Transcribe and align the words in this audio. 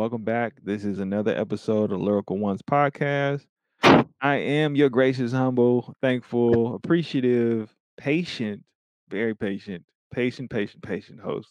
Welcome 0.00 0.24
back. 0.24 0.54
This 0.64 0.86
is 0.86 0.98
another 0.98 1.36
episode 1.36 1.92
of 1.92 2.00
Lyrical 2.00 2.38
Ones 2.38 2.62
podcast. 2.62 3.44
I 3.82 4.36
am 4.36 4.74
your 4.74 4.88
gracious, 4.88 5.30
humble, 5.30 5.94
thankful, 6.00 6.74
appreciative, 6.74 7.68
patient, 7.98 8.64
very 9.10 9.34
patient, 9.34 9.84
patient, 10.10 10.48
patient, 10.48 10.82
patient 10.82 11.20
host, 11.20 11.50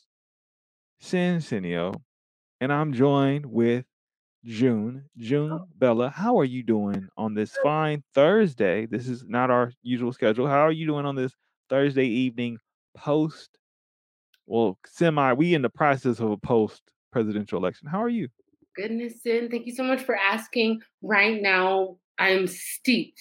Sin 0.99 1.37
Cineo. 1.37 1.93
And 2.59 2.73
I'm 2.73 2.91
joined 2.91 3.45
with 3.45 3.85
June. 4.43 5.05
June 5.15 5.51
oh. 5.51 5.67
Bella, 5.77 6.09
how 6.09 6.39
are 6.39 6.43
you 6.43 6.63
doing 6.63 7.07
on 7.17 7.35
this 7.35 7.55
fine 7.61 8.03
Thursday? 8.15 8.87
This 8.87 9.07
is 9.07 9.23
not 9.27 9.51
our 9.51 9.71
usual 9.83 10.11
schedule. 10.11 10.47
How 10.47 10.61
are 10.61 10.71
you 10.71 10.87
doing 10.87 11.05
on 11.05 11.15
this 11.15 11.35
Thursday 11.69 12.07
evening 12.07 12.57
post? 12.97 13.59
Well, 14.47 14.79
semi, 14.87 15.33
we 15.33 15.53
in 15.53 15.61
the 15.61 15.69
process 15.69 16.19
of 16.19 16.31
a 16.31 16.37
post 16.37 16.81
presidential 17.11 17.57
election. 17.57 17.87
How 17.87 18.01
are 18.01 18.09
you? 18.09 18.29
Goodness, 18.75 19.23
Sin, 19.23 19.49
thank 19.49 19.65
you 19.65 19.73
so 19.73 19.83
much 19.83 20.01
for 20.01 20.15
asking. 20.15 20.81
Right 21.01 21.41
now, 21.41 21.97
I'm 22.17 22.47
steeped 22.47 23.19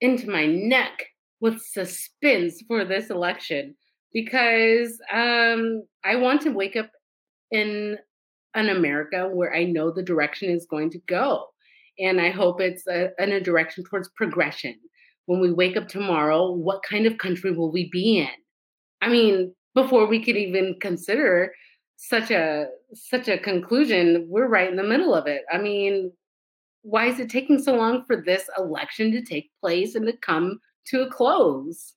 into 0.00 0.30
my 0.30 0.46
neck 0.46 1.06
with 1.40 1.60
suspense 1.62 2.62
for 2.66 2.84
this 2.84 3.10
election 3.10 3.76
because 4.12 4.98
um, 5.12 5.82
I 6.04 6.16
want 6.16 6.40
to 6.42 6.50
wake 6.50 6.76
up 6.76 6.90
in 7.50 7.98
an 8.54 8.68
America 8.68 9.28
where 9.28 9.54
I 9.54 9.64
know 9.64 9.90
the 9.90 10.02
direction 10.02 10.50
is 10.50 10.66
going 10.68 10.90
to 10.90 10.98
go. 11.06 11.46
And 11.98 12.20
I 12.20 12.30
hope 12.30 12.60
it's 12.60 12.86
a, 12.86 13.10
in 13.18 13.32
a 13.32 13.40
direction 13.40 13.84
towards 13.84 14.08
progression. 14.10 14.74
When 15.26 15.40
we 15.40 15.52
wake 15.52 15.76
up 15.76 15.88
tomorrow, 15.88 16.50
what 16.50 16.82
kind 16.82 17.06
of 17.06 17.18
country 17.18 17.52
will 17.52 17.70
we 17.70 17.90
be 17.90 18.18
in? 18.18 18.28
I 19.02 19.08
mean, 19.08 19.54
before 19.74 20.06
we 20.06 20.24
could 20.24 20.36
even 20.36 20.76
consider 20.80 21.52
such 22.00 22.30
a 22.30 22.68
such 22.94 23.28
a 23.28 23.36
conclusion, 23.36 24.24
we're 24.28 24.46
right 24.46 24.70
in 24.70 24.76
the 24.76 24.84
middle 24.84 25.14
of 25.14 25.26
it. 25.26 25.42
I 25.52 25.58
mean, 25.58 26.12
why 26.82 27.06
is 27.06 27.18
it 27.18 27.28
taking 27.28 27.60
so 27.60 27.74
long 27.74 28.04
for 28.06 28.22
this 28.24 28.48
election 28.56 29.10
to 29.12 29.20
take 29.20 29.50
place 29.60 29.96
and 29.96 30.06
to 30.06 30.16
come 30.16 30.60
to 30.86 31.02
a 31.02 31.10
close? 31.10 31.94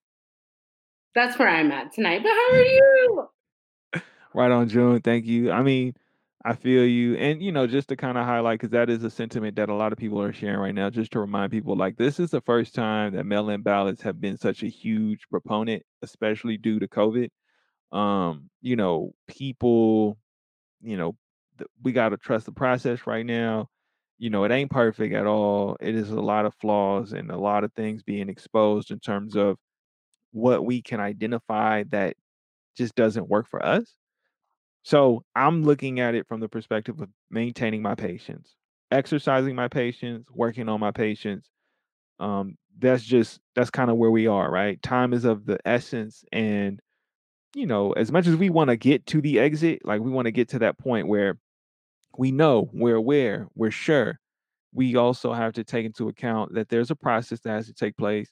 That's 1.13 1.37
where 1.37 1.47
I'm 1.47 1.71
at 1.71 1.93
tonight. 1.93 2.23
But 2.23 2.31
how 2.31 2.51
are 2.51 2.65
you? 2.65 3.27
Right 4.33 4.49
on, 4.49 4.69
June. 4.69 5.01
Thank 5.01 5.25
you. 5.25 5.51
I 5.51 5.61
mean, 5.61 5.93
I 6.45 6.55
feel 6.55 6.85
you. 6.85 7.15
And, 7.17 7.43
you 7.43 7.51
know, 7.51 7.67
just 7.67 7.89
to 7.89 7.97
kind 7.97 8.17
of 8.17 8.23
highlight, 8.23 8.61
because 8.61 8.71
that 8.71 8.89
is 8.89 9.03
a 9.03 9.09
sentiment 9.09 9.57
that 9.57 9.67
a 9.67 9.73
lot 9.73 9.91
of 9.91 9.97
people 9.97 10.21
are 10.21 10.31
sharing 10.31 10.57
right 10.57 10.73
now, 10.73 10.89
just 10.89 11.11
to 11.11 11.19
remind 11.19 11.51
people 11.51 11.75
like 11.75 11.97
this 11.97 12.17
is 12.17 12.31
the 12.31 12.39
first 12.39 12.73
time 12.73 13.13
that 13.13 13.25
mail 13.25 13.49
in 13.49 13.61
ballots 13.61 14.01
have 14.03 14.21
been 14.21 14.37
such 14.37 14.63
a 14.63 14.67
huge 14.67 15.27
proponent, 15.29 15.83
especially 16.01 16.55
due 16.55 16.79
to 16.79 16.87
COVID. 16.87 17.27
Um, 17.91 18.49
you 18.61 18.75
know, 18.75 19.13
people, 19.27 20.17
you 20.81 20.97
know, 20.97 21.15
th- 21.59 21.69
we 21.83 21.91
got 21.93 22.09
to 22.09 22.17
trust 22.17 22.45
the 22.47 22.51
process 22.51 23.07
right 23.07 23.25
now. 23.25 23.69
You 24.19 24.29
know, 24.29 24.43
it 24.45 24.51
ain't 24.51 24.71
perfect 24.71 25.13
at 25.15 25.27
all. 25.27 25.77
It 25.81 25.95
is 25.95 26.11
a 26.11 26.21
lot 26.21 26.45
of 26.45 26.55
flaws 26.55 27.13
and 27.13 27.31
a 27.31 27.37
lot 27.37 27.63
of 27.63 27.73
things 27.73 28.03
being 28.03 28.29
exposed 28.29 28.91
in 28.91 28.99
terms 28.99 29.35
of 29.35 29.57
what 30.31 30.65
we 30.65 30.81
can 30.81 30.99
identify 30.99 31.83
that 31.91 32.15
just 32.77 32.95
doesn't 32.95 33.29
work 33.29 33.47
for 33.49 33.65
us. 33.65 33.95
So 34.83 35.23
I'm 35.35 35.63
looking 35.63 35.99
at 35.99 36.15
it 36.15 36.27
from 36.27 36.39
the 36.39 36.49
perspective 36.49 36.99
of 37.01 37.09
maintaining 37.29 37.81
my 37.81 37.95
patience, 37.95 38.55
exercising 38.91 39.55
my 39.55 39.67
patience, 39.67 40.27
working 40.31 40.69
on 40.69 40.79
my 40.79 40.91
patience. 40.91 41.49
Um, 42.19 42.57
that's 42.79 43.03
just 43.03 43.41
that's 43.55 43.71
kind 43.71 43.91
of 43.91 43.97
where 43.97 44.11
we 44.11 44.27
are, 44.27 44.51
right? 44.51 44.81
Time 44.81 45.13
is 45.13 45.25
of 45.25 45.45
the 45.45 45.59
essence, 45.65 46.23
and 46.33 46.81
you 47.53 47.65
know, 47.65 47.91
as 47.93 48.11
much 48.11 48.27
as 48.27 48.35
we 48.35 48.49
want 48.49 48.69
to 48.69 48.77
get 48.77 49.05
to 49.07 49.21
the 49.21 49.39
exit, 49.39 49.85
like 49.85 50.01
we 50.01 50.11
want 50.11 50.25
to 50.25 50.31
get 50.31 50.49
to 50.49 50.59
that 50.59 50.77
point 50.77 51.07
where 51.07 51.37
we 52.17 52.31
know, 52.31 52.69
we're 52.73 52.95
aware, 52.95 53.47
we're 53.55 53.71
sure. 53.71 54.19
We 54.73 54.95
also 54.95 55.33
have 55.33 55.53
to 55.53 55.63
take 55.63 55.85
into 55.85 56.07
account 56.07 56.53
that 56.53 56.69
there's 56.69 56.91
a 56.91 56.95
process 56.95 57.41
that 57.41 57.51
has 57.51 57.67
to 57.67 57.73
take 57.73 57.97
place, 57.97 58.29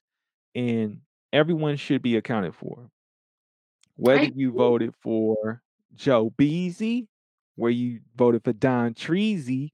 and 0.55 0.99
everyone 1.33 1.75
should 1.75 2.01
be 2.01 2.15
accounted 2.15 2.55
for. 2.55 2.89
Whether 3.95 4.21
I 4.21 4.31
you 4.33 4.53
voted 4.53 4.93
for 5.01 5.61
Joe 5.95 6.31
Beasy, 6.37 7.07
where 7.55 7.71
you 7.71 7.99
voted 8.15 8.43
for 8.45 8.53
Don 8.53 8.93
Treasy, 8.93 9.71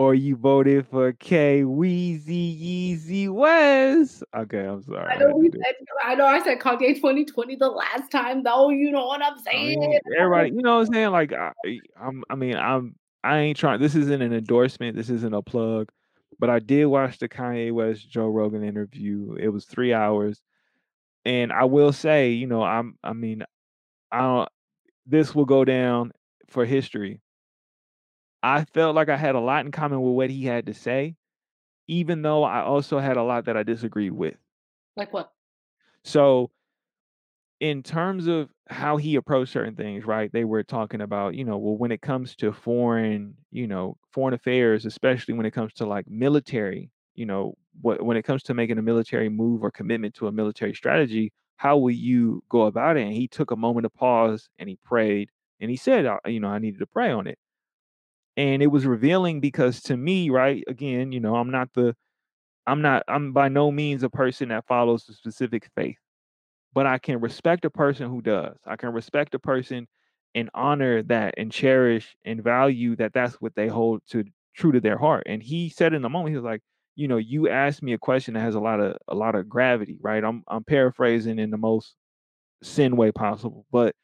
or 0.00 0.14
you 0.14 0.34
voted 0.34 0.86
for 0.86 1.12
K 1.12 1.60
Weezy 1.60 2.96
Yeezy 2.96 3.28
West. 3.28 4.24
Okay, 4.34 4.60
I'm 4.60 4.82
sorry. 4.82 5.06
I 5.12 5.16
I 5.16 5.18
know 5.18 5.36
we 5.36 5.50
said 5.50 5.74
I 6.02 6.14
know 6.14 6.24
I 6.24 6.42
said 6.42 6.58
Kanye 6.58 6.94
2020 6.96 7.56
the 7.56 7.68
last 7.68 8.10
time 8.10 8.42
though. 8.42 8.70
You 8.70 8.92
know 8.92 9.04
what 9.04 9.22
I'm 9.22 9.34
oh, 9.34 9.42
I 9.46 9.50
saying? 9.52 9.78
mean, 9.78 10.00
everybody, 10.18 10.52
you 10.52 10.62
know 10.62 10.78
what 10.78 10.86
I'm 10.86 10.94
saying? 10.94 11.10
Like, 11.10 11.34
I, 11.34 11.52
I'm, 12.00 12.24
I 12.30 12.34
mean, 12.34 12.56
I'm, 12.56 12.96
I 13.22 13.40
ain't 13.40 13.58
trying. 13.58 13.78
This 13.78 13.94
isn't 13.94 14.22
an 14.22 14.32
endorsement. 14.32 14.96
This 14.96 15.10
isn't 15.10 15.34
a 15.34 15.42
plug. 15.42 15.90
But 16.38 16.48
I 16.48 16.60
did 16.60 16.86
watch 16.86 17.18
the 17.18 17.28
Kanye 17.28 17.70
West 17.70 18.08
Joe 18.08 18.28
Rogan 18.28 18.64
interview. 18.64 19.36
It 19.38 19.48
was 19.48 19.66
three 19.66 19.92
hours, 19.92 20.40
and 21.26 21.52
I 21.52 21.64
will 21.64 21.92
say, 21.92 22.30
you 22.30 22.46
know, 22.46 22.62
I'm, 22.62 22.96
I 23.04 23.12
mean, 23.12 23.44
I 24.10 24.20
don't. 24.20 24.48
This 25.04 25.34
will 25.34 25.44
go 25.44 25.66
down 25.66 26.12
for 26.48 26.64
history. 26.64 27.20
I 28.42 28.64
felt 28.64 28.94
like 28.94 29.08
I 29.08 29.16
had 29.16 29.34
a 29.34 29.40
lot 29.40 29.64
in 29.64 29.72
common 29.72 30.00
with 30.00 30.14
what 30.14 30.30
he 30.30 30.44
had 30.44 30.66
to 30.66 30.74
say, 30.74 31.16
even 31.88 32.22
though 32.22 32.42
I 32.44 32.62
also 32.62 32.98
had 32.98 33.16
a 33.16 33.22
lot 33.22 33.44
that 33.46 33.56
I 33.56 33.62
disagreed 33.62 34.12
with. 34.12 34.36
Like 34.96 35.12
what? 35.12 35.32
So, 36.04 36.50
in 37.60 37.82
terms 37.82 38.26
of 38.26 38.50
how 38.70 38.96
he 38.96 39.16
approached 39.16 39.52
certain 39.52 39.76
things, 39.76 40.06
right? 40.06 40.32
They 40.32 40.44
were 40.44 40.62
talking 40.62 41.02
about, 41.02 41.34
you 41.34 41.44
know, 41.44 41.58
well, 41.58 41.76
when 41.76 41.92
it 41.92 42.00
comes 42.00 42.34
to 42.36 42.52
foreign, 42.52 43.34
you 43.50 43.66
know, 43.66 43.98
foreign 44.12 44.32
affairs, 44.34 44.86
especially 44.86 45.34
when 45.34 45.44
it 45.44 45.50
comes 45.50 45.74
to 45.74 45.86
like 45.86 46.08
military, 46.08 46.90
you 47.14 47.26
know, 47.26 47.54
what 47.82 48.02
when 48.02 48.16
it 48.16 48.22
comes 48.22 48.42
to 48.44 48.54
making 48.54 48.78
a 48.78 48.82
military 48.82 49.28
move 49.28 49.62
or 49.62 49.70
commitment 49.70 50.14
to 50.14 50.26
a 50.26 50.32
military 50.32 50.74
strategy, 50.74 51.32
how 51.56 51.76
will 51.76 51.90
you 51.90 52.42
go 52.48 52.62
about 52.62 52.96
it? 52.96 53.02
And 53.02 53.12
he 53.12 53.28
took 53.28 53.50
a 53.50 53.56
moment 53.56 53.84
of 53.84 53.92
pause 53.94 54.48
and 54.58 54.68
he 54.68 54.78
prayed 54.82 55.28
and 55.60 55.70
he 55.70 55.76
said, 55.76 56.06
you 56.26 56.40
know, 56.40 56.48
I 56.48 56.58
needed 56.58 56.78
to 56.80 56.86
pray 56.86 57.10
on 57.10 57.26
it. 57.26 57.38
And 58.36 58.62
it 58.62 58.68
was 58.68 58.86
revealing 58.86 59.40
because 59.40 59.82
to 59.82 59.96
me, 59.96 60.30
right, 60.30 60.64
again, 60.68 61.12
you 61.12 61.20
know, 61.20 61.36
I'm 61.36 61.50
not 61.50 61.72
the 61.74 61.94
I'm 62.66 62.82
not 62.82 63.02
I'm 63.08 63.32
by 63.32 63.48
no 63.48 63.70
means 63.70 64.02
a 64.02 64.10
person 64.10 64.50
that 64.50 64.66
follows 64.66 65.08
a 65.08 65.14
specific 65.14 65.68
faith 65.76 65.96
but 66.72 66.86
I 66.86 66.98
can 66.98 67.20
respect 67.20 67.64
a 67.64 67.70
person 67.70 68.08
who 68.08 68.22
does. 68.22 68.56
I 68.66 68.76
can 68.76 68.92
respect 68.92 69.34
a 69.34 69.38
person 69.38 69.88
and 70.34 70.50
honor 70.54 71.02
that 71.04 71.34
and 71.36 71.50
cherish 71.50 72.16
and 72.24 72.42
value 72.42 72.96
that 72.96 73.12
that's 73.12 73.34
what 73.40 73.54
they 73.56 73.68
hold 73.68 74.02
to 74.10 74.24
true 74.56 74.72
to 74.72 74.80
their 74.80 74.98
heart. 74.98 75.24
And 75.26 75.42
he 75.42 75.68
said 75.68 75.94
in 75.94 76.02
the 76.02 76.08
moment, 76.08 76.30
he 76.30 76.36
was 76.36 76.44
like, 76.44 76.62
you 76.94 77.08
know, 77.08 77.16
you 77.16 77.48
asked 77.48 77.82
me 77.82 77.92
a 77.92 77.98
question 77.98 78.34
that 78.34 78.40
has 78.40 78.54
a 78.54 78.60
lot 78.60 78.80
of 78.80 78.96
a 79.08 79.14
lot 79.14 79.34
of 79.34 79.48
gravity, 79.48 79.98
right? 80.00 80.22
I'm 80.22 80.44
I'm 80.48 80.64
paraphrasing 80.64 81.38
in 81.38 81.50
the 81.50 81.56
most 81.56 81.96
sin 82.62 82.96
way 82.96 83.10
possible, 83.10 83.66
but 83.72 83.94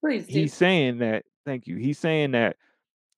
Please 0.00 0.26
do. 0.26 0.32
he's 0.32 0.54
saying 0.54 0.98
that, 0.98 1.24
thank 1.46 1.66
you. 1.66 1.76
He's 1.76 1.98
saying 1.98 2.32
that 2.32 2.56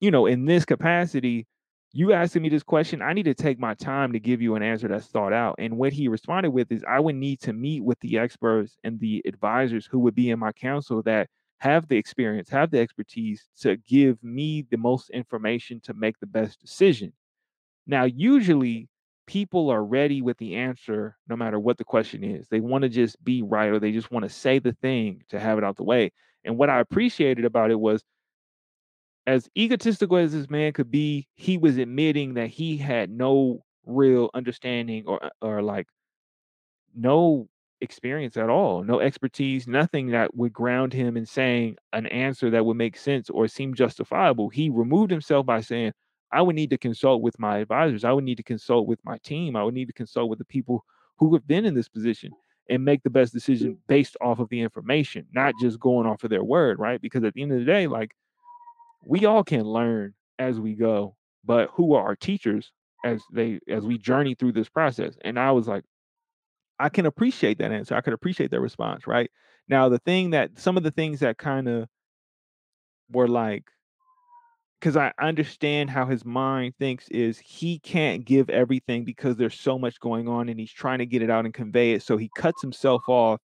you 0.04 0.10
know, 0.10 0.26
in 0.26 0.44
this 0.44 0.66
capacity, 0.66 1.46
you 1.94 2.12
asking 2.12 2.42
me 2.42 2.50
this 2.50 2.62
question, 2.62 3.00
I 3.00 3.14
need 3.14 3.22
to 3.22 3.32
take 3.32 3.58
my 3.58 3.72
time 3.72 4.12
to 4.12 4.20
give 4.20 4.42
you 4.42 4.54
an 4.54 4.62
answer 4.62 4.86
that's 4.86 5.06
thought 5.06 5.32
out. 5.32 5.54
And 5.58 5.78
what 5.78 5.94
he 5.94 6.08
responded 6.08 6.50
with 6.50 6.70
is, 6.70 6.84
I 6.86 7.00
would 7.00 7.14
need 7.14 7.40
to 7.40 7.54
meet 7.54 7.82
with 7.82 7.98
the 8.00 8.18
experts 8.18 8.76
and 8.84 9.00
the 9.00 9.22
advisors 9.24 9.86
who 9.86 10.00
would 10.00 10.14
be 10.14 10.28
in 10.28 10.38
my 10.38 10.52
council 10.52 11.02
that 11.04 11.28
have 11.60 11.88
the 11.88 11.96
experience, 11.96 12.50
have 12.50 12.70
the 12.70 12.80
expertise 12.80 13.48
to 13.62 13.78
give 13.78 14.22
me 14.22 14.66
the 14.70 14.76
most 14.76 15.08
information 15.08 15.80
to 15.84 15.94
make 15.94 16.20
the 16.20 16.26
best 16.26 16.60
decision. 16.60 17.14
Now, 17.86 18.04
usually 18.04 18.90
people 19.26 19.70
are 19.70 19.82
ready 19.82 20.20
with 20.20 20.36
the 20.36 20.56
answer 20.56 21.16
no 21.30 21.36
matter 21.36 21.58
what 21.58 21.78
the 21.78 21.84
question 21.84 22.22
is. 22.22 22.46
They 22.48 22.60
want 22.60 22.82
to 22.82 22.90
just 22.90 23.24
be 23.24 23.40
right 23.40 23.70
or 23.70 23.78
they 23.78 23.92
just 23.92 24.10
want 24.10 24.24
to 24.24 24.28
say 24.28 24.58
the 24.58 24.74
thing 24.82 25.22
to 25.30 25.40
have 25.40 25.56
it 25.56 25.64
out 25.64 25.76
the 25.76 25.84
way. 25.84 26.12
And 26.44 26.58
what 26.58 26.68
I 26.68 26.80
appreciated 26.80 27.46
about 27.46 27.70
it 27.70 27.80
was 27.80 28.04
as 29.26 29.48
egotistical 29.56 30.16
as 30.16 30.32
this 30.32 30.50
man 30.50 30.72
could 30.72 30.90
be, 30.90 31.28
he 31.34 31.58
was 31.58 31.78
admitting 31.78 32.34
that 32.34 32.48
he 32.48 32.76
had 32.76 33.10
no 33.10 33.64
real 33.86 34.30
understanding 34.34 35.04
or 35.06 35.24
uh, 35.24 35.30
or 35.40 35.62
like 35.62 35.86
no 36.94 37.48
experience 37.80 38.36
at 38.36 38.48
all, 38.48 38.82
no 38.82 39.00
expertise, 39.00 39.66
nothing 39.66 40.08
that 40.08 40.34
would 40.34 40.52
ground 40.52 40.92
him 40.92 41.16
in 41.16 41.26
saying 41.26 41.76
an 41.92 42.06
answer 42.06 42.50
that 42.50 42.64
would 42.64 42.76
make 42.76 42.96
sense 42.96 43.30
or 43.30 43.48
seem 43.48 43.74
justifiable. 43.74 44.48
He 44.48 44.70
removed 44.70 45.10
himself 45.10 45.44
by 45.46 45.60
saying, 45.60 45.92
I 46.32 46.42
would 46.42 46.56
need 46.56 46.70
to 46.70 46.78
consult 46.78 47.22
with 47.22 47.38
my 47.38 47.58
advisors. 47.58 48.04
I 48.04 48.12
would 48.12 48.24
need 48.24 48.36
to 48.36 48.42
consult 48.42 48.86
with 48.88 48.98
my 49.04 49.18
team. 49.18 49.54
I 49.54 49.62
would 49.62 49.74
need 49.74 49.86
to 49.86 49.92
consult 49.92 50.30
with 50.30 50.38
the 50.38 50.44
people 50.44 50.84
who 51.18 51.32
have 51.34 51.46
been 51.46 51.64
in 51.64 51.74
this 51.74 51.88
position 51.88 52.32
and 52.68 52.84
make 52.84 53.02
the 53.02 53.10
best 53.10 53.32
decision 53.32 53.78
based 53.86 54.16
off 54.20 54.38
of 54.38 54.48
the 54.48 54.60
information, 54.60 55.26
not 55.32 55.54
just 55.60 55.78
going 55.78 56.06
off 56.06 56.24
of 56.24 56.30
their 56.30 56.42
word, 56.42 56.78
right? 56.78 57.00
Because 57.00 57.22
at 57.22 57.34
the 57.34 57.42
end 57.42 57.52
of 57.52 57.58
the 57.58 57.64
day, 57.64 57.86
like 57.86 58.12
we 59.06 59.24
all 59.26 59.44
can 59.44 59.62
learn 59.62 60.14
as 60.38 60.58
we 60.58 60.74
go, 60.74 61.16
but 61.44 61.70
who 61.72 61.94
are 61.94 62.04
our 62.04 62.16
teachers 62.16 62.72
as 63.04 63.22
they 63.32 63.60
as 63.68 63.84
we 63.84 63.98
journey 63.98 64.34
through 64.34 64.52
this 64.52 64.68
process? 64.68 65.16
And 65.24 65.38
I 65.38 65.52
was 65.52 65.68
like, 65.68 65.84
I 66.78 66.88
can 66.88 67.06
appreciate 67.06 67.58
that 67.58 67.72
answer. 67.72 67.94
I 67.94 68.00
could 68.00 68.12
appreciate 68.12 68.50
their 68.50 68.60
response, 68.60 69.06
right? 69.06 69.30
Now, 69.68 69.88
the 69.88 70.00
thing 70.00 70.30
that 70.30 70.58
some 70.58 70.76
of 70.76 70.82
the 70.82 70.90
things 70.90 71.20
that 71.20 71.38
kind 71.38 71.68
of 71.68 71.88
were 73.10 73.28
like, 73.28 73.64
because 74.80 74.96
I 74.96 75.12
understand 75.20 75.88
how 75.88 76.06
his 76.06 76.24
mind 76.24 76.74
thinks 76.78 77.08
is 77.08 77.38
he 77.38 77.78
can't 77.78 78.24
give 78.24 78.50
everything 78.50 79.04
because 79.04 79.36
there's 79.36 79.58
so 79.58 79.78
much 79.78 79.98
going 80.00 80.28
on 80.28 80.48
and 80.48 80.60
he's 80.60 80.72
trying 80.72 80.98
to 80.98 81.06
get 81.06 81.22
it 81.22 81.30
out 81.30 81.46
and 81.46 81.54
convey 81.54 81.92
it, 81.92 82.02
so 82.02 82.16
he 82.16 82.30
cuts 82.36 82.60
himself 82.60 83.02
off 83.08 83.40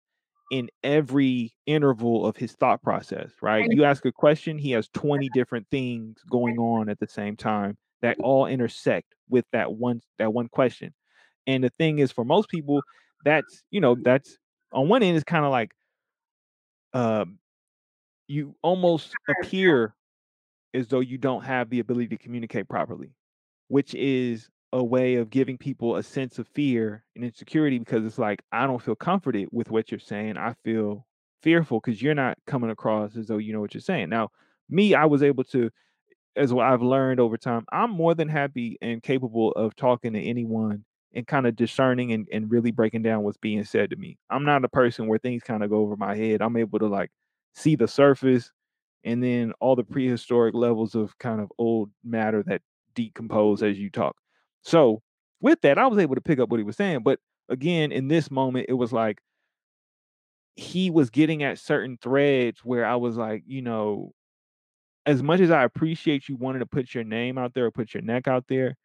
in 0.51 0.69
every 0.83 1.53
interval 1.67 2.27
of 2.27 2.37
his 2.37 2.53
thought 2.53 2.83
process, 2.83 3.31
right? 3.43 3.67
You 3.71 3.85
ask 3.85 4.05
a 4.07 4.13
question, 4.13 4.59
he 4.59 4.71
has 4.73 4.89
20 4.95 5.29
different 5.31 5.67
things 5.71 6.19
going 6.31 6.59
on 6.59 6.89
at 6.89 6.99
the 7.01 7.09
same 7.09 7.37
time 7.37 7.77
that 8.03 8.17
all 8.23 8.47
intersect 8.47 9.15
with 9.29 9.45
that 9.53 9.73
one 9.75 10.01
that 10.19 10.33
one 10.33 10.49
question. 10.49 10.95
And 11.47 11.65
the 11.65 11.71
thing 11.79 11.99
is 12.01 12.13
for 12.13 12.25
most 12.25 12.49
people, 12.51 12.83
that's, 13.25 13.63
you 13.71 13.81
know, 13.81 13.97
that's 14.03 14.39
on 14.73 14.89
one 14.89 15.03
end, 15.03 15.17
it's 15.17 15.25
kinda 15.25 15.49
like 15.51 15.73
um, 16.93 17.39
you 18.29 18.57
almost 18.63 19.15
appear 19.29 19.95
as 20.75 20.89
though 20.89 21.01
you 21.01 21.19
don't 21.19 21.45
have 21.45 21.71
the 21.71 21.81
ability 21.81 22.09
to 22.09 22.19
communicate 22.19 22.69
properly, 22.69 23.13
which 23.69 23.95
is 23.95 24.49
a 24.73 24.85
way 24.85 25.17
of 25.17 25.31
giving 25.31 25.57
people 25.57 25.97
a 25.97 26.03
sense 26.03 26.39
of 26.39 26.47
fear 26.49 27.05
and 27.17 27.25
insecurity 27.25 27.79
because 27.79 28.05
it's 28.05 28.19
like, 28.19 28.43
I 28.53 28.67
don't 28.67 28.83
feel 28.83 28.97
comforted 28.97 29.49
with 29.51 29.71
what 29.71 29.91
you're 29.91 30.01
saying. 30.01 30.37
I 30.37 30.55
feel 30.65 31.07
fearful 31.43 31.81
because 31.81 32.03
you're 32.03 32.15
not 32.15 32.37
coming 32.47 32.71
across 32.71 33.17
as 33.17 33.29
though 33.29 33.39
you 33.39 33.53
know 33.53 33.61
what 33.61 33.75
you're 33.75 33.81
saying. 33.81 34.11
Now, 34.11 34.29
me, 34.69 34.95
I 34.95 35.07
was 35.07 35.23
able 35.23 35.45
to, 35.45 35.71
as 36.37 36.53
what 36.53 36.67
I've 36.67 36.83
learned 36.83 37.21
over 37.21 37.37
time, 37.37 37.65
I'm 37.73 37.91
more 37.91 38.15
than 38.15 38.29
happy 38.29 38.77
and 38.83 39.03
capable 39.03 39.53
of 39.53 39.75
talking 39.75 40.13
to 40.13 40.23
anyone 40.23 40.85
and 41.15 41.27
kind 41.27 41.47
of 41.47 41.57
discerning 41.57 42.13
and, 42.13 42.29
and 42.33 42.51
really 42.51 42.71
breaking 42.71 43.03
down 43.03 43.23
what's 43.23 43.39
being 43.39 43.65
said 43.65 43.91
to 43.91 43.97
me. 43.97 44.19
I'm 44.31 44.45
not 44.45 44.65
a 44.65 44.69
person 44.69 45.07
where 45.07 45.19
things 45.19 45.43
kind 45.43 45.65
of 45.65 45.71
go 45.71 45.79
over 45.79 45.97
my 45.97 46.15
head. 46.15 46.43
I'm 46.43 46.57
able 46.57 46.79
to 46.81 46.87
like 46.87 47.11
see 47.55 47.77
the 47.77 47.89
surface 47.89 48.53
and 49.05 49.23
then 49.23 49.53
all 49.61 49.77
the 49.77 49.85
prehistoric 49.85 50.55
levels 50.55 50.95
of 50.95 51.17
kind 51.19 51.41
of 51.41 51.51
old 51.59 51.91
matter 52.05 52.43
that 52.47 52.61
decompose 52.95 53.63
as 53.63 53.79
you 53.79 53.91
talk. 53.91 54.17
So 54.63 55.03
with 55.41 55.61
that, 55.63 55.79
I 55.79 55.87
was 55.87 55.99
able 55.99 56.15
to 56.15 56.21
pick 56.21 56.39
up 56.39 56.49
what 56.51 56.59
he 56.59 56.65
was 56.65 56.77
saying. 56.77 57.03
But 57.03 57.21
again, 57.49 57.93
in 57.93 58.09
this 58.09 58.31
moment, 58.31 58.67
it 58.69 58.75
was 58.75 58.93
like 58.93 59.21
he 60.57 60.91
was 60.91 61.11
getting 61.11 61.43
at 61.43 61.59
certain 61.59 61.99
threads 62.01 62.61
where 62.65 62.85
I 62.85 62.97
was 62.97 63.17
like, 63.17 63.45
you 63.47 63.63
know, 63.63 64.13
as 65.07 65.23
much 65.23 65.41
as 65.41 65.51
I 65.51 65.65
appreciate 65.65 66.29
you 66.29 66.37
wanting 66.37 66.61
to 66.61 66.67
put 66.67 66.95
your 66.95 67.05
name 67.05 67.39
out 67.39 67.55
there 67.55 67.67
or 67.67 67.71
put 67.71 67.95
your 67.95 68.03
neck 68.03 68.29
out 68.29 68.47
there, 68.49 68.77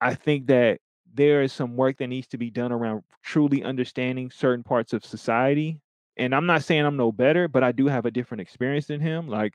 I 0.00 0.14
think 0.14 0.46
that 0.48 0.80
there 1.12 1.42
is 1.42 1.52
some 1.52 1.76
work 1.76 1.98
that 1.98 2.08
needs 2.08 2.28
to 2.28 2.38
be 2.38 2.50
done 2.50 2.72
around 2.72 3.02
truly 3.22 3.64
understanding 3.64 4.30
certain 4.30 4.64
parts 4.64 4.92
of 4.92 5.04
society. 5.04 5.80
And 6.16 6.34
I'm 6.34 6.46
not 6.46 6.64
saying 6.64 6.84
I'm 6.84 6.96
no 6.96 7.12
better, 7.12 7.48
but 7.48 7.64
I 7.64 7.72
do 7.72 7.86
have 7.88 8.06
a 8.06 8.10
different 8.10 8.42
experience 8.42 8.86
than 8.88 9.00
him. 9.00 9.28
Like, 9.28 9.54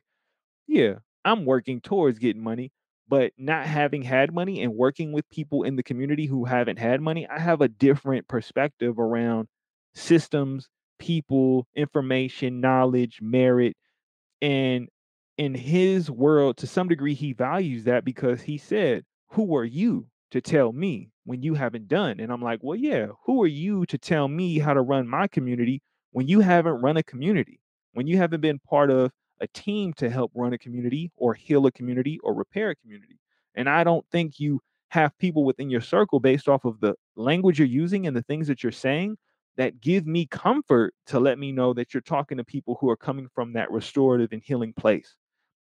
yeah, 0.68 0.96
I'm 1.26 1.46
working 1.46 1.82
towards 1.82 2.20
getting 2.20 2.44
money, 2.44 2.72
but 3.14 3.32
not 3.38 3.68
having 3.68 4.02
had 4.02 4.34
money 4.34 4.64
and 4.64 4.74
working 4.74 5.12
with 5.12 5.30
people 5.30 5.62
in 5.62 5.76
the 5.76 5.84
community 5.84 6.26
who 6.26 6.46
haven't 6.46 6.80
had 6.80 7.00
money, 7.00 7.28
I 7.28 7.38
have 7.38 7.62
a 7.62 7.68
different 7.68 8.28
perspective 8.28 8.98
around 8.98 9.50
systems, 9.94 10.68
people, 10.98 11.68
information, 11.76 12.60
knowledge, 12.60 13.20
merit, 13.22 13.78
and 14.42 14.88
in 15.38 15.54
his 15.54 16.10
world, 16.10 16.58
to 16.58 16.66
some 16.66 16.88
degree, 16.88 17.14
he 17.14 17.34
values 17.34 17.84
that 17.84 18.04
because 18.04 18.42
he 18.42 18.58
said, 18.58 19.04
Who 19.34 19.56
are 19.56 19.64
you 19.64 20.08
to 20.32 20.42
tell 20.42 20.74
me 20.74 21.12
when 21.26 21.44
you 21.44 21.54
haven't 21.54 21.88
done? 21.88 22.20
And 22.20 22.32
I'm 22.34 22.42
like, 22.42 22.62
Well, 22.64 22.80
yeah, 22.80 23.10
who 23.28 23.44
are 23.44 23.48
you 23.48 23.86
to 23.86 23.98
tell 24.00 24.28
me 24.28 24.58
how 24.58 24.74
to 24.74 24.82
run 24.82 25.08
my 25.08 25.28
community 25.28 25.84
when 26.14 26.28
you 26.28 26.40
haven't 26.40 26.82
run 26.82 26.98
a 26.98 27.04
community? 27.04 27.60
When 27.94 28.08
you 28.08 28.18
haven't 28.18 28.42
been 28.42 28.58
part 28.58 28.90
of 28.90 29.12
a 29.44 29.48
team 29.48 29.94
to 29.94 30.10
help 30.10 30.32
run 30.34 30.54
a 30.54 30.58
community 30.58 31.12
or 31.18 31.34
heal 31.36 31.68
a 31.68 31.72
community 31.72 32.20
or 32.24 32.34
repair 32.34 32.72
a 32.72 32.76
community? 32.76 33.20
And 33.56 33.70
I 33.70 33.84
don't 33.84 34.06
think 34.12 34.40
you 34.40 34.62
have 34.90 35.18
people 35.20 35.44
within 35.44 35.70
your 35.70 35.82
circle 35.82 36.20
based 36.20 36.48
off 36.48 36.66
of 36.66 36.80
the 36.80 36.96
language 37.16 37.60
you're 37.60 37.68
using 37.68 38.08
and 38.08 38.16
the 38.16 38.24
things 38.24 38.48
that 38.48 38.64
you're 38.64 38.72
saying 38.72 39.18
that 39.58 39.82
give 39.82 40.08
me 40.08 40.26
comfort 40.26 40.94
to 41.08 41.20
let 41.20 41.38
me 41.38 41.52
know 41.52 41.74
that 41.74 41.94
you're 41.94 42.02
talking 42.02 42.38
to 42.38 42.44
people 42.44 42.78
who 42.80 42.90
are 42.90 42.98
coming 42.98 43.28
from 43.34 43.54
that 43.54 43.72
restorative 43.72 44.32
and 44.32 44.42
healing 44.44 44.74
place 44.74 45.16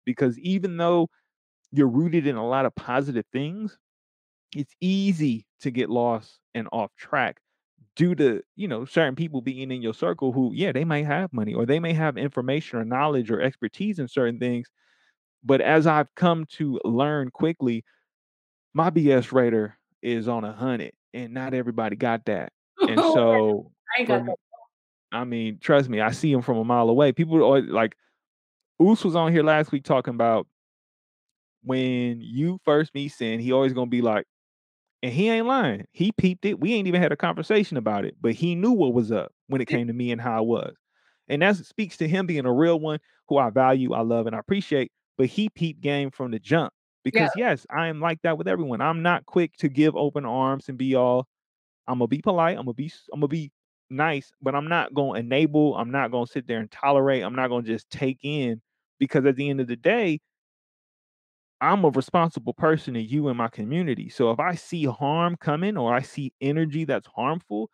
because 0.05 0.39
even 0.39 0.77
though 0.77 1.09
you're 1.71 1.89
rooted 1.89 2.27
in 2.27 2.37
a 2.37 2.47
lot 2.47 2.67
of 2.67 2.75
positive 2.75 3.25
things, 3.33 3.79
it's 4.55 4.75
easy 4.81 5.47
to 5.61 5.71
get 5.71 5.89
lost 5.89 6.39
and 6.55 6.69
off 6.73 6.91
track 6.97 7.41
due 7.97 8.15
to, 8.15 8.43
you 8.57 8.69
know, 8.69 8.85
certain 8.85 9.15
people 9.15 9.43
being 9.43 9.71
in 9.71 9.83
your 9.83 9.95
circle 9.95 10.33
who, 10.33 10.53
yeah, 10.55 10.73
they 10.73 10.85
might 10.85 11.07
have 11.07 11.33
money 11.33 11.55
or 11.55 11.67
they 11.67 11.79
may 11.79 11.93
have 11.93 12.17
information 12.17 12.79
or 12.79 12.85
knowledge 12.85 13.31
or 13.31 13.41
expertise 13.41 13.99
in 13.99 14.09
certain 14.09 14.39
things. 14.39 14.69
But 15.45 15.61
as 15.61 15.87
I've 15.87 16.15
come 16.15 16.47
to 16.57 16.81
learn 16.85 17.31
quickly, 17.31 17.85
my 18.75 18.91
BS 18.91 19.33
rater 19.33 19.77
is 20.03 20.29
on 20.29 20.45
a 20.45 20.53
hundred 20.53 20.93
and 21.13 21.35
not 21.35 21.55
everybody 21.55 21.97
got 21.97 22.25
that. 22.27 22.53
Oh, 22.83 22.87
and 22.89 23.01
so 23.01 23.73
I 23.97 24.03
got 24.03 24.19
from 24.19 24.27
that. 24.27 24.37
I 25.13 25.25
mean, 25.25 25.59
trust 25.61 25.89
me, 25.89 26.01
I 26.01 26.11
see 26.11 26.33
him 26.33 26.43
from 26.43 26.57
a 26.57 26.65
mile 26.65 26.89
away. 26.89 27.13
People 27.13 27.37
are 27.37 27.43
always 27.43 27.67
like 27.67 27.95
Oos 28.83 29.05
was 29.05 29.15
on 29.15 29.31
here 29.31 29.45
last 29.45 29.71
week 29.71 29.85
talking 29.85 30.15
about 30.15 30.49
when 31.63 32.21
you 32.21 32.59
first 32.65 32.95
meet 32.95 33.09
Sin, 33.09 33.39
he 33.39 33.53
always 33.53 33.73
gonna 33.73 33.87
be 33.87 34.03
like, 34.03 34.27
and 35.03 35.13
he 35.13 35.29
ain't 35.29 35.47
lying. 35.47 35.87
He 35.93 36.13
peeped 36.13 36.45
it. 36.45 36.61
We 36.61 36.75
ain't 36.75 36.87
even 36.89 37.03
had 37.03 37.13
a 37.13 37.17
conversation 37.17 37.77
about 37.77 38.05
it, 38.05 38.17
but 38.21 38.33
he 38.35 38.55
knew 38.55 38.73
what 38.73 38.95
was 38.95 39.11
up 39.11 39.33
when 39.49 39.61
it 39.61 39.67
came 39.69 39.87
to 39.89 39.93
me 39.93 40.13
and 40.13 40.21
how 40.21 40.37
I 40.39 40.41
was. 40.41 40.77
And 41.29 41.43
that 41.43 41.57
speaks 41.57 41.97
to 41.99 42.09
him 42.09 42.27
being 42.27 42.47
a 42.47 42.53
real 42.53 42.79
one 42.81 42.99
who 43.29 43.39
I 43.39 43.51
value, 43.51 43.93
I 43.95 44.03
love, 44.03 44.27
and 44.27 44.37
I 44.37 44.39
appreciate. 44.39 44.93
But 45.19 45.27
he 45.27 45.49
peeped 45.51 45.81
game 45.81 46.11
from 46.11 46.31
the 46.31 46.39
jump 46.39 46.73
Yeah. 47.13 47.29
because 47.29 47.35
yes, 47.35 47.67
I 47.71 47.89
am 47.89 48.01
like 48.01 48.21
that 48.23 48.39
with 48.39 48.49
everyone. 48.49 48.81
I'm 48.81 49.03
not 49.03 49.27
quick 49.27 49.57
to 49.59 49.69
give 49.69 49.97
open 49.97 50.25
arms 50.25 50.69
and 50.69 50.79
be 50.79 50.95
all. 50.95 51.27
I'm 51.89 51.99
gonna 51.99 52.09
be 52.09 52.23
polite. 52.23 52.57
I'm 52.59 52.65
gonna 52.65 52.75
be. 52.75 52.93
I'm 53.13 53.21
gonna 53.21 53.29
be 53.29 53.53
nice, 53.91 54.33
but 54.41 54.55
I'm 54.55 54.69
not 54.69 54.95
gonna 54.95 55.19
enable. 55.19 55.77
I'm 55.77 55.91
not 55.91 56.11
gonna 56.11 56.27
sit 56.27 56.47
there 56.47 56.61
and 56.61 56.71
tolerate. 56.71 57.23
I'm 57.23 57.35
not 57.35 57.49
gonna 57.49 57.67
just 57.67 57.91
take 57.91 58.19
in 58.23 58.61
because 58.99 59.27
at 59.27 59.37
the 59.37 59.49
end 59.51 59.61
of 59.61 59.67
the 59.67 59.77
day, 59.77 60.21
I'm 61.63 61.85
a 61.85 61.91
responsible 61.91 62.55
person 62.55 62.95
to 62.95 63.03
you 63.03 63.29
and 63.29 63.39
my 63.39 63.49
community. 63.49 64.11
So 64.11 64.33
if 64.33 64.41
I 64.41 64.57
see 64.57 64.87
harm 64.87 65.37
coming 65.41 65.79
or 65.79 65.95
I 65.95 66.03
see 66.03 66.35
energy 66.43 66.85
that's 66.87 67.09
harmful, 67.17 67.71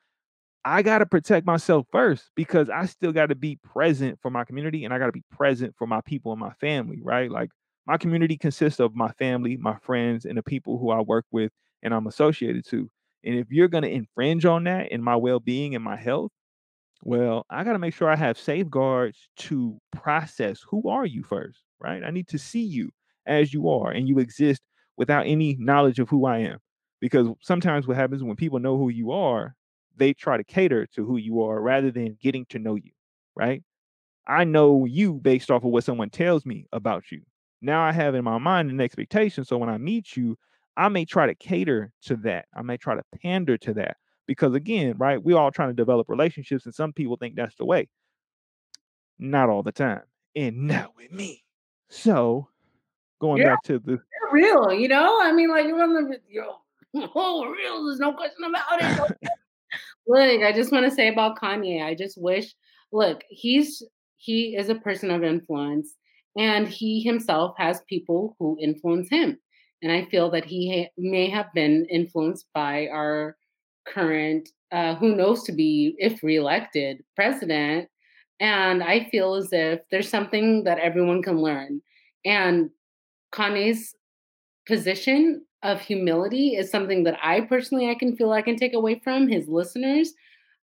I 0.65 0.83
got 0.83 0.99
to 0.99 1.07
protect 1.07 1.47
myself 1.47 1.87
first 1.93 2.31
because 2.37 2.71
I 2.71 2.87
still 2.87 3.13
got 3.13 3.27
to 3.29 3.37
be 3.37 3.57
present 3.65 4.19
for 4.23 4.31
my 4.31 4.45
community 4.45 4.85
and 4.85 4.95
I 4.95 4.99
got 4.99 5.07
to 5.07 5.13
be 5.13 5.25
present 5.33 5.75
for 5.79 5.87
my 5.87 6.01
people 6.03 6.33
and 6.33 6.41
my 6.41 6.53
family, 6.61 7.01
right? 7.03 7.31
Like 7.31 7.51
my 7.87 7.99
community 7.99 8.37
consists 8.39 8.81
of 8.81 8.95
my 8.97 9.11
family, 9.13 9.57
my 9.57 9.77
friends, 9.83 10.27
and 10.27 10.39
the 10.39 10.43
people 10.45 10.79
who 10.79 10.91
I 10.91 11.01
work 11.01 11.27
with 11.33 11.53
and 11.83 11.95
I'm 11.95 12.07
associated 12.09 12.67
to. 12.71 12.91
And 13.25 13.37
if 13.37 13.49
you're 13.51 13.69
going 13.69 13.85
to 13.85 13.91
infringe 13.91 14.45
on 14.47 14.65
that 14.65 14.93
in 14.93 15.03
my 15.03 15.17
well 15.17 15.41
being 15.41 15.75
and 15.75 15.85
my 15.85 15.97
health, 15.97 16.33
well, 17.05 17.47
I 17.51 17.65
got 17.65 17.75
to 17.75 17.79
make 17.79 17.95
sure 17.95 18.11
I 18.11 18.17
have 18.17 18.39
safeguards 18.39 19.29
to 19.39 19.79
process 19.93 20.63
who 20.69 20.89
are 20.89 21.07
you 21.07 21.23
first, 21.23 21.63
right? 21.81 22.03
I 22.05 22.11
need 22.11 22.29
to 22.29 22.39
see 22.39 22.63
you 22.65 22.91
as 23.29 23.53
you 23.53 23.69
are 23.69 23.91
and 23.91 24.09
you 24.09 24.19
exist 24.19 24.63
without 24.97 25.27
any 25.27 25.57
knowledge 25.59 25.99
of 25.99 26.09
who 26.09 26.27
I 26.27 26.39
am. 26.39 26.59
Because 27.01 27.29
sometimes 27.41 27.87
what 27.87 27.97
happens 27.97 28.25
when 28.25 28.35
people 28.37 28.59
know 28.59 28.77
who 28.77 28.89
you 28.89 29.13
are, 29.13 29.55
they 29.97 30.13
try 30.13 30.37
to 30.37 30.45
cater 30.45 30.87
to 30.95 31.05
who 31.05 31.17
you 31.17 31.43
are 31.43 31.61
rather 31.61 31.91
than 31.91 32.19
getting 32.21 32.47
to 32.47 32.59
know 32.59 32.75
you, 32.75 32.91
right? 33.37 33.63
I 34.27 34.45
know 34.45 34.85
you 34.85 35.15
based 35.15 35.51
off 35.51 35.65
of 35.65 35.71
what 35.71 35.85
someone 35.85 36.11
tells 36.11 36.45
me 36.45 36.67
about 36.73 37.05
you. 37.11 37.23
Now 37.63 37.83
I 37.83 37.93
have 37.93 38.15
in 38.15 38.25
my 38.25 38.39
mind 38.39 38.71
an 38.71 38.81
expectation. 38.81 39.45
So 39.45 39.59
when 39.59 39.69
I 39.69 39.79
meet 39.79 40.17
you, 40.17 40.37
I 40.77 40.89
may 40.89 41.05
try 41.05 41.27
to 41.27 41.35
cater 41.35 41.93
to 42.03 42.17
that. 42.19 42.47
I 42.55 42.63
may 42.63 42.77
try 42.77 42.95
to 42.95 43.03
pander 43.23 43.57
to 43.59 43.75
that. 43.75 43.97
Because 44.27 44.55
again, 44.55 44.95
right, 44.99 45.23
we're 45.23 45.39
all 45.39 45.51
trying 45.51 45.71
to 45.71 45.75
develop 45.75 46.09
relationships, 46.09 46.67
and 46.67 46.75
some 46.75 46.93
people 46.93 47.17
think 47.17 47.35
that's 47.35 47.57
the 47.57 47.65
way. 47.65 47.89
Not 49.19 49.49
all 49.49 49.63
the 49.63 49.73
time. 49.73 50.03
And 50.37 50.57
not 50.69 50.95
with 50.95 51.11
me. 51.11 51.43
So 51.89 52.49
going 53.21 53.43
Yeah, 53.43 53.51
back 53.51 53.63
to 53.65 53.79
the 53.79 54.01
real, 54.33 54.73
you 54.73 54.89
know? 54.89 55.21
I 55.21 55.33
mean, 55.33 55.51
like, 55.51 55.67
you're 55.67 55.83
on 55.83 55.95
the 55.95 56.21
yo, 56.29 56.57
oh, 57.15 57.47
real, 57.47 57.85
there's 57.87 58.01
no 58.01 58.13
question 58.13 58.45
about 58.45 59.11
it. 59.11 59.31
Look, 60.07 60.43
I 60.43 60.53
just 60.53 60.73
wanna 60.73 60.91
say 60.91 61.09
about 61.09 61.39
Kanye, 61.39 61.85
I 61.85 61.95
just 61.95 62.21
wish 62.21 62.55
look, 62.93 63.23
he's 63.29 63.83
he 64.17 64.57
is 64.57 64.69
a 64.69 64.75
person 64.75 65.11
of 65.11 65.23
influence, 65.23 65.95
and 66.37 66.69
he 66.69 67.01
himself 67.01 67.55
has 67.59 67.83
people 67.89 68.37
who 68.39 68.59
influence 68.61 69.09
him, 69.11 69.39
and 69.83 69.93
I 69.93 70.07
feel 70.07 70.31
that 70.31 70.45
he 70.45 70.83
ha 70.83 70.91
may 70.97 71.29
have 71.31 71.53
been 71.55 71.87
influenced 71.91 72.47
by 72.55 72.89
our 72.89 73.37
current, 73.87 74.49
uh, 74.73 74.97
who 74.97 75.17
knows 75.17 75.45
to 75.45 75.53
be, 75.53 75.95
if 75.99 76.23
reelected, 76.23 77.03
president, 77.17 77.89
and 78.41 78.83
I 78.83 79.09
feel 79.11 79.35
as 79.35 79.53
if 79.53 79.81
there's 79.91 80.09
something 80.09 80.65
that 80.65 80.79
everyone 80.79 81.23
can 81.23 81.41
learn, 81.41 81.81
and 82.25 82.71
Kanye's 83.33 83.95
position 84.67 85.45
of 85.63 85.81
humility 85.81 86.55
is 86.55 86.71
something 86.71 87.05
that 87.05 87.19
I 87.23 87.41
personally 87.41 87.91
I 87.91 87.95
can 87.95 88.17
feel 88.17 88.33
I 88.33 88.43
can 88.43 88.57
take 88.57 88.75
away 88.75 89.01
from 89.03 89.29
his 89.29 89.49
listeners 89.49 90.13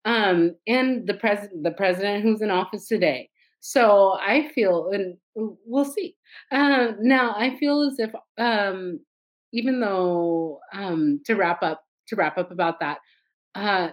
um, 0.04 0.54
and 0.66 1.06
the 1.06 1.14
president 1.14 1.62
the 1.62 1.70
president 1.70 2.22
who's 2.22 2.42
in 2.42 2.50
office 2.50 2.88
today. 2.88 3.30
So 3.60 4.18
I 4.20 4.48
feel, 4.48 4.90
and 4.90 5.16
we'll 5.36 5.84
see. 5.84 6.16
Uh, 6.50 6.92
now 7.00 7.32
I 7.38 7.56
feel 7.58 7.82
as 7.82 7.98
if, 8.00 8.10
um, 8.36 8.98
even 9.52 9.80
though 9.80 10.58
um, 10.72 11.20
to 11.26 11.36
wrap 11.36 11.62
up, 11.62 11.84
to 12.08 12.16
wrap 12.16 12.38
up 12.38 12.50
about 12.50 12.80
that, 12.80 12.98
uh, 13.54 13.90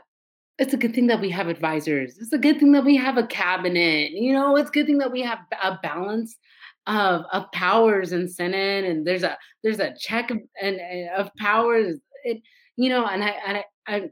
it's 0.57 0.73
a 0.73 0.77
good 0.77 0.95
thing 0.95 1.05
that 1.07 1.21
we 1.21 1.29
have 1.29 1.47
advisors. 1.47 2.17
It's 2.17 2.33
a 2.33 2.39
good 2.39 2.59
thing 2.59 2.71
that 2.71 2.83
we 2.83 2.95
have 2.95 3.17
a 3.17 3.27
cabinet. 3.27 4.11
You 4.11 4.33
know, 4.33 4.55
it's 4.55 4.69
a 4.69 4.73
good 4.73 4.87
thing 4.87 4.97
that 4.97 5.11
we 5.11 5.21
have 5.21 5.39
a 5.61 5.77
balance 5.83 6.35
of 6.87 7.23
of 7.31 7.51
powers 7.51 8.11
in 8.11 8.27
Senate, 8.27 8.85
and 8.85 9.05
there's 9.05 9.23
a 9.23 9.37
there's 9.63 9.79
a 9.79 9.93
check 9.99 10.31
and, 10.31 10.41
and 10.61 10.79
of 11.15 11.29
powers. 11.37 11.97
It, 12.23 12.41
you 12.75 12.89
know, 12.89 13.05
and 13.05 13.23
I 13.23 13.29
and 13.45 13.57
I, 13.57 13.63
I 13.87 14.09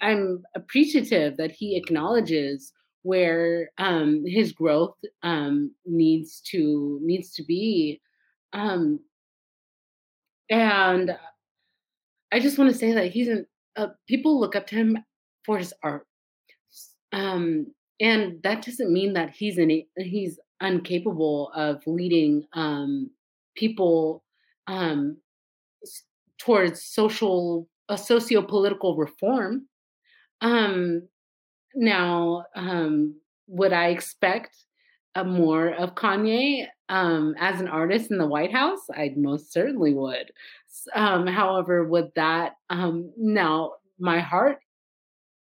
I'm 0.00 0.42
appreciative 0.54 1.36
that 1.36 1.52
he 1.52 1.76
acknowledges 1.76 2.72
where 3.02 3.70
um, 3.78 4.24
his 4.26 4.52
growth 4.52 4.96
um, 5.22 5.72
needs 5.84 6.40
to 6.50 6.98
needs 7.02 7.32
to 7.34 7.44
be, 7.44 8.00
um, 8.52 9.00
and 10.50 11.16
I 12.32 12.40
just 12.40 12.58
want 12.58 12.70
to 12.70 12.76
say 12.76 12.92
that 12.92 13.12
he's 13.12 13.28
an 13.28 13.46
uh, 13.76 13.88
people 14.08 14.40
look 14.40 14.56
up 14.56 14.66
to 14.68 14.74
him 14.74 14.98
for 15.44 15.58
his 15.58 15.72
art, 15.82 16.06
um, 17.12 17.66
and 18.00 18.42
that 18.42 18.64
doesn't 18.64 18.92
mean 18.92 19.12
that 19.14 19.30
he's 19.30 19.58
an 19.58 19.82
he's 19.96 20.38
incapable 20.60 21.50
of 21.54 21.82
leading 21.86 22.46
um, 22.52 23.10
people 23.54 24.24
um, 24.66 25.18
towards 26.38 26.82
social 26.82 27.68
a 27.88 27.96
socio-political 27.96 28.96
reform. 28.96 29.68
Um, 30.40 31.08
Now, 31.74 32.46
um, 32.54 33.20
would 33.48 33.72
I 33.72 33.88
expect 33.88 34.56
a 35.14 35.24
more 35.24 35.68
of 35.68 35.94
Kanye 35.94 36.66
um, 36.88 37.34
as 37.38 37.60
an 37.60 37.68
artist 37.68 38.10
in 38.10 38.18
the 38.18 38.26
White 38.26 38.52
House? 38.52 38.80
I 38.90 39.12
most 39.14 39.52
certainly 39.52 39.92
would. 39.92 40.32
Um, 40.94 41.26
however, 41.26 41.84
would 41.84 42.12
that 42.14 42.54
um, 42.70 43.12
now 43.16 43.72
my 43.98 44.20
heart 44.20 44.58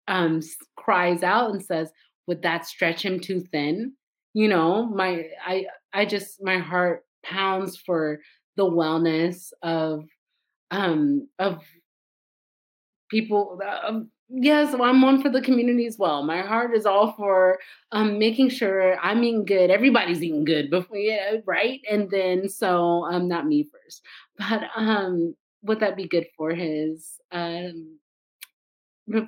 um, 0.06 0.40
cries 0.76 1.22
out 1.22 1.50
and 1.50 1.62
says, 1.62 1.90
would 2.26 2.42
that 2.42 2.64
stretch 2.64 3.04
him 3.04 3.18
too 3.18 3.40
thin? 3.40 3.94
You 4.34 4.48
know, 4.48 4.86
my 4.86 5.26
I 5.44 5.66
I 5.92 6.04
just 6.04 6.42
my 6.42 6.58
heart 6.58 7.04
pounds 7.24 7.76
for 7.76 8.20
the 8.56 8.64
wellness 8.64 9.52
of 9.62 10.04
um 10.70 11.28
of 11.38 11.62
people 13.10 13.58
um, 13.84 14.08
yes 14.28 14.72
well, 14.72 14.84
i'm 14.88 15.02
one 15.02 15.20
for 15.20 15.28
the 15.30 15.40
community 15.40 15.86
as 15.86 15.98
well. 15.98 16.22
My 16.22 16.40
heart 16.42 16.74
is 16.76 16.86
all 16.86 17.12
for 17.12 17.58
um 17.92 18.18
making 18.18 18.48
sure 18.50 18.96
i'm 19.00 19.22
eating 19.24 19.44
good 19.44 19.70
everybody's 19.70 20.22
eating 20.22 20.44
good 20.44 20.70
before 20.70 20.96
yeah 20.96 21.36
right? 21.46 21.80
And 21.90 22.10
then 22.10 22.48
so 22.48 23.04
um 23.06 23.28
not 23.28 23.46
me 23.46 23.68
first. 23.72 24.02
But 24.38 24.62
um 24.76 25.34
would 25.62 25.80
that 25.80 25.96
be 25.96 26.08
good 26.08 26.26
for 26.36 26.50
his 26.54 27.20
um 27.32 27.98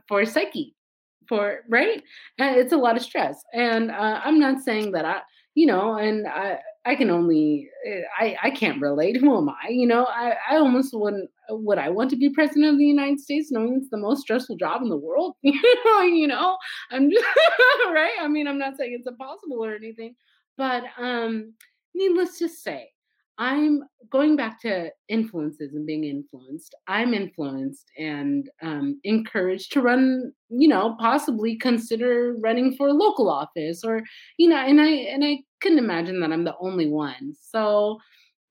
for 0.08 0.24
psyche 0.24 0.74
for 1.32 1.60
right? 1.70 2.02
And 2.38 2.56
it's 2.56 2.74
a 2.74 2.76
lot 2.76 2.98
of 2.98 3.02
stress. 3.02 3.42
And 3.54 3.90
uh, 3.90 4.20
I'm 4.22 4.38
not 4.38 4.60
saying 4.60 4.92
that 4.92 5.06
I, 5.06 5.20
you 5.54 5.64
know, 5.64 5.94
and 5.94 6.28
I 6.28 6.58
I 6.84 6.94
can 6.94 7.08
only 7.08 7.70
eh, 7.86 8.02
I 8.20 8.36
I 8.42 8.50
can't 8.50 8.82
relate. 8.82 9.16
Who 9.20 9.38
am 9.38 9.48
I? 9.48 9.70
You 9.70 9.86
know, 9.86 10.04
I 10.04 10.34
I 10.50 10.56
almost 10.56 10.90
wouldn't 10.92 11.30
would 11.48 11.78
I 11.78 11.88
want 11.88 12.10
to 12.10 12.16
be 12.16 12.28
president 12.28 12.66
of 12.72 12.78
the 12.78 12.84
United 12.84 13.18
States 13.20 13.50
knowing 13.50 13.76
it's 13.76 13.88
the 13.90 13.96
most 13.96 14.20
stressful 14.20 14.56
job 14.56 14.82
in 14.82 14.90
the 14.90 14.96
world? 14.96 15.36
you 15.42 15.84
know, 15.86 16.02
you 16.02 16.26
know, 16.26 16.58
I'm 16.90 17.10
just 17.10 17.24
right. 17.86 18.16
I 18.20 18.28
mean, 18.28 18.46
I'm 18.46 18.58
not 18.58 18.76
saying 18.76 18.94
it's 18.98 19.08
impossible 19.08 19.64
or 19.64 19.74
anything, 19.74 20.14
but 20.58 20.84
um, 20.98 21.54
needless 21.94 22.38
to 22.40 22.48
say, 22.48 22.90
I'm 23.38 23.82
going 24.10 24.36
back 24.36 24.60
to 24.60 24.90
influences 25.08 25.74
and 25.74 25.86
being 25.86 26.04
influenced. 26.04 26.74
I'm 26.86 27.14
influenced 27.14 27.90
and 27.98 28.48
um, 28.62 29.00
encouraged 29.04 29.72
to 29.72 29.80
run, 29.80 30.32
you 30.50 30.68
know, 30.68 30.96
possibly 31.00 31.56
consider 31.56 32.36
running 32.38 32.76
for 32.76 32.88
a 32.88 32.92
local 32.92 33.30
office 33.30 33.84
or, 33.84 34.02
you 34.36 34.48
know, 34.48 34.56
and 34.56 34.80
I 34.80 34.88
and 34.88 35.24
I 35.24 35.38
couldn't 35.60 35.78
imagine 35.78 36.20
that 36.20 36.32
I'm 36.32 36.44
the 36.44 36.56
only 36.60 36.88
one. 36.88 37.34
So 37.40 37.98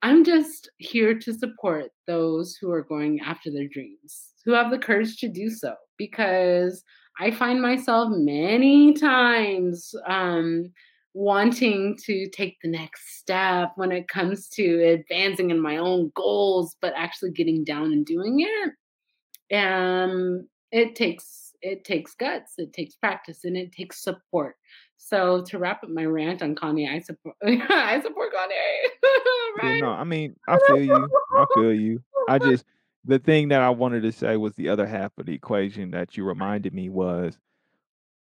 I'm 0.01 0.23
just 0.23 0.69
here 0.77 1.17
to 1.19 1.33
support 1.33 1.91
those 2.07 2.55
who 2.55 2.71
are 2.71 2.83
going 2.83 3.19
after 3.19 3.51
their 3.51 3.67
dreams, 3.67 4.31
who 4.43 4.51
have 4.53 4.71
the 4.71 4.79
courage 4.79 5.17
to 5.17 5.27
do 5.27 5.49
so, 5.49 5.75
because 5.97 6.83
I 7.19 7.29
find 7.29 7.61
myself 7.61 8.09
many 8.11 8.93
times 8.93 9.93
um, 10.07 10.71
wanting 11.13 11.97
to 12.05 12.29
take 12.29 12.57
the 12.61 12.69
next 12.69 13.17
step 13.19 13.71
when 13.75 13.91
it 13.91 14.07
comes 14.07 14.47
to 14.49 14.81
advancing 14.83 15.49
in 15.51 15.59
my 15.59 15.77
own 15.77 16.11
goals, 16.15 16.75
but 16.81 16.93
actually 16.95 17.31
getting 17.31 17.63
down 17.63 17.91
and 17.91 18.05
doing 18.05 18.39
it. 18.39 19.55
Um, 19.57 20.47
it 20.71 20.95
takes 20.95 21.53
it 21.61 21.83
takes 21.83 22.15
guts, 22.15 22.53
it 22.57 22.73
takes 22.73 22.95
practice, 22.95 23.43
and 23.43 23.55
it 23.55 23.71
takes 23.71 24.01
support. 24.01 24.55
So 24.97 25.43
to 25.43 25.59
wrap 25.59 25.83
up 25.83 25.89
my 25.89 26.05
rant 26.05 26.41
on 26.41 26.55
Kanye, 26.55 26.89
I 26.89 26.99
support 26.99 27.35
I 27.43 27.99
support 28.01 28.33
Kanye, 28.33 28.89
Yeah, 29.63 29.69
right? 29.69 29.81
no, 29.81 29.89
I 29.89 30.03
mean, 30.03 30.35
I 30.47 30.57
feel 30.65 30.81
you. 30.81 31.09
I 31.35 31.45
feel 31.53 31.73
you. 31.73 32.01
I 32.29 32.39
just 32.39 32.65
the 33.03 33.19
thing 33.19 33.49
that 33.49 33.61
I 33.61 33.69
wanted 33.69 34.03
to 34.03 34.11
say 34.11 34.37
was 34.37 34.53
the 34.55 34.69
other 34.69 34.85
half 34.87 35.11
of 35.17 35.25
the 35.25 35.33
equation 35.33 35.91
that 35.91 36.15
you 36.15 36.23
reminded 36.23 36.73
me 36.73 36.89
was 36.89 37.37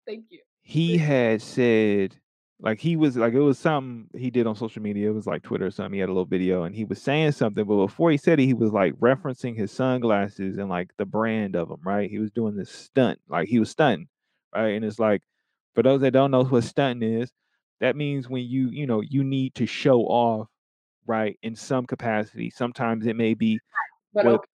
Thank 0.06 0.24
you. 0.30 0.40
he 0.62 0.96
had 0.98 1.40
said 1.42 2.16
like 2.60 2.78
he 2.78 2.96
was 2.96 3.16
like 3.16 3.32
it 3.32 3.40
was 3.40 3.58
something 3.58 4.08
he 4.18 4.30
did 4.30 4.46
on 4.46 4.54
social 4.54 4.82
media. 4.82 5.10
It 5.10 5.14
was 5.14 5.26
like 5.26 5.42
Twitter 5.42 5.66
or 5.66 5.70
something. 5.70 5.94
He 5.94 6.00
had 6.00 6.08
a 6.08 6.12
little 6.12 6.24
video 6.24 6.64
and 6.64 6.74
he 6.74 6.84
was 6.84 7.00
saying 7.00 7.32
something, 7.32 7.64
but 7.64 7.86
before 7.86 8.10
he 8.10 8.16
said 8.16 8.38
it, 8.38 8.44
he 8.44 8.54
was 8.54 8.72
like 8.72 8.94
referencing 8.94 9.56
his 9.56 9.72
sunglasses 9.72 10.58
and 10.58 10.68
like 10.68 10.90
the 10.98 11.06
brand 11.06 11.56
of 11.56 11.68
them, 11.68 11.80
right? 11.84 12.10
He 12.10 12.18
was 12.18 12.30
doing 12.30 12.56
this 12.56 12.70
stunt, 12.70 13.18
like 13.28 13.48
he 13.48 13.58
was 13.58 13.70
stunting, 13.70 14.08
right? 14.54 14.74
And 14.74 14.84
it's 14.84 14.98
like 14.98 15.22
for 15.74 15.82
those 15.82 16.00
that 16.02 16.12
don't 16.12 16.30
know 16.30 16.44
what 16.44 16.64
stunting 16.64 17.20
is, 17.20 17.32
that 17.80 17.96
means 17.96 18.28
when 18.28 18.44
you, 18.44 18.68
you 18.68 18.86
know, 18.86 19.00
you 19.00 19.24
need 19.24 19.54
to 19.54 19.66
show 19.66 20.00
off 20.02 20.48
right? 21.06 21.38
In 21.42 21.56
some 21.56 21.86
capacity. 21.86 22.50
Sometimes 22.50 23.06
it 23.06 23.16
may 23.16 23.34
be 23.34 23.58
But 24.14 24.24
what 24.24 24.34
okay, 24.36 24.49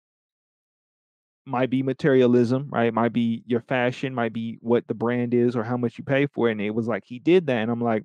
might 1.45 1.69
be 1.69 1.83
materialism, 1.83 2.69
right? 2.71 2.93
Might 2.93 3.13
be 3.13 3.43
your 3.47 3.61
fashion, 3.61 4.13
might 4.13 4.33
be 4.33 4.57
what 4.61 4.87
the 4.87 4.93
brand 4.93 5.33
is 5.33 5.55
or 5.55 5.63
how 5.63 5.77
much 5.77 5.97
you 5.97 6.03
pay 6.03 6.27
for 6.27 6.49
it. 6.49 6.53
And 6.53 6.61
it 6.61 6.75
was 6.75 6.87
like 6.87 7.03
he 7.05 7.19
did 7.19 7.47
that. 7.47 7.57
And 7.57 7.71
I'm 7.71 7.81
like, 7.81 8.03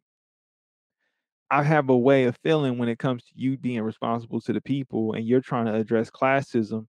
I 1.50 1.62
have 1.62 1.88
a 1.88 1.96
way 1.96 2.24
of 2.24 2.36
feeling 2.42 2.78
when 2.78 2.88
it 2.88 2.98
comes 2.98 3.24
to 3.24 3.32
you 3.34 3.56
being 3.56 3.82
responsible 3.82 4.40
to 4.42 4.52
the 4.52 4.60
people 4.60 5.12
and 5.12 5.26
you're 5.26 5.40
trying 5.40 5.66
to 5.66 5.74
address 5.74 6.10
classism. 6.10 6.86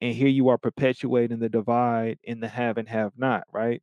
And 0.00 0.14
here 0.14 0.28
you 0.28 0.48
are 0.48 0.58
perpetuating 0.58 1.40
the 1.40 1.48
divide 1.50 2.18
in 2.24 2.40
the 2.40 2.48
have 2.48 2.78
and 2.78 2.88
have 2.88 3.12
not, 3.18 3.44
right? 3.52 3.82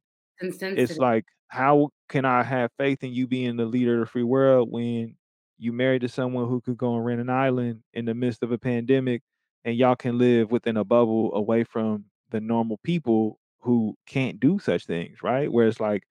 It's 0.76 0.98
like, 1.00 1.26
how 1.50 1.92
can 2.10 2.26
I 2.26 2.44
have 2.44 2.72
faith 2.78 3.04
in 3.04 3.14
you 3.14 3.28
being 3.28 3.58
the 3.58 3.66
leader 3.66 3.96
of 3.96 4.08
the 4.08 4.12
free 4.12 4.24
world 4.24 4.72
when 4.72 5.18
you 5.58 5.74
married 5.74 6.02
to 6.02 6.10
someone 6.10 6.48
who 6.50 6.62
could 6.62 6.78
go 6.78 6.96
and 6.96 7.06
rent 7.06 7.22
an 7.22 7.30
island 7.30 7.84
in 7.94 8.06
the 8.06 8.14
midst 8.16 8.44
of 8.44 8.52
a 8.52 8.58
pandemic 8.58 9.24
and 9.66 9.76
y'all 9.78 9.96
can 9.96 10.18
live 10.18 10.52
within 10.52 10.78
a 10.78 10.84
bubble 10.84 11.34
away 11.36 11.64
from 11.64 12.06
the 12.32 12.40
normal 12.42 12.78
people 12.84 13.40
who 13.62 13.96
can't 14.08 14.40
do 14.40 14.60
such 14.60 14.86
things, 14.86 15.24
right? 15.24 15.52
Where 15.52 15.68
it's 15.68 15.80
like 15.80 16.04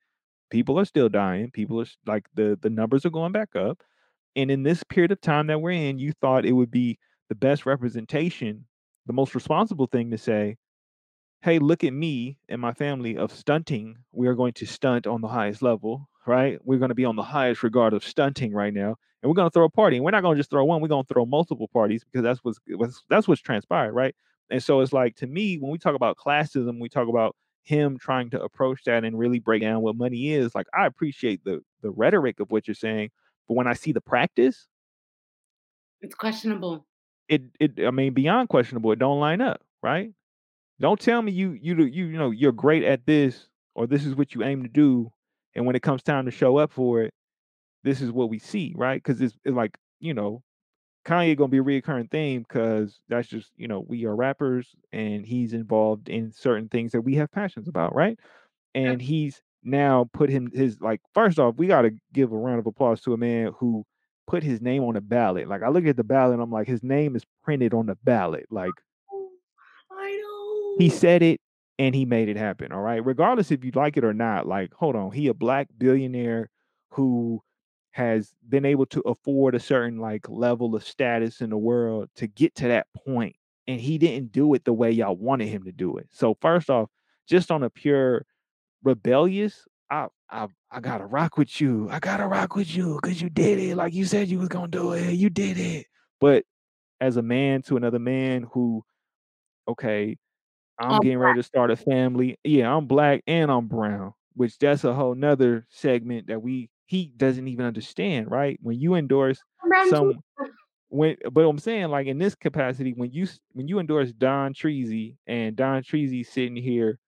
people 0.51 0.79
are 0.79 0.85
still 0.85 1.09
dying, 1.09 1.51
people 1.51 1.81
are 1.81 1.87
like 2.07 2.27
the 2.35 2.59
the 2.61 2.71
numbers 2.71 3.07
are 3.07 3.11
going 3.11 3.33
back 3.33 3.57
up. 3.57 3.83
And 4.37 4.51
in 4.51 4.63
this 4.63 4.83
period 4.85 5.13
of 5.13 5.21
time 5.21 5.47
that 5.49 5.61
we're 5.61 5.71
in, 5.73 5.99
you 5.99 6.13
thought 6.21 6.47
it 6.47 6.53
would 6.53 6.71
be 6.71 6.99
the 7.29 7.35
best 7.35 7.67
representation, 7.67 8.67
the 9.07 9.13
most 9.13 9.35
responsible 9.35 9.87
thing 9.87 10.11
to 10.11 10.19
say, 10.19 10.57
hey, 11.47 11.61
look 11.61 11.85
at 11.85 11.93
me 11.93 12.39
and 12.49 12.61
my 12.61 12.73
family 12.73 13.17
of 13.17 13.33
stunting. 13.33 13.99
We 14.11 14.27
are 14.27 14.35
going 14.35 14.53
to 14.55 14.67
stunt 14.67 15.07
on 15.07 15.21
the 15.21 15.29
highest 15.29 15.63
level, 15.63 16.09
right? 16.27 16.59
We're 16.65 16.81
going 16.81 16.89
to 16.89 16.95
be 16.97 17.05
on 17.05 17.15
the 17.15 17.23
highest 17.23 17.63
regard 17.63 17.95
of 17.95 18.05
stunting 18.05 18.53
right 18.53 18.75
now. 18.75 18.97
And 19.23 19.31
we're 19.31 19.35
going 19.37 19.47
to 19.49 19.53
throw 19.53 19.65
a 19.65 19.71
party. 19.71 19.97
And 19.97 20.05
we're 20.05 20.11
not 20.11 20.23
going 20.23 20.37
to 20.37 20.41
just 20.41 20.51
throw 20.51 20.65
one, 20.65 20.81
we're 20.83 20.89
going 20.89 21.05
to 21.05 21.15
throw 21.15 21.25
multiple 21.25 21.69
parties 21.69 22.05
because 22.05 22.25
that's 22.25 22.41
what's, 22.43 22.59
what's 22.75 23.05
that's 23.09 23.29
what's 23.29 23.41
transpired, 23.41 23.93
right? 23.93 24.15
And 24.51 24.61
so 24.63 24.81
it's 24.81 24.93
like 24.93 25.15
to 25.17 25.29
me, 25.29 25.57
when 25.59 25.71
we 25.71 25.79
talk 25.79 25.95
about 25.95 26.17
classism, 26.17 26.81
we 26.81 26.89
talk 26.89 27.09
about 27.09 27.37
him 27.63 27.97
trying 27.97 28.31
to 28.31 28.43
approach 28.43 28.83
that 28.87 29.05
and 29.05 29.17
really 29.17 29.39
break 29.39 29.63
down 29.63 29.83
what 29.83 29.97
money 29.97 30.33
is. 30.33 30.55
Like 30.55 30.67
I 30.75 30.87
appreciate 30.87 31.45
the 31.45 31.63
the 31.81 31.91
rhetoric 31.91 32.41
of 32.41 32.51
what 32.51 32.67
you're 32.67 32.75
saying, 32.75 33.11
but 33.49 33.55
when 33.55 33.69
I 33.69 33.75
see 33.75 33.93
the 33.93 34.01
practice, 34.01 34.67
It's 36.01 36.15
questionable. 36.15 36.87
it 37.29 37.43
it 37.61 37.73
I 37.85 37.91
mean 37.91 38.15
beyond 38.15 38.49
questionable, 38.49 38.93
it 38.93 38.99
don't 38.99 39.21
line 39.21 39.41
up, 39.41 39.63
right? 39.83 40.13
Don't 40.81 41.01
tell 41.01 41.23
me 41.23 41.33
you 41.33 41.53
you 41.53 41.75
you 41.85 42.07
you 42.07 42.19
know 42.19 42.31
you're 42.31 42.53
great 42.53 42.85
at 42.85 43.07
this 43.07 43.49
or 43.75 43.87
this 43.87 44.05
is 44.05 44.15
what 44.15 44.35
you 44.35 44.43
aim 44.43 44.63
to 44.63 44.69
do, 44.69 45.11
and 45.55 45.67
when 45.67 45.77
it 45.77 45.83
comes 45.83 46.03
time 46.03 46.27
to 46.27 46.31
show 46.31 46.59
up 46.59 46.73
for 46.73 47.03
it, 47.03 47.15
this 47.85 48.01
is 48.01 48.13
what 48.13 48.31
we 48.31 48.39
see, 48.39 48.75
right? 48.77 49.03
Because 49.03 49.21
it's, 49.21 49.37
it's 49.45 49.55
like 49.55 49.79
you 50.01 50.13
know 50.15 50.43
Kanye 51.07 51.37
gonna 51.37 51.49
be 51.49 51.59
a 51.59 51.63
reoccurring 51.63 52.11
theme 52.11 52.43
because 52.43 53.01
that's 53.09 53.29
just 53.29 53.53
you 53.57 53.69
know 53.69 53.85
we 53.89 54.05
are 54.07 54.15
rappers 54.15 54.75
and 54.93 55.25
he's 55.25 55.53
involved 55.53 56.09
in 56.09 56.33
certain 56.33 56.69
things 56.69 56.93
that 56.93 57.03
we 57.03 57.15
have 57.15 57.31
passions 57.33 57.69
about, 57.69 57.95
right? 57.95 58.19
Yeah. 58.75 58.83
And 58.83 59.03
he's 59.03 59.41
now 59.63 60.09
put 60.13 60.31
him 60.31 60.51
his 60.53 60.81
like 60.81 61.01
first 61.15 61.39
off, 61.39 61.57
we 61.57 61.69
gotta 61.69 61.93
give 62.13 62.33
a 62.33 62.37
round 62.37 62.59
of 62.59 62.67
applause 62.67 63.01
to 63.03 63.15
a 63.15 63.17
man 63.17 63.53
who 63.59 63.85
put 64.27 64.43
his 64.43 64.61
name 64.61 64.83
on 64.85 64.95
the 64.95 65.01
ballot. 65.01 65.49
Like 65.49 65.63
I 65.63 65.69
look 65.69 65.87
at 65.87 65.97
the 65.97 66.05
ballot 66.05 66.35
and 66.35 66.43
I'm 66.43 66.51
like, 66.51 66.67
his 66.67 66.83
name 66.83 67.17
is 67.17 67.25
printed 67.45 67.73
on 67.73 67.87
the 67.87 67.97
ballot. 68.05 68.47
Like 68.51 68.73
he 70.79 70.89
said 70.89 71.23
it 71.23 71.41
and 71.79 71.95
he 71.95 72.05
made 72.05 72.29
it 72.29 72.37
happen. 72.37 72.73
All 72.73 72.81
right. 72.81 73.05
Regardless 73.05 73.51
if 73.51 73.65
you 73.65 73.73
like 73.75 73.97
it 73.97 74.05
or 74.05 74.15
not, 74.15 74.47
like, 74.47 74.73
hold 74.75 74.97
on, 74.97 75.11
he 75.13 75.29
a 75.29 75.35
black 75.35 75.69
billionaire 75.79 76.51
who 76.91 77.43
has 77.93 78.35
been 78.49 78.65
able 78.65 78.87
to 78.87 79.01
afford 79.01 79.55
a 79.55 79.61
certain 79.61 79.99
like 79.99 80.29
level 80.29 80.75
of 80.75 80.85
status 80.85 81.41
in 81.41 81.51
the 81.51 81.57
world 81.57 82.09
to 82.17 82.27
get 82.27 82.55
to 82.57 82.69
that 82.69 82.87
point, 83.07 83.35
And 83.67 83.81
he 83.81 83.99
didn't 83.99 84.33
do 84.33 84.53
it 84.55 84.65
the 84.65 84.73
way 84.73 84.91
y'all 84.91 85.17
wanted 85.17 85.49
him 85.49 85.65
to 85.65 85.73
do 85.73 85.97
it. 85.97 86.09
So 86.13 86.37
first 86.41 86.71
off, 86.71 86.91
just 87.29 87.51
on 87.51 87.63
a 87.63 87.71
pure 87.71 88.25
rebellious, 88.85 89.67
I 89.91 90.09
I 90.31 90.49
I 90.71 90.81
gotta 90.81 91.07
rock 91.07 91.39
with 91.39 91.61
you. 91.61 91.89
I 91.91 91.99
gotta 92.01 92.27
rock 92.27 92.55
with 92.57 92.75
you 92.75 92.99
because 93.03 93.23
you 93.23 93.31
did 93.31 93.59
it. 93.59 93.77
Like 93.77 93.95
you 93.95 94.05
said 94.05 94.29
you 94.29 94.39
was 94.41 94.49
gonna 94.49 94.69
do 94.69 94.93
it. 94.93 95.13
You 95.13 95.31
did 95.31 95.59
it. 95.59 95.87
But 96.21 96.45
as 97.01 97.17
a 97.17 97.23
man 97.23 97.63
to 97.63 97.77
another 97.77 97.99
man 97.99 98.47
who, 98.53 98.85
okay, 99.69 100.17
I'm 100.79 101.01
getting 101.01 101.19
ready 101.19 101.39
to 101.39 101.43
start 101.43 101.71
a 101.71 101.77
family. 101.77 102.39
Yeah, 102.45 102.75
I'm 102.75 102.87
black 102.87 103.23
and 103.27 103.51
I'm 103.51 103.67
brown, 103.67 104.15
which 104.35 104.59
that's 104.59 104.85
a 104.85 104.95
whole 104.95 105.15
nother 105.15 105.67
segment 105.71 106.29
that 106.29 106.43
we 106.43 106.71
he 106.87 107.13
doesn't 107.17 107.49
even 107.49 107.65
understand, 107.67 108.31
right? 108.31 108.59
When 108.63 108.79
you 108.79 108.95
endorse 108.95 109.43
I'm 109.63 109.69
brown 109.69 109.85
too. 109.87 109.97
some 109.97 110.13
when 110.89 111.17
but 111.33 111.49
I'm 111.49 111.59
saying 111.59 111.89
like 111.89 112.07
in 112.07 112.19
this 112.19 112.35
capacity, 112.35 112.93
when 112.93 113.13
you 113.13 113.27
when 113.53 113.69
you 113.69 113.79
endorse 113.79 114.13
Don 114.13 114.55
Treasy 114.55 115.17
and 115.27 115.57
Don 115.57 115.83
Treasy 115.83 116.25
sitting 116.27 116.57
here 116.57 116.99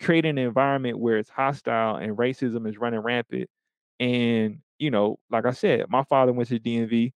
creating 0.00 0.38
an 0.38 0.46
environment 0.46 0.98
where 0.98 1.18
it's 1.18 1.30
hostile 1.30 1.96
and 1.96 2.16
racism 2.16 2.68
is 2.68 2.78
running 2.78 3.00
rampant. 3.00 3.48
And, 4.00 4.58
you 4.78 4.90
know, 4.90 5.18
like 5.30 5.46
I 5.46 5.52
said, 5.52 5.86
my 5.88 6.04
father 6.04 6.32
went 6.32 6.48
to 6.48 6.58
DMV 6.58 7.12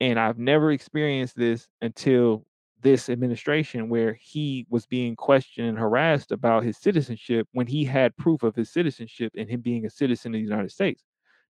and 0.00 0.18
I've 0.18 0.38
never 0.38 0.72
experienced 0.72 1.36
this 1.36 1.68
until 1.82 2.44
this 2.84 3.10
administration 3.10 3.90
where 3.90 4.14
he 4.14 4.66
was 4.70 4.86
being 4.86 5.16
questioned 5.16 5.68
and 5.68 5.78
harassed 5.78 6.32
about 6.32 6.64
his 6.64 6.78
citizenship 6.78 7.48
when 7.52 7.66
he 7.68 7.84
had 7.84 8.16
proof 8.16 8.44
of 8.44 8.56
his 8.56 8.72
citizenship 8.72 9.32
and 9.36 9.50
him 9.50 9.62
being 9.62 9.86
a 9.86 9.90
citizen 9.90 10.34
of 10.34 10.40
the 10.40 10.44
United 10.44 10.72
States. 10.72 11.04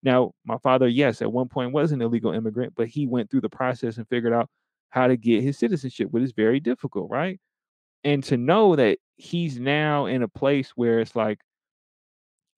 Now, 0.03 0.33
my 0.45 0.57
father, 0.59 0.87
yes, 0.87 1.21
at 1.21 1.33
one 1.33 1.49
point 1.49 1.73
was 1.73 1.91
an 1.91 2.01
illegal 2.01 2.33
immigrant, 2.33 2.73
but 2.77 2.89
he 2.89 3.07
went 3.07 3.31
through 3.31 3.41
the 3.41 3.49
process 3.49 3.97
and 3.97 4.07
figured 4.09 4.33
out 4.33 4.49
how 4.91 5.07
to 5.07 5.17
get 5.17 5.43
his 5.43 5.57
citizenship, 5.57 6.09
which 6.11 6.23
is 6.23 6.33
very 6.33 6.61
difficult, 6.61 7.09
right? 7.11 7.39
And 8.03 8.23
to 8.25 8.37
know 8.37 8.75
that 8.77 8.99
he's 9.17 9.59
now 9.59 10.07
in 10.07 10.23
a 10.23 10.29
place 10.29 10.71
where 10.75 10.99
it's 11.01 11.15
like 11.15 11.39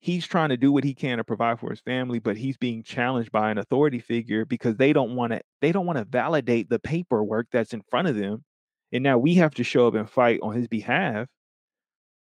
he's 0.00 0.26
trying 0.26 0.50
to 0.50 0.56
do 0.56 0.70
what 0.72 0.84
he 0.84 0.94
can 0.94 1.18
to 1.18 1.24
provide 1.24 1.58
for 1.60 1.70
his 1.70 1.80
family, 1.80 2.18
but 2.18 2.36
he's 2.36 2.56
being 2.56 2.82
challenged 2.82 3.32
by 3.32 3.50
an 3.50 3.58
authority 3.58 3.98
figure 3.98 4.44
because 4.44 4.76
they 4.76 4.92
don't 4.92 5.16
want 5.16 5.32
to 5.32 5.40
they 5.60 5.72
don't 5.72 5.86
want 5.86 5.98
to 5.98 6.04
validate 6.04 6.68
the 6.68 6.78
paperwork 6.78 7.48
that's 7.50 7.72
in 7.74 7.82
front 7.90 8.08
of 8.08 8.16
them. 8.16 8.44
And 8.92 9.02
now 9.04 9.18
we 9.18 9.34
have 9.34 9.54
to 9.54 9.64
show 9.64 9.86
up 9.88 9.94
and 9.94 10.08
fight 10.08 10.40
on 10.42 10.54
his 10.54 10.68
behalf 10.68 11.28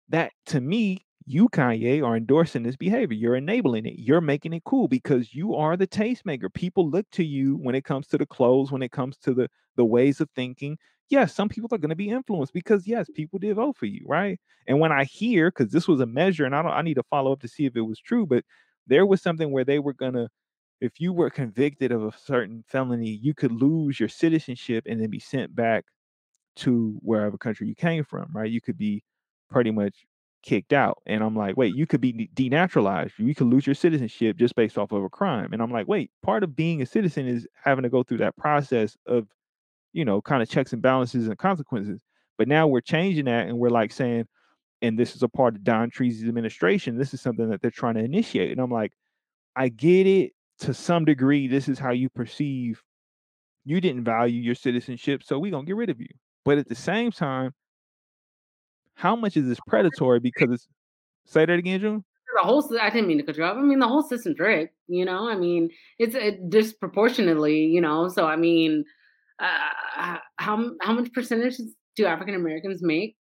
that 0.08 0.32
to 0.46 0.60
me, 0.60 1.04
you, 1.26 1.48
Kanye, 1.48 2.04
are 2.04 2.16
endorsing 2.16 2.62
this 2.64 2.76
behavior. 2.76 3.16
You're 3.16 3.36
enabling 3.36 3.86
it. 3.86 3.94
You're 3.98 4.20
making 4.20 4.52
it 4.52 4.64
cool 4.64 4.88
because 4.88 5.32
you 5.34 5.54
are 5.54 5.76
the 5.76 5.86
tastemaker. 5.86 6.52
People 6.52 6.90
look 6.90 7.06
to 7.12 7.24
you 7.24 7.56
when 7.56 7.74
it 7.74 7.84
comes 7.84 8.08
to 8.08 8.18
the 8.18 8.26
clothes, 8.26 8.72
when 8.72 8.82
it 8.82 8.92
comes 8.92 9.16
to 9.18 9.34
the 9.34 9.48
the 9.76 9.84
ways 9.84 10.20
of 10.20 10.28
thinking. 10.34 10.76
Yes, 11.08 11.34
some 11.34 11.48
people 11.48 11.68
are 11.72 11.78
going 11.78 11.90
to 11.90 11.96
be 11.96 12.10
influenced 12.10 12.52
because 12.52 12.86
yes, 12.86 13.08
people 13.14 13.38
did 13.38 13.56
vote 13.56 13.76
for 13.76 13.86
you, 13.86 14.04
right? 14.08 14.38
And 14.66 14.78
when 14.80 14.92
I 14.92 15.04
hear, 15.04 15.50
because 15.50 15.72
this 15.72 15.88
was 15.88 16.00
a 16.00 16.06
measure, 16.06 16.44
and 16.44 16.54
I 16.54 16.62
don't, 16.62 16.72
I 16.72 16.82
need 16.82 16.94
to 16.94 17.02
follow 17.04 17.32
up 17.32 17.40
to 17.40 17.48
see 17.48 17.66
if 17.66 17.76
it 17.76 17.80
was 17.82 17.98
true, 18.00 18.26
but 18.26 18.44
there 18.86 19.06
was 19.06 19.20
something 19.22 19.50
where 19.50 19.64
they 19.64 19.78
were 19.80 19.92
gonna, 19.92 20.28
if 20.80 21.00
you 21.00 21.12
were 21.12 21.30
convicted 21.30 21.92
of 21.92 22.04
a 22.04 22.12
certain 22.18 22.64
felony, 22.68 23.10
you 23.22 23.34
could 23.34 23.52
lose 23.52 23.98
your 24.00 24.08
citizenship 24.08 24.84
and 24.88 25.00
then 25.00 25.10
be 25.10 25.20
sent 25.20 25.54
back 25.54 25.84
to 26.60 26.98
wherever 27.02 27.36
country 27.36 27.66
you 27.68 27.74
came 27.74 28.04
from, 28.04 28.30
right? 28.32 28.50
You 28.50 28.60
could 28.60 28.78
be 28.78 29.02
pretty 29.50 29.70
much 29.70 30.06
kicked 30.42 30.72
out. 30.72 30.98
And 31.06 31.22
I'm 31.22 31.36
like, 31.36 31.56
wait, 31.56 31.74
you 31.74 31.86
could 31.86 32.00
be 32.00 32.30
denaturalized. 32.34 33.12
You 33.18 33.34
could 33.34 33.48
lose 33.48 33.66
your 33.66 33.74
citizenship 33.74 34.36
just 34.36 34.54
based 34.54 34.78
off 34.78 34.92
of 34.92 35.04
a 35.04 35.08
crime. 35.08 35.52
And 35.52 35.62
I'm 35.62 35.70
like, 35.70 35.88
wait, 35.88 36.10
part 36.22 36.42
of 36.42 36.56
being 36.56 36.82
a 36.82 36.86
citizen 36.86 37.26
is 37.26 37.46
having 37.62 37.82
to 37.82 37.88
go 37.88 38.02
through 38.02 38.18
that 38.18 38.36
process 38.36 38.96
of, 39.06 39.26
you 39.92 40.04
know, 40.04 40.20
kind 40.22 40.42
of 40.42 40.48
checks 40.48 40.72
and 40.72 40.80
balances 40.80 41.26
and 41.26 41.38
consequences. 41.38 42.02
But 42.38 42.48
now 42.48 42.66
we're 42.66 42.80
changing 42.80 43.26
that 43.26 43.48
and 43.48 43.58
we're 43.58 43.70
like 43.70 43.92
saying, 43.92 44.26
and 44.82 44.98
this 44.98 45.14
is 45.14 45.22
a 45.22 45.28
part 45.28 45.56
of 45.56 45.64
Don 45.64 45.90
Treasy's 45.90 46.26
administration. 46.26 46.96
This 46.96 47.12
is 47.12 47.20
something 47.20 47.50
that 47.50 47.60
they're 47.60 47.70
trying 47.70 47.94
to 47.94 48.04
initiate. 48.04 48.50
And 48.50 48.60
I'm 48.60 48.70
like, 48.70 48.92
I 49.56 49.68
get 49.68 50.06
it 50.06 50.32
to 50.60 50.72
some 50.72 51.04
degree. 51.04 51.48
This 51.48 51.68
is 51.68 51.78
how 51.78 51.90
you 51.90 52.08
perceive 52.08 52.82
you 53.64 53.80
didn't 53.80 54.04
value 54.04 54.40
your 54.40 54.54
citizenship, 54.54 55.22
so 55.22 55.38
we're 55.38 55.50
gonna 55.50 55.66
get 55.66 55.76
rid 55.76 55.90
of 55.90 56.00
you. 56.00 56.08
But 56.44 56.58
at 56.58 56.68
the 56.68 56.74
same 56.74 57.10
time, 57.10 57.52
how 58.94 59.16
much 59.16 59.36
is 59.36 59.46
this 59.46 59.58
predatory 59.66 60.20
because 60.20 60.50
it's 60.50 60.68
say 61.26 61.44
that 61.46 61.58
again, 61.58 61.80
June? 61.80 62.04
the 62.40 62.46
whole 62.46 62.64
I 62.80 62.90
didn't 62.90 63.08
mean 63.08 63.18
to 63.18 63.24
cut 63.24 63.36
you 63.36 63.44
off. 63.44 63.56
I 63.56 63.60
mean, 63.62 63.78
the 63.78 63.88
whole 63.88 64.02
system's 64.02 64.38
rigged, 64.38 64.70
you 64.88 65.04
know? 65.04 65.28
I 65.28 65.36
mean, 65.36 65.70
it's, 65.98 66.14
uh, 66.14 66.32
disproportionately, 66.48 67.64
you 67.66 67.80
know? 67.80 68.08
So, 68.08 68.26
I 68.26 68.36
mean, 68.36 68.84
uh, 69.38 70.18
how 70.36 70.72
how 70.82 70.92
much 70.92 71.12
percentages 71.12 71.74
do 71.96 72.06
African 72.06 72.34
Americans 72.34 72.82
make 72.82 73.16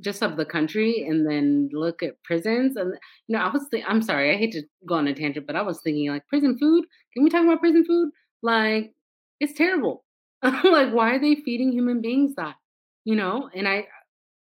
just 0.00 0.22
of 0.22 0.36
the 0.36 0.44
country? 0.44 1.04
And 1.08 1.28
then 1.28 1.68
look 1.72 2.02
at 2.02 2.22
prisons, 2.22 2.76
and, 2.76 2.94
you 3.28 3.36
know, 3.36 3.42
I 3.42 3.50
was 3.50 3.66
think 3.70 3.84
I'm 3.88 4.02
sorry, 4.02 4.34
I 4.34 4.38
hate 4.38 4.52
to 4.52 4.62
go 4.86 4.94
on 4.96 5.08
a 5.08 5.14
tangent, 5.14 5.46
but 5.46 5.56
I 5.56 5.62
was 5.62 5.80
thinking, 5.82 6.08
like, 6.10 6.26
prison 6.28 6.56
food? 6.58 6.84
Can 7.14 7.24
we 7.24 7.30
talk 7.30 7.44
about 7.44 7.60
prison 7.60 7.84
food? 7.84 8.10
Like, 8.42 8.92
it's 9.40 9.54
terrible. 9.54 10.04
Like, 10.64 10.92
why 10.92 11.14
are 11.14 11.18
they 11.18 11.36
feeding 11.36 11.72
human 11.72 12.00
beings 12.02 12.34
that? 12.36 12.56
You 13.04 13.16
know? 13.16 13.50
And 13.54 13.68
I 13.68 13.86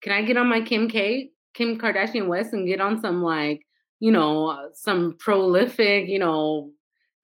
can 0.02 0.12
I 0.12 0.22
get 0.22 0.36
on 0.36 0.48
my 0.48 0.60
Kim 0.60 0.88
K, 0.88 1.30
Kim 1.54 1.78
Kardashian 1.78 2.26
West 2.26 2.52
and 2.52 2.66
get 2.66 2.80
on 2.80 3.00
some 3.00 3.22
like, 3.22 3.62
you 3.98 4.10
know, 4.10 4.48
uh, 4.48 4.68
some 4.72 5.16
prolific, 5.18 6.08
you 6.08 6.18
know, 6.18 6.70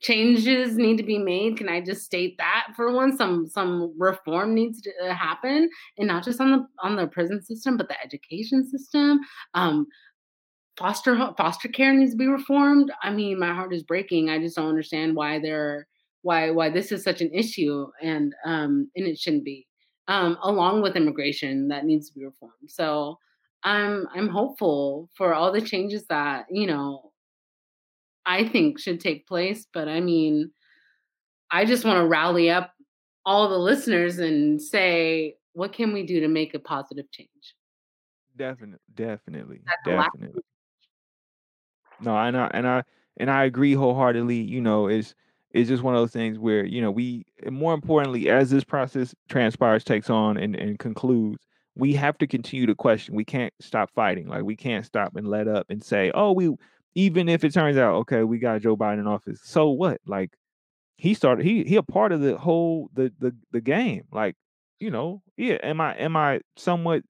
changes 0.01 0.77
need 0.77 0.99
to 0.99 1.03
be 1.03 1.19
made? 1.19 1.57
Can 1.57 1.69
I 1.69 1.81
just 1.81 2.05
state 2.05 2.37
that 2.39 2.69
for 2.77 2.93
one? 2.93 3.17
Some 3.17 3.47
some 3.49 3.95
reform 3.99 4.55
needs 4.55 4.81
to 4.83 4.91
uh, 5.05 5.15
happen, 5.15 5.69
and 5.99 6.09
not 6.09 6.25
just 6.25 6.41
on 6.41 6.51
the 6.51 6.67
on 6.83 6.97
the 6.97 7.07
prison 7.07 7.43
system, 7.43 7.77
but 7.77 7.89
the 7.89 8.01
education 8.03 8.69
system. 8.69 9.21
Um, 9.55 9.87
foster 10.79 11.17
foster 11.37 11.69
care 11.69 11.95
needs 11.95 12.12
to 12.12 12.19
be 12.19 12.27
reformed. 12.27 12.93
I 13.03 13.11
mean, 13.11 13.39
my 13.39 13.55
heart 13.55 13.75
is 13.75 13.83
breaking. 13.83 14.29
I 14.29 14.39
just 14.39 14.57
don't 14.57 14.69
understand 14.69 15.17
why 15.17 15.39
they're 15.39 15.87
why 16.23 16.51
why 16.51 16.71
this 16.71 16.93
is 16.93 17.03
such 17.03 17.21
an 17.21 17.31
issue, 17.33 17.87
and 18.03 18.35
um, 18.45 18.91
and 18.97 19.07
it 19.07 19.19
shouldn't 19.19 19.45
be. 19.45 19.67
Um, 20.09 20.38
along 20.42 20.83
with 20.83 20.97
immigration, 20.97 21.69
that 21.69 21.85
needs 21.85 22.09
to 22.09 22.14
be 22.19 22.25
reformed. 22.25 22.69
So 22.69 23.19
I'm 23.64 24.07
I'm 24.14 24.29
hopeful 24.29 25.11
for 25.14 25.35
all 25.35 25.51
the 25.51 25.61
changes 25.61 26.07
that 26.07 26.47
you 26.51 26.66
know 26.66 27.12
I 28.25 28.47
think 28.47 28.79
should 28.79 29.01
take 29.01 29.27
place. 29.27 29.66
But 29.73 29.88
I 29.88 30.01
mean, 30.01 30.51
I 31.51 31.64
just 31.64 31.85
want 31.85 31.99
to 31.99 32.07
rally 32.07 32.51
up 32.51 32.73
all 33.25 33.49
the 33.49 33.59
listeners 33.59 34.19
and 34.19 34.62
say, 34.62 35.37
what 35.53 35.73
can 35.73 35.92
we 35.92 36.05
do 36.05 36.21
to 36.21 36.29
make 36.29 36.55
a 36.55 36.59
positive 36.61 37.11
change? 37.11 37.57
Definitely, 38.37 38.79
definitely, 38.95 39.61
That's 39.66 40.11
definitely. 40.14 40.42
No, 42.01 42.16
and 42.16 42.37
I 42.37 42.51
and 42.53 42.66
I 42.66 42.83
and 43.16 43.31
I 43.31 43.45
agree 43.45 43.73
wholeheartedly. 43.73 44.37
You 44.37 44.61
know, 44.61 44.88
it's 44.88 45.14
it's 45.57 45.69
just 45.69 45.83
one 45.83 45.95
of 45.95 46.01
those 46.01 46.12
things 46.12 46.38
where 46.38 46.64
you 46.64 46.81
know 46.81 46.90
we, 46.90 47.25
more 47.51 47.75
importantly, 47.75 48.29
as 48.29 48.51
this 48.51 48.64
process 48.64 49.14
transpires, 49.29 49.85
takes 49.85 50.11
on, 50.11 50.37
and 50.37 50.55
and 50.55 50.79
concludes, 50.79 51.38
we 51.75 51.95
have 51.95 52.19
to 52.19 52.27
continue 52.27 52.66
to 52.66 52.75
question. 52.75 53.14
We 53.14 53.25
can't 53.25 53.53
stop 53.61 53.90
fighting. 53.95 54.29
Like 54.29 54.42
we 54.42 54.57
can't 54.57 54.85
stop 54.85 55.16
and 55.16 55.29
let 55.29 55.49
up 55.49 55.66
and 55.69 55.83
say, 55.83 56.11
oh, 56.14 56.33
we. 56.33 56.55
Even 56.95 57.29
if 57.29 57.45
it 57.45 57.53
turns 57.53 57.77
out 57.77 57.95
okay, 57.97 58.23
we 58.23 58.38
got 58.38 58.62
Joe 58.62 58.75
Biden 58.75 59.01
in 59.01 59.07
office, 59.07 59.40
so 59.45 59.69
what? 59.69 60.01
Like 60.07 60.31
he 60.97 61.12
started, 61.12 61.45
he 61.45 61.62
he 61.64 61.77
a 61.77 61.83
part 61.83 62.11
of 62.11 62.23
the 62.23 62.38
whole 62.38 62.88
the 62.95 63.12
the 63.19 63.37
the 63.53 63.61
game. 63.61 64.05
Like 64.11 64.35
you 64.81 64.90
know, 64.90 65.23
yeah. 65.37 65.59
Am 65.62 65.81
I 65.81 65.95
am 65.97 66.16
I 66.16 66.40
somewhat 66.57 67.03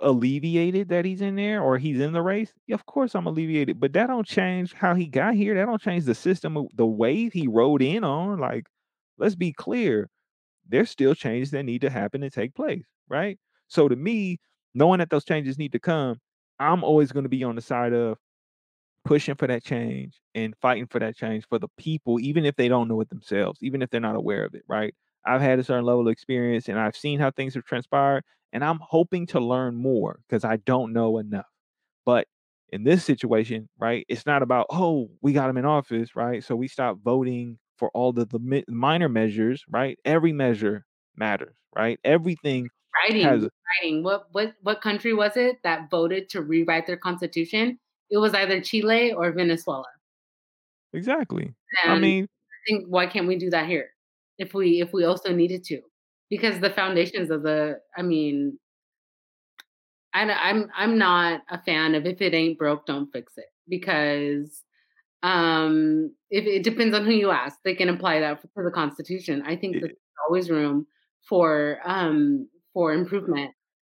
alleviated 0.00 0.88
that 0.88 1.04
he's 1.04 1.20
in 1.20 1.36
there 1.36 1.62
or 1.62 1.78
he's 1.78 2.00
in 2.00 2.12
the 2.12 2.22
race, 2.22 2.52
of 2.72 2.86
course 2.86 3.14
I'm 3.14 3.26
alleviated, 3.26 3.80
but 3.80 3.92
that 3.94 4.08
don't 4.08 4.26
change 4.26 4.72
how 4.74 4.94
he 4.94 5.06
got 5.06 5.34
here. 5.34 5.54
That 5.54 5.66
don't 5.66 5.80
change 5.82 6.04
the 6.04 6.14
system 6.14 6.66
the 6.74 6.86
wave 6.86 7.32
he 7.32 7.46
rode 7.48 7.82
in 7.82 8.04
on. 8.04 8.38
Like, 8.40 8.66
let's 9.18 9.34
be 9.34 9.52
clear, 9.52 10.08
there's 10.68 10.90
still 10.90 11.14
changes 11.14 11.50
that 11.52 11.64
need 11.64 11.82
to 11.82 11.90
happen 11.90 12.22
and 12.22 12.32
take 12.32 12.54
place, 12.54 12.84
right? 13.08 13.38
So 13.68 13.88
to 13.88 13.96
me, 13.96 14.38
knowing 14.74 14.98
that 15.00 15.10
those 15.10 15.24
changes 15.24 15.58
need 15.58 15.72
to 15.72 15.80
come, 15.80 16.20
I'm 16.60 16.84
always 16.84 17.12
going 17.12 17.24
to 17.24 17.28
be 17.28 17.44
on 17.44 17.56
the 17.56 17.62
side 17.62 17.92
of 17.92 18.18
pushing 19.04 19.34
for 19.34 19.46
that 19.46 19.64
change 19.64 20.20
and 20.34 20.54
fighting 20.62 20.86
for 20.86 20.98
that 20.98 21.16
change 21.16 21.46
for 21.48 21.58
the 21.58 21.68
people, 21.78 22.20
even 22.20 22.44
if 22.44 22.56
they 22.56 22.68
don't 22.68 22.88
know 22.88 23.00
it 23.00 23.10
themselves, 23.10 23.58
even 23.62 23.82
if 23.82 23.90
they're 23.90 24.00
not 24.00 24.16
aware 24.16 24.44
of 24.44 24.54
it, 24.54 24.62
right? 24.68 24.94
I've 25.26 25.40
had 25.40 25.58
a 25.58 25.64
certain 25.64 25.84
level 25.84 26.06
of 26.08 26.12
experience 26.12 26.68
and 26.68 26.78
I've 26.78 26.96
seen 26.96 27.18
how 27.20 27.30
things 27.30 27.54
have 27.54 27.64
transpired, 27.64 28.24
and 28.52 28.64
I'm 28.64 28.78
hoping 28.80 29.26
to 29.28 29.40
learn 29.40 29.76
more 29.76 30.20
because 30.28 30.44
I 30.44 30.56
don't 30.58 30.92
know 30.92 31.18
enough. 31.18 31.46
But 32.04 32.26
In 32.72 32.82
this 32.84 33.04
situation, 33.04 33.68
right, 33.78 34.04
it's 34.08 34.26
not 34.26 34.42
about, 34.42 34.66
"Oh, 34.70 35.10
we 35.22 35.32
got 35.32 35.48
him 35.50 35.58
in 35.58 35.64
office," 35.66 36.16
right? 36.16 36.42
So 36.42 36.56
we 36.56 36.66
stop 36.68 36.98
voting 37.04 37.58
for 37.78 37.90
all 37.94 38.12
the 38.12 38.24
the 38.26 38.64
minor 38.68 39.08
measures, 39.08 39.64
right? 39.68 39.98
Every 40.04 40.32
measure 40.32 40.84
matters, 41.16 41.54
right? 41.76 42.00
Everything 42.04 42.70
Writing, 42.94 43.24
a 43.26 43.50
writing. 43.82 44.02
What 44.02 44.28
what 44.32 44.54
what 44.62 44.80
country 44.80 45.12
was 45.14 45.36
it 45.36 45.62
that 45.62 45.90
voted 45.90 46.28
to 46.30 46.42
rewrite 46.42 46.86
their 46.86 46.96
constitution? 46.96 47.78
It 48.10 48.18
was 48.18 48.34
either 48.34 48.60
Chile 48.60 49.12
or 49.12 49.30
Venezuela. 49.32 49.84
Exactly. 50.92 51.54
I 51.86 51.96
mean 51.96 52.24
I 52.24 52.58
think 52.66 52.86
why 52.88 53.06
can't 53.06 53.26
we 53.28 53.36
do 53.36 53.50
that 53.50 53.66
here? 53.68 53.93
If 54.38 54.54
we 54.54 54.80
if 54.80 54.92
we 54.92 55.04
also 55.04 55.32
needed 55.32 55.64
to? 55.64 55.80
Because 56.30 56.60
the 56.60 56.70
foundations 56.70 57.30
of 57.30 57.42
the 57.42 57.78
I 57.96 58.02
mean 58.02 58.58
I'm 60.14 60.30
I'm 60.30 60.70
I'm 60.76 60.98
not 60.98 61.42
a 61.50 61.60
fan 61.62 61.94
of 61.94 62.06
if 62.06 62.20
it 62.20 62.34
ain't 62.34 62.58
broke, 62.58 62.86
don't 62.86 63.10
fix 63.12 63.32
it, 63.36 63.46
because, 63.68 64.62
um, 65.22 66.14
if 66.30 66.44
it 66.46 66.62
depends 66.64 66.94
on 66.96 67.04
who 67.04 67.12
you 67.12 67.30
ask, 67.30 67.58
they 67.64 67.74
can 67.74 67.88
apply 67.88 68.20
that 68.20 68.40
for 68.54 68.64
the 68.64 68.70
Constitution. 68.70 69.42
I 69.46 69.56
think 69.56 69.74
that 69.80 69.88
there's 69.88 69.96
always 70.28 70.50
room 70.50 70.86
for, 71.28 71.80
um, 71.84 72.48
for 72.72 72.92
improvement. 72.92 73.52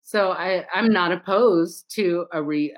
So 0.03 0.33
I 0.33 0.67
I'm 0.75 0.89
not 0.93 1.13
opposed 1.13 1.87
to 1.97 2.27
a 2.33 2.43
re 2.43 2.77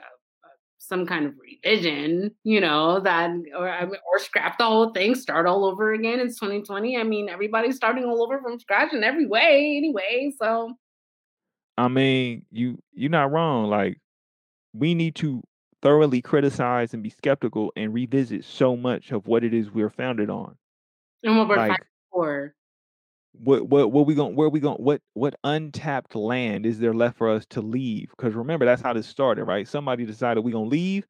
some 0.86 1.06
kind 1.06 1.26
of 1.26 1.34
revision, 1.38 2.34
you 2.44 2.60
know, 2.60 3.00
that 3.00 3.30
or 3.56 3.68
or 3.68 4.18
scrap 4.18 4.58
the 4.58 4.64
whole 4.64 4.90
thing, 4.90 5.14
start 5.14 5.46
all 5.46 5.64
over 5.64 5.92
again, 5.92 6.20
it's 6.20 6.38
2020, 6.38 6.96
I 6.98 7.02
mean, 7.02 7.28
everybody's 7.28 7.76
starting 7.76 8.04
all 8.04 8.22
over 8.22 8.40
from 8.40 8.58
scratch 8.58 8.92
in 8.92 9.04
every 9.04 9.26
way 9.26 9.74
anyway, 9.76 10.32
so 10.40 10.74
I 11.78 11.88
mean, 11.88 12.46
you 12.50 12.78
you're 12.92 13.10
not 13.10 13.32
wrong, 13.32 13.68
like, 13.68 14.00
we 14.72 14.94
need 14.94 15.14
to 15.16 15.42
thoroughly 15.82 16.22
criticize 16.22 16.94
and 16.94 17.02
be 17.02 17.10
skeptical 17.10 17.72
and 17.76 17.92
revisit 17.92 18.44
so 18.44 18.76
much 18.76 19.12
of 19.12 19.26
what 19.26 19.44
it 19.44 19.52
is 19.54 19.70
we're 19.70 19.90
founded 19.90 20.30
on. 20.30 20.56
And 21.22 21.36
what 21.38 21.48
we're 21.48 21.56
Like 21.56 21.86
for. 22.10 22.54
What 23.40 23.68
what 23.68 23.92
what 23.92 24.06
we 24.06 24.14
gon 24.14 24.34
where 24.34 24.48
we 24.48 24.60
gon 24.60 24.76
what 24.76 25.00
what 25.14 25.34
untapped 25.44 26.14
land 26.14 26.66
is 26.66 26.78
there 26.78 26.94
left 26.94 27.18
for 27.18 27.28
us 27.30 27.46
to 27.50 27.60
leave 27.60 28.10
because 28.10 28.34
remember, 28.34 28.64
that's 28.64 28.82
how 28.82 28.92
this 28.92 29.06
started, 29.06 29.44
right? 29.44 29.68
Somebody 29.68 30.04
decided 30.06 30.44
we're 30.44 30.52
gonna 30.52 30.66
leave, 30.68 31.06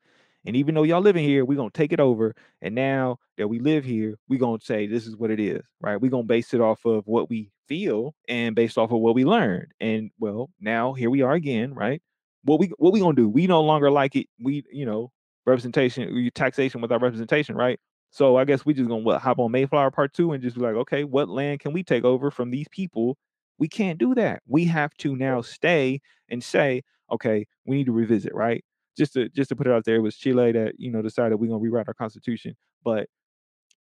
and 0.47 0.57
even 0.57 0.75
though 0.75 0.83
y'all 0.85 1.01
living 1.01 1.25
here, 1.25 1.45
we're 1.45 1.57
gonna 1.57 1.71
take 1.71 1.93
it 1.93 2.01
over, 2.01 2.35
and 2.63 2.75
now 2.75 3.19
that 3.39 3.49
we 3.49 3.59
live 3.61 3.85
here, 3.85 4.17
we're 4.29 4.39
gonna 4.41 4.61
say 4.63 4.87
this 4.87 5.07
is 5.07 5.17
what 5.17 5.31
it 5.31 5.41
is, 5.41 5.63
right? 5.81 6.01
we're 6.01 6.11
gonna 6.11 6.25
base 6.25 6.55
it 6.55 6.61
off 6.61 6.85
of 6.85 7.07
what 7.07 7.29
we 7.31 7.51
feel 7.69 8.15
and 8.29 8.55
based 8.57 8.79
off 8.79 8.91
of 8.93 8.99
what 9.01 9.15
we 9.15 9.25
learned, 9.25 9.69
and, 9.81 10.11
well, 10.19 10.51
now 10.61 10.93
here 10.95 11.11
we 11.11 11.23
are 11.23 11.33
again, 11.35 11.75
right? 11.75 12.03
What 12.45 12.61
we 12.61 12.73
what 12.79 12.93
we 12.93 13.01
gonna 13.01 13.15
do? 13.17 13.29
We 13.29 13.47
no 13.47 13.63
longer 13.63 13.91
like 13.91 14.17
it, 14.17 14.27
we 14.41 14.65
you 14.73 14.87
know, 14.87 15.11
representation 15.47 16.31
taxation 16.35 16.81
without 16.81 17.03
representation, 17.03 17.57
right? 17.57 17.79
So 18.17 18.37
I 18.39 18.45
guess 18.47 18.65
we 18.65 18.75
just 18.75 18.89
gonna 18.89 19.03
what, 19.03 19.21
hop 19.21 19.39
on 19.39 19.53
Mayflower 19.53 19.91
Part 19.91 20.15
2 20.15 20.33
and 20.33 20.43
just 20.43 20.57
be 20.57 20.63
like, 20.63 20.75
"Okay, 20.75 21.05
what 21.05 21.29
land 21.29 21.61
can 21.61 21.73
we 21.75 21.83
take 21.85 22.05
over 22.05 22.31
from 22.31 22.51
these 22.51 22.69
people?" 22.71 23.19
We 23.59 23.69
can't 23.69 23.99
do 23.99 24.15
that. 24.15 24.43
We 24.47 24.65
have 24.67 24.95
to 24.99 25.17
now 25.17 25.43
stay 25.43 26.01
and 26.31 26.43
say, 26.43 26.83
"Okay, 27.13 27.47
we 27.67 27.77
need 27.77 27.87
to 27.87 27.93
revisit," 27.93 28.35
right? 28.35 28.65
Just 28.97 29.13
to 29.15 29.29
just 29.31 29.51
to 29.51 29.57
put 29.57 29.67
it 29.67 29.73
out 29.75 29.85
there, 29.85 29.97
it 29.97 30.01
was 30.01 30.17
Chile 30.17 30.53
that, 30.53 30.75
you 30.81 30.91
know, 30.91 31.03
decided 31.03 31.37
we're 31.41 31.49
gonna 31.49 31.59
rewrite 31.61 31.89
our 31.89 31.95
constitution, 31.95 32.57
but 32.85 33.09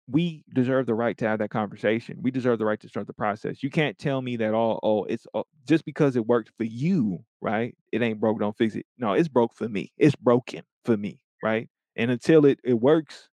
we 0.07 0.43
deserve 0.53 0.85
the 0.85 0.93
right 0.95 1.17
to 1.17 1.27
have 1.27 1.39
that 1.39 1.49
conversation. 1.49 2.17
We 2.21 2.31
deserve 2.31 2.59
the 2.59 2.65
right 2.65 2.79
to 2.81 2.89
start 2.89 3.07
the 3.07 3.13
process. 3.13 3.63
You 3.63 3.69
can't 3.69 3.97
tell 3.97 4.21
me 4.21 4.35
that 4.37 4.53
all 4.53 4.79
oh, 4.83 5.05
it's 5.05 5.25
uh 5.33 5.43
just 5.67 5.85
because 5.85 6.15
it 6.17 6.25
worked 6.27 6.51
for 6.57 6.65
you, 6.65 7.23
right? 7.41 7.75
It 7.93 8.01
ain't 8.01 8.19
broke, 8.19 8.39
don't 8.39 8.57
fix 8.57 8.75
it. 8.75 8.85
No, 8.97 9.13
it's 9.13 9.29
broke 9.29 9.53
for 9.55 9.69
me. 9.69 9.91
It's 9.97 10.15
broken 10.15 10.63
for 10.85 10.97
me, 10.97 11.21
right? 11.43 11.69
And 11.95 12.11
until 12.11 12.45
it 12.45 12.59
it 12.65 12.75
works 12.81 13.29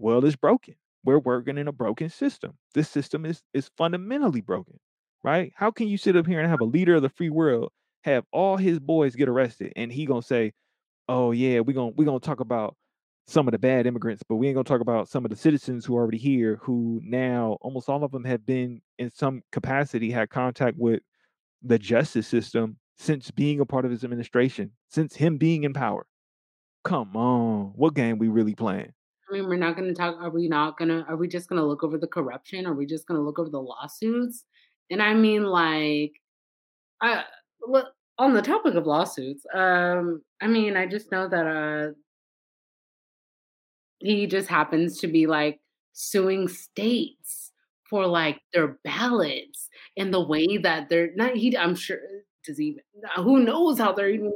well, 0.00 0.24
it's 0.24 0.36
broken. 0.36 0.74
We're 1.04 1.18
working 1.20 1.58
in 1.58 1.68
a 1.68 1.72
broken 1.72 2.10
system. 2.10 2.54
This 2.74 2.88
system 2.90 3.26
is 3.26 3.42
is 3.54 3.70
fundamentally 3.78 4.40
broken, 4.42 4.78
right? 5.24 5.52
How 5.56 5.70
can 5.70 5.88
you 5.88 5.98
sit 5.98 6.16
up 6.16 6.26
here 6.26 6.40
and 6.40 6.50
have 6.50 6.60
a 6.60 6.64
leader 6.64 6.96
of 6.96 7.02
the 7.02 7.08
free 7.10 7.30
world, 7.30 7.72
have 8.04 8.24
all 8.32 8.56
his 8.58 8.78
boys 8.80 9.16
get 9.16 9.28
arrested, 9.28 9.72
and 9.76 9.92
he 9.92 10.06
gonna 10.06 10.22
say, 10.22 10.52
"Oh, 11.08 11.32
yeah, 11.32 11.60
we 11.60 11.74
gonna 11.74 11.92
we 11.96 12.04
gonna 12.04 12.20
talk 12.20 12.40
about 12.40 12.76
some 13.28 13.48
of 13.48 13.52
the 13.52 13.58
bad 13.58 13.86
immigrants, 13.86 14.22
but 14.28 14.36
we 14.36 14.48
ain't 14.48 14.56
gonna 14.56 14.64
talk 14.64 14.80
about 14.82 15.08
some 15.08 15.24
of 15.24 15.30
the 15.30 15.36
citizens 15.36 15.84
who 15.86 15.96
are 15.96 16.02
already 16.02 16.18
here, 16.18 16.56
who 16.62 17.00
now 17.04 17.58
almost 17.62 17.88
all 17.88 18.04
of 18.04 18.12
them 18.12 18.24
have 18.24 18.46
been, 18.46 18.82
in 18.98 19.10
some 19.10 19.42
capacity, 19.52 20.10
had 20.10 20.30
contact 20.30 20.76
with 20.78 21.02
the 21.62 21.78
justice 21.78 22.28
system 22.28 22.78
since 22.98 23.30
being 23.30 23.60
a 23.60 23.66
part 23.66 23.84
of 23.86 23.90
his 23.92 24.04
administration, 24.04 24.72
since 24.88 25.16
him 25.16 25.38
being 25.38 25.64
in 25.64 25.72
power." 25.74 26.06
Come 26.84 27.16
on, 27.16 27.72
what 27.76 27.94
game 27.94 28.18
we 28.18 28.28
really 28.28 28.54
playing? 28.54 28.92
I 29.30 29.34
mean, 29.34 29.48
we're 29.48 29.56
not 29.56 29.76
gonna 29.76 29.94
talk 29.94 30.16
are 30.20 30.30
we 30.30 30.48
not 30.48 30.76
gonna 30.78 31.04
are 31.08 31.16
we 31.16 31.28
just 31.28 31.48
gonna 31.48 31.64
look 31.66 31.84
over 31.84 31.98
the 31.98 32.06
corruption? 32.06 32.66
Are 32.66 32.74
we 32.74 32.86
just 32.86 33.06
gonna 33.06 33.20
look 33.20 33.38
over 33.38 33.50
the 33.50 33.60
lawsuits? 33.60 34.44
And 34.90 35.00
I 35.02 35.14
mean, 35.14 35.44
like, 35.44 36.12
well, 37.66 37.92
on 38.18 38.34
the 38.34 38.42
topic 38.42 38.74
of 38.76 38.86
lawsuits, 38.86 39.46
um, 39.54 40.22
I 40.40 40.46
mean, 40.48 40.76
I 40.76 40.86
just 40.86 41.12
know 41.12 41.28
that, 41.28 41.46
uh 41.46 41.92
he 44.00 44.26
just 44.26 44.48
happens 44.48 44.98
to 45.00 45.08
be, 45.08 45.26
like, 45.26 45.60
suing 45.92 46.48
states 46.48 47.52
for, 47.88 48.06
like, 48.06 48.40
their 48.52 48.78
ballots 48.84 49.68
and 49.96 50.12
the 50.12 50.20
way 50.24 50.58
that 50.58 50.88
they're 50.88 51.10
not 51.16 51.36
he 51.36 51.56
I'm 51.56 51.74
sure 51.74 51.98
does 52.44 52.56
he 52.58 52.80
who 53.16 53.40
knows 53.40 53.78
how 53.78 53.92
they're 53.92 54.08
even 54.10 54.32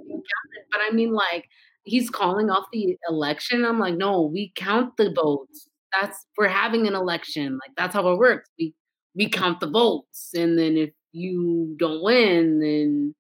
but 0.72 0.80
I 0.80 0.90
mean, 0.92 1.12
like, 1.12 1.48
he's 1.85 2.11
calling 2.11 2.51
off 2.51 2.66
the 2.73 2.97
election, 3.09 3.64
I'm 3.64 3.79
like, 3.81 3.97
"No, 3.97 4.23
we 4.23 4.53
count 4.57 4.97
the 4.99 5.12
votes. 5.12 5.68
That's 5.92 6.27
we're 6.38 6.49
having 6.49 6.87
an 6.88 6.94
election, 6.94 7.55
like, 7.55 7.73
that's 7.77 7.94
how 7.94 8.09
it 8.12 8.18
works. 8.18 8.51
We 8.59 8.75
we 9.14 9.29
count 9.31 9.61
the 9.61 9.70
votes, 9.70 10.31
and 10.37 10.59
then 10.59 10.77
if 10.77 10.90
you 11.12 11.77
don't 11.79 12.03
win, 12.03 12.61
then 12.61 13.14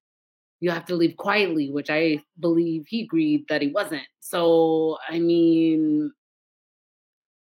you 0.60 0.70
have 0.72 0.86
to 0.86 0.96
leave 0.96 1.16
quietly," 1.18 1.70
which 1.72 1.90
I 1.90 2.22
believe 2.40 2.86
he 2.88 3.02
agreed 3.04 3.46
that 3.50 3.62
he 3.62 3.68
wasn't. 3.72 4.04
So, 4.20 4.98
I 5.08 5.20
mean 5.20 6.12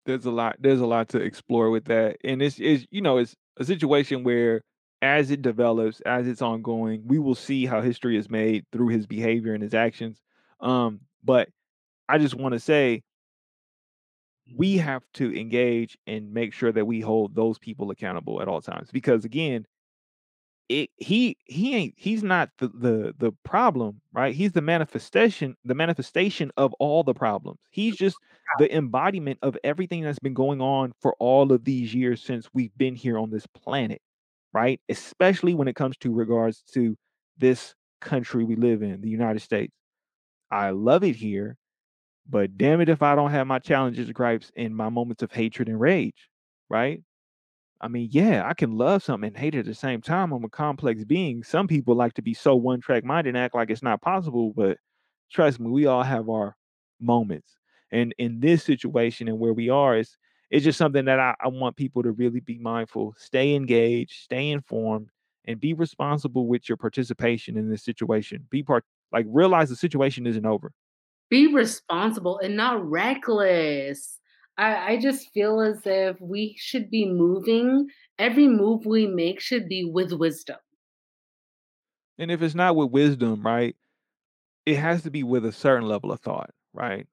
There's 0.07 0.25
a 0.25 0.31
lot 0.31 0.57
there's 0.59 0.81
a 0.81 0.87
lot 0.87 1.09
to 1.11 1.19
explore 1.19 1.71
with 1.71 1.85
that, 1.87 2.17
and 2.25 2.41
it's 2.43 2.59
is 2.59 2.87
you 2.91 3.03
know, 3.03 3.19
it's 3.19 3.37
a 3.59 3.65
situation 3.65 4.25
where 4.25 4.63
as 5.03 5.31
it 5.31 5.43
develops, 5.43 6.01
as 6.03 6.27
it's 6.27 6.43
ongoing, 6.43 7.03
we 7.07 7.19
will 7.19 7.35
see 7.35 7.67
how 7.67 7.81
history 7.83 8.17
is 8.17 8.29
made 8.31 8.65
through 8.73 8.89
his 8.89 9.07
behavior 9.07 9.53
and 9.55 9.63
his 9.63 9.75
actions, 9.75 10.21
um, 10.61 11.01
but 11.25 11.49
I 12.09 12.19
just 12.19 12.35
wanna 12.37 12.61
say 12.61 13.03
we 14.57 14.79
have 14.79 15.03
to 15.15 15.33
engage 15.39 15.97
and 16.07 16.33
make 16.33 16.53
sure 16.53 16.73
that 16.73 16.87
we 16.87 17.01
hold 17.01 17.35
those 17.35 17.59
people 17.59 17.91
accountable 17.91 18.43
at 18.43 18.49
all 18.49 18.61
times, 18.61 18.91
because 18.91 19.25
again 19.25 19.67
it 20.69 20.89
he 20.99 21.37
he 21.47 21.75
ain't 21.75 21.95
he's 21.97 22.23
not 22.23 22.49
the 22.59 22.69
the 22.69 23.15
the 23.19 23.33
problem, 23.45 24.01
right? 24.13 24.35
He's 24.35 24.53
the 24.53 24.61
manifestation 24.63 25.57
the 25.65 25.75
manifestation 25.75 26.53
of 26.57 26.73
all 26.75 27.03
the 27.03 27.13
problems. 27.15 27.59
He's 27.71 27.97
just 27.97 28.21
the 28.57 28.73
embodiment 28.75 29.41
of 29.43 29.57
everything 29.65 30.03
that's 30.03 30.21
been 30.21 30.35
going 30.35 30.61
on 30.61 30.93
for 31.01 31.15
all 31.19 31.53
of 31.53 31.65
these 31.65 31.93
years 31.93 32.23
since 32.23 32.49
we've 32.55 32.77
been 32.79 32.95
here 32.95 33.19
on 33.19 33.31
this 33.31 33.47
planet, 33.49 34.01
right? 34.53 34.81
Especially 34.89 35.55
when 35.55 35.67
it 35.69 35.75
comes 35.77 35.97
to 35.99 36.13
regards 36.13 36.63
to 36.75 36.97
this 37.37 37.75
country 38.01 38.45
we 38.45 38.55
live 38.57 38.83
in, 38.83 39.01
the 39.01 39.09
United 39.11 39.41
States. 39.41 39.73
I 40.51 40.71
love 40.71 41.05
it 41.05 41.17
here, 41.17 41.57
but 42.29 42.59
damn 42.59 42.81
it 42.81 42.89
if 42.89 43.03
I 43.03 43.15
don't 43.17 43.31
have 43.33 43.47
my 43.47 43.59
challenges, 43.61 44.11
gripes, 44.13 44.53
and 44.57 44.77
my 44.77 44.89
moments 44.91 45.23
of 45.23 45.33
hatred 45.33 45.69
and 45.69 45.81
rage, 45.81 46.29
right? 46.71 47.03
I 47.81 47.89
mean, 47.89 48.09
yeah, 48.13 48.45
I 48.49 48.55
can 48.55 48.77
love 48.79 49.03
something 49.05 49.29
and 49.29 49.37
hate 49.37 49.55
it 49.55 49.61
at 49.61 49.67
the 49.67 49.75
same 49.75 50.03
time, 50.03 50.33
I'm 50.33 50.45
a 50.45 50.49
complex 50.51 51.05
being. 51.05 51.43
Some 51.45 51.69
people 51.69 51.95
like 51.97 52.15
to 52.15 52.23
be 52.23 52.35
so 52.35 52.57
one-track 52.57 53.05
minded 53.05 53.31
and 53.31 53.39
act 53.39 53.55
like 53.55 53.71
it's 53.71 53.83
not 53.83 54.03
possible, 54.03 54.53
but 54.57 54.79
trust 55.33 55.61
me, 55.61 55.71
we 55.71 55.87
all 55.87 56.03
have 56.05 56.29
our 56.29 56.57
moments, 57.01 57.57
and 57.93 58.15
in 58.19 58.41
this 58.41 58.65
situation 58.65 59.29
and 59.29 59.39
where 59.39 59.55
we 59.55 59.69
are, 59.71 59.97
it's 59.99 60.17
it's 60.51 60.65
just 60.65 60.79
something 60.79 61.05
that 61.07 61.21
I 61.21 61.35
I 61.41 61.49
want 61.49 61.77
people 61.77 62.03
to 62.05 62.13
really 62.13 62.41
be 62.41 62.59
mindful, 62.59 63.15
stay 63.19 63.55
engaged, 63.55 64.13
stay 64.25 64.51
informed, 64.51 65.09
and 65.47 65.61
be 65.61 65.75
responsible 65.75 66.47
with 66.49 66.69
your 66.69 66.77
participation 66.79 67.57
in 67.57 67.71
this 67.71 67.85
situation. 67.85 68.47
Be 68.51 68.63
part 68.63 68.85
like, 69.13 69.27
realize 69.29 69.69
the 69.69 69.77
situation 69.77 70.27
isn't 70.27 70.47
over. 70.47 70.73
Be 71.29 71.53
responsible 71.53 72.39
and 72.39 72.57
not 72.57 72.85
reckless. 72.89 74.19
I 74.59 74.93
I 74.93 75.01
just 75.01 75.31
feel 75.33 75.61
as 75.61 75.81
if 75.85 76.21
we 76.21 76.57
should 76.59 76.91
be 76.91 77.07
moving 77.07 77.89
every 78.19 78.49
move 78.49 78.85
we 78.85 79.07
make 79.07 79.41
should 79.41 79.69
be 79.69 79.85
with 79.85 80.13
wisdom. 80.13 80.59
And 82.19 82.31
if 82.31 82.43
it's 82.43 82.55
not 82.55 82.77
with 82.77 82.91
wisdom, 82.91 83.43
right, 83.43 83.75
it 84.67 84.77
has 84.77 85.03
to 85.03 85.11
be 85.11 85.23
with 85.23 85.47
a 85.47 85.53
certain 85.53 85.89
level 85.89 86.13
of 86.13 86.21
thought, 86.21 86.51
right? 86.75 87.07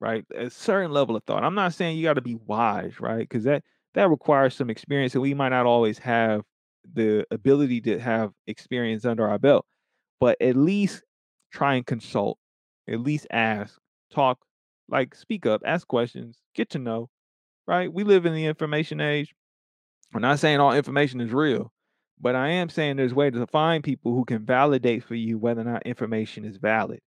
Right? 0.00 0.24
A 0.34 0.48
certain 0.50 0.92
level 0.92 1.16
of 1.16 1.24
thought. 1.24 1.44
I'm 1.44 1.54
not 1.54 1.74
saying 1.74 1.98
you 1.98 2.04
gotta 2.04 2.20
be 2.22 2.36
wise, 2.46 3.00
right? 3.00 3.28
Because 3.28 3.44
that 3.44 3.64
that 3.94 4.08
requires 4.08 4.54
some 4.54 4.70
experience, 4.70 5.14
and 5.14 5.22
we 5.22 5.34
might 5.34 5.50
not 5.50 5.66
always 5.66 5.98
have 5.98 6.42
the 6.94 7.26
ability 7.30 7.80
to 7.82 7.98
have 7.98 8.32
experience 8.46 9.04
under 9.04 9.28
our 9.28 9.38
belt, 9.38 9.66
but 10.20 10.40
at 10.40 10.56
least 10.56 11.02
try 11.52 11.74
and 11.74 11.86
consult. 11.86 12.38
At 12.88 13.00
least 13.00 13.26
ask, 13.30 13.78
talk, 14.10 14.38
like, 14.88 15.14
speak 15.14 15.46
up, 15.46 15.62
ask 15.66 15.86
questions, 15.88 16.38
get 16.54 16.70
to 16.70 16.78
know, 16.78 17.10
right? 17.66 17.92
We 17.92 18.04
live 18.04 18.26
in 18.26 18.34
the 18.34 18.46
information 18.46 19.00
age. 19.00 19.34
I'm 20.14 20.22
not 20.22 20.38
saying 20.38 20.60
all 20.60 20.72
information 20.72 21.20
is 21.20 21.32
real, 21.32 21.72
but 22.20 22.34
I 22.34 22.48
am 22.48 22.68
saying 22.68 22.96
there's 22.96 23.14
ways 23.14 23.34
to 23.34 23.46
find 23.46 23.84
people 23.84 24.14
who 24.14 24.24
can 24.24 24.44
validate 24.44 25.04
for 25.04 25.14
you 25.14 25.38
whether 25.38 25.60
or 25.60 25.64
not 25.64 25.86
information 25.86 26.44
is 26.44 26.56
valid, 26.56 27.00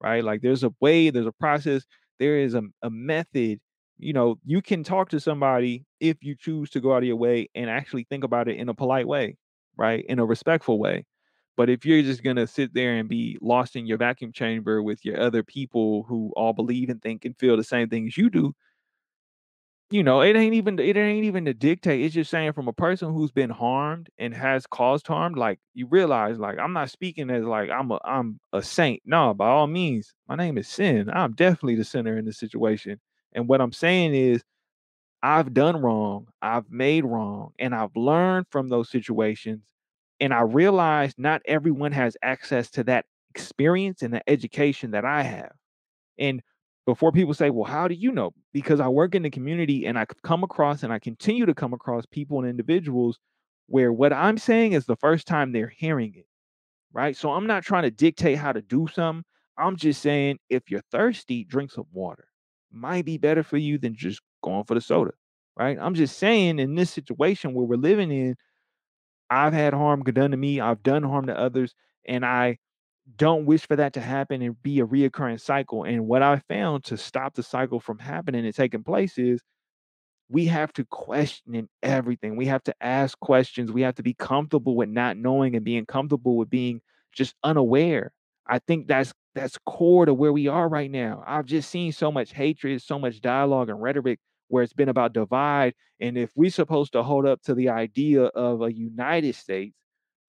right? 0.00 0.24
Like, 0.24 0.42
there's 0.42 0.64
a 0.64 0.72
way, 0.80 1.10
there's 1.10 1.26
a 1.26 1.32
process, 1.32 1.84
there 2.18 2.38
is 2.38 2.54
a 2.54 2.62
a 2.82 2.90
method, 2.90 3.60
you 3.98 4.12
know, 4.12 4.38
you 4.44 4.62
can 4.62 4.84
talk 4.84 5.08
to 5.10 5.20
somebody 5.20 5.84
if 6.00 6.18
you 6.22 6.34
choose 6.36 6.70
to 6.70 6.80
go 6.80 6.94
out 6.94 6.98
of 6.98 7.04
your 7.04 7.16
way 7.16 7.48
and 7.54 7.70
actually 7.70 8.06
think 8.10 8.24
about 8.24 8.48
it 8.48 8.56
in 8.58 8.68
a 8.68 8.74
polite 8.74 9.08
way, 9.08 9.36
right? 9.76 10.04
In 10.08 10.18
a 10.18 10.26
respectful 10.26 10.78
way. 10.78 11.04
But 11.56 11.70
if 11.70 11.84
you're 11.86 12.02
just 12.02 12.22
gonna 12.22 12.46
sit 12.46 12.74
there 12.74 12.96
and 12.96 13.08
be 13.08 13.38
lost 13.40 13.76
in 13.76 13.86
your 13.86 13.98
vacuum 13.98 14.32
chamber 14.32 14.82
with 14.82 15.04
your 15.04 15.20
other 15.20 15.42
people 15.42 16.04
who 16.04 16.32
all 16.36 16.52
believe 16.52 16.88
and 16.90 17.00
think 17.02 17.24
and 17.24 17.38
feel 17.38 17.56
the 17.56 17.64
same 17.64 17.88
things 17.88 18.16
you 18.16 18.30
do 18.30 18.54
you 19.90 20.02
know, 20.02 20.22
it 20.22 20.36
ain't 20.36 20.54
even 20.54 20.78
it 20.78 20.96
ain't 20.96 21.24
even 21.26 21.44
to 21.44 21.52
dictate, 21.52 22.00
it's 22.02 22.14
just 22.14 22.30
saying 22.30 22.52
from 22.54 22.66
a 22.66 22.72
person 22.72 23.12
who's 23.12 23.30
been 23.30 23.50
harmed 23.50 24.08
and 24.18 24.32
has 24.32 24.66
caused 24.66 25.06
harm, 25.06 25.34
like, 25.34 25.58
you 25.74 25.86
realize, 25.86 26.38
like, 26.38 26.58
I'm 26.58 26.72
not 26.72 26.88
speaking 26.90 27.28
as, 27.30 27.44
like, 27.44 27.68
I'm 27.68 27.90
a 27.90 27.98
I'm 28.04 28.40
a 28.54 28.62
saint. 28.62 29.02
No, 29.04 29.34
by 29.34 29.48
all 29.48 29.66
means, 29.66 30.14
my 30.28 30.34
name 30.36 30.56
is 30.56 30.66
Sin. 30.68 31.10
I'm 31.12 31.32
definitely 31.34 31.74
the 31.76 31.84
sinner 31.84 32.16
in 32.16 32.24
this 32.24 32.38
situation, 32.38 33.00
and 33.34 33.46
what 33.48 33.60
I'm 33.60 33.72
saying 33.72 34.14
is, 34.14 34.42
I've 35.22 35.54
done 35.54 35.76
wrong, 35.82 36.28
I've 36.42 36.70
made 36.70 37.04
wrong, 37.06 37.52
and 37.58 37.74
I've 37.74 37.96
learned 37.96 38.46
from 38.50 38.68
those 38.68 38.90
situations, 38.90 39.62
and 40.22 40.32
I 40.32 40.42
realized 40.42 41.18
not 41.18 41.42
everyone 41.46 41.92
has 41.92 42.16
access 42.22 42.70
to 42.72 42.84
that 42.84 43.06
experience 43.30 44.02
and 44.02 44.14
the 44.14 44.22
education 44.30 44.92
that 44.92 45.04
I 45.04 45.22
have. 45.24 45.52
And 46.18 46.42
before 46.86 47.12
people 47.12 47.34
say, 47.34 47.50
"Well, 47.50 47.64
how 47.70 47.88
do 47.88 47.94
you 47.94 48.12
know?" 48.12 48.32
Because 48.52 48.80
I 48.80 48.88
work 48.88 49.16
in 49.16 49.22
the 49.24 49.30
community 49.30 49.86
and 49.86 49.98
I 49.98 50.06
come 50.22 50.44
across 50.44 50.84
and 50.84 50.92
I 50.92 51.00
continue 51.00 51.46
to 51.46 51.54
come 51.54 51.74
across 51.74 52.06
people 52.06 52.38
and 52.40 52.48
individuals 52.48 53.18
where 53.66 53.92
what 53.92 54.12
I'm 54.12 54.38
saying 54.38 54.72
is 54.74 54.86
the 54.86 54.96
first 54.96 55.26
time 55.26 55.52
they're 55.52 55.68
hearing 55.76 56.14
it, 56.14 56.26
right? 56.92 57.16
So 57.16 57.32
I'm 57.32 57.46
not 57.46 57.64
trying 57.64 57.84
to 57.84 57.90
dictate 57.90 58.38
how 58.38 58.52
to 58.52 58.62
do 58.62 58.88
something. 58.92 59.24
I'm 59.58 59.76
just 59.76 60.02
saying 60.02 60.38
if 60.48 60.70
you're 60.70 60.82
thirsty, 60.92 61.44
drink 61.44 61.72
some 61.72 61.86
water. 61.92 62.26
Might 62.72 63.04
be 63.04 63.18
better 63.18 63.42
for 63.42 63.58
you 63.58 63.78
than 63.78 63.96
just 63.96 64.20
going 64.42 64.64
for 64.64 64.74
the 64.74 64.80
soda, 64.80 65.12
right? 65.56 65.78
I'm 65.80 65.94
just 65.94 66.18
saying 66.18 66.58
in 66.60 66.74
this 66.76 66.90
situation 66.90 67.54
where 67.54 67.66
we're 67.66 67.76
living 67.76 68.12
in, 68.12 68.36
I've 69.32 69.52
had 69.52 69.74
harm 69.74 70.02
done 70.04 70.32
to 70.32 70.36
me, 70.36 70.60
I've 70.60 70.82
done 70.82 71.02
harm 71.04 71.26
to 71.26 71.38
others, 71.38 71.74
and 72.06 72.24
I 72.24 72.58
don't 73.16 73.46
wish 73.46 73.66
for 73.66 73.76
that 73.76 73.94
to 73.94 74.00
happen 74.00 74.42
and 74.42 74.62
be 74.62 74.80
a 74.80 74.86
reoccurring 74.86 75.40
cycle, 75.40 75.84
and 75.84 76.06
what 76.08 76.22
I 76.22 76.38
found 76.48 76.84
to 76.86 76.96
stop 76.98 77.34
the 77.34 77.42
cycle 77.44 77.80
from 77.80 77.98
happening 78.00 78.44
and 78.46 78.54
taking 78.54 78.84
place 78.84 79.18
is 79.18 79.42
we 80.28 80.46
have 80.46 80.72
to 80.74 80.84
question 80.86 81.68
everything. 81.82 82.36
We 82.36 82.46
have 82.46 82.62
to 82.64 82.74
ask 82.80 83.18
questions. 83.20 83.70
We 83.70 83.82
have 83.82 83.96
to 83.96 84.02
be 84.02 84.14
comfortable 84.14 84.76
with 84.76 84.88
not 84.88 85.16
knowing 85.16 85.54
and 85.56 85.64
being 85.64 85.86
comfortable 85.86 86.36
with 86.36 86.48
being 86.50 86.80
just 87.12 87.34
unaware. 87.44 88.12
I 88.46 88.58
think 88.60 88.88
that's 88.88 89.12
that's 89.34 89.58
core 89.66 90.06
to 90.06 90.14
where 90.14 90.32
we 90.32 90.48
are 90.48 90.68
right 90.68 90.90
now. 90.90 91.22
I've 91.26 91.46
just 91.46 91.70
seen 91.70 91.92
so 91.92 92.10
much 92.12 92.32
hatred, 92.32 92.82
so 92.82 92.98
much 92.98 93.20
dialogue 93.20 93.68
and 93.70 93.80
rhetoric 93.80 94.20
where 94.52 94.62
it's 94.64 94.74
been 94.74 94.90
about 94.90 95.14
divide, 95.14 95.74
and 96.00 96.18
if 96.18 96.32
we're 96.36 96.50
supposed 96.50 96.92
to 96.94 97.02
hold 97.04 97.26
up 97.26 97.42
to 97.44 97.54
the 97.54 97.70
idea 97.70 98.24
of 98.24 98.62
a 98.62 98.72
United 98.74 99.34
States, 99.36 99.76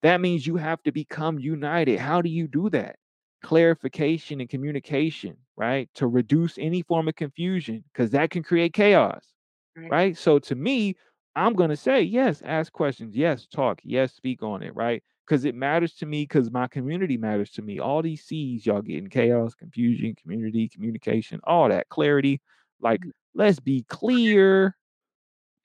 that 0.02 0.20
means 0.20 0.46
you 0.46 0.56
have 0.56 0.82
to 0.84 0.92
become 0.92 1.38
united. 1.40 1.98
How 2.00 2.22
do 2.22 2.30
you 2.30 2.48
do 2.48 2.70
that? 2.70 2.96
Clarification 3.42 4.40
and 4.40 4.50
communication, 4.50 5.38
right? 5.56 5.90
To 5.96 6.06
reduce 6.08 6.58
any 6.58 6.82
form 6.82 7.08
of 7.08 7.16
confusion, 7.16 7.84
because 7.92 8.10
that 8.12 8.30
can 8.30 8.42
create 8.42 8.72
chaos, 8.74 9.34
Right. 9.76 9.90
right? 9.90 10.16
So 10.16 10.38
to 10.40 10.54
me, 10.54 10.96
I'm 11.36 11.54
gonna 11.54 11.76
say, 11.76 12.02
"Yes, 12.02 12.42
ask 12.42 12.72
questions. 12.72 13.16
Yes, 13.16 13.46
talk. 13.46 13.80
Yes, 13.84 14.14
speak 14.14 14.42
on 14.42 14.62
it," 14.62 14.74
right? 14.76 15.02
Because 15.26 15.44
it 15.44 15.54
matters 15.54 15.94
to 15.96 16.06
me, 16.06 16.24
because 16.24 16.50
my 16.50 16.68
community 16.68 17.16
matters 17.18 17.50
to 17.52 17.62
me. 17.62 17.78
All 17.80 18.02
these 18.02 18.24
C's 18.24 18.66
y'all 18.66 18.82
getting 18.82 19.08
chaos, 19.10 19.54
confusion, 19.54 20.14
community, 20.16 20.68
communication, 20.68 21.40
all 21.44 21.68
that, 21.70 21.88
clarity. 21.90 22.40
Like, 22.80 23.00
Mhm. 23.00 23.12
Let's 23.34 23.60
be 23.60 23.84
clear. 23.88 24.76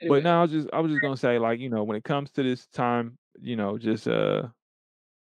But 0.08 0.24
now 0.24 0.40
I 0.40 0.42
was 0.44 0.52
just 0.52 0.68
I 0.74 0.80
was 0.80 0.92
just 0.92 1.02
gonna 1.02 1.18
say, 1.18 1.40
like, 1.40 1.60
you 1.60 1.70
know, 1.70 1.84
when 1.84 1.98
it 1.98 2.04
comes 2.04 2.32
to 2.32 2.44
this 2.44 2.68
time, 2.68 3.18
you 3.40 3.56
know, 3.56 3.78
just, 3.78 4.08
uh 4.08 4.48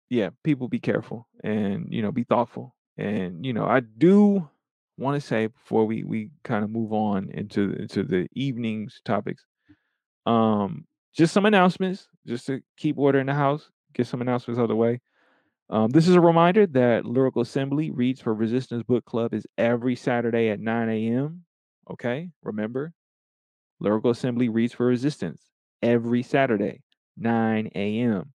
yeah, 0.10 0.30
people 0.44 0.70
be 0.70 0.80
careful 0.80 1.28
and, 1.44 1.88
you 1.94 2.02
know, 2.02 2.12
be 2.12 2.24
thoughtful. 2.26 2.76
And, 2.98 3.46
you 3.46 3.54
know, 3.54 3.66
I 3.66 3.82
do 3.82 4.50
wanna 4.98 5.22
say 5.22 5.48
before 5.48 5.86
we 5.86 6.04
we 6.04 6.32
kinda 6.46 6.68
move 6.68 6.94
on 6.94 7.30
into 7.32 7.74
into 7.74 8.04
the 8.04 8.28
evening's 8.34 9.02
topics, 9.06 9.46
um, 10.26 10.88
just 11.16 11.34
some 11.34 11.46
announcements, 11.46 12.08
just 12.28 12.46
to 12.48 12.62
keep 12.78 12.98
order 12.98 13.20
in 13.20 13.28
the 13.28 13.34
house, 13.34 13.72
get 13.94 14.08
some 14.08 14.22
announcements 14.22 14.60
out 14.60 14.64
of 14.64 14.70
the 14.70 14.76
way. 14.76 15.02
Um, 15.70 15.90
this 15.92 16.08
is 16.08 16.16
a 16.16 16.22
reminder 16.22 16.68
that 16.68 17.06
Lyrical 17.06 17.42
Assembly 17.44 17.92
Reads 17.92 18.22
for 18.22 18.34
Resistance 18.36 18.84
Book 18.84 19.06
Club 19.06 19.34
is 19.34 19.48
every 19.58 19.96
Saturday 19.98 20.50
at 20.50 20.62
9 20.62 21.10
AM, 21.10 21.46
okay? 21.92 22.30
Remember, 22.44 22.94
Lyrical 23.80 24.12
Assembly 24.12 24.50
Reads 24.50 24.74
for 24.74 24.86
Resistance 24.86 25.42
every 25.82 26.24
Saturday, 26.24 26.82
9 27.18 27.70
AM. 27.76 28.34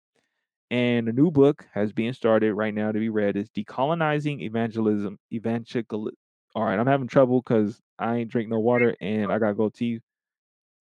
And 0.69 1.09
a 1.09 1.13
new 1.13 1.31
book 1.31 1.65
has 1.73 1.91
been 1.91 2.13
started 2.13 2.53
right 2.53 2.73
now 2.73 2.91
to 2.91 2.99
be 2.99 3.09
read. 3.09 3.35
is 3.35 3.49
Decolonizing 3.49 4.41
Evangelism 4.41 5.17
Evangelical 5.33 6.11
alright, 6.55 6.79
I'm 6.79 6.87
having 6.87 7.07
trouble 7.07 7.41
because 7.41 7.79
I 7.99 8.17
ain't 8.17 8.31
drink 8.31 8.49
no 8.49 8.59
water 8.59 8.95
and 9.01 9.31
I 9.31 9.39
got 9.39 9.57
gold 9.57 9.73
teeth. 9.73 10.01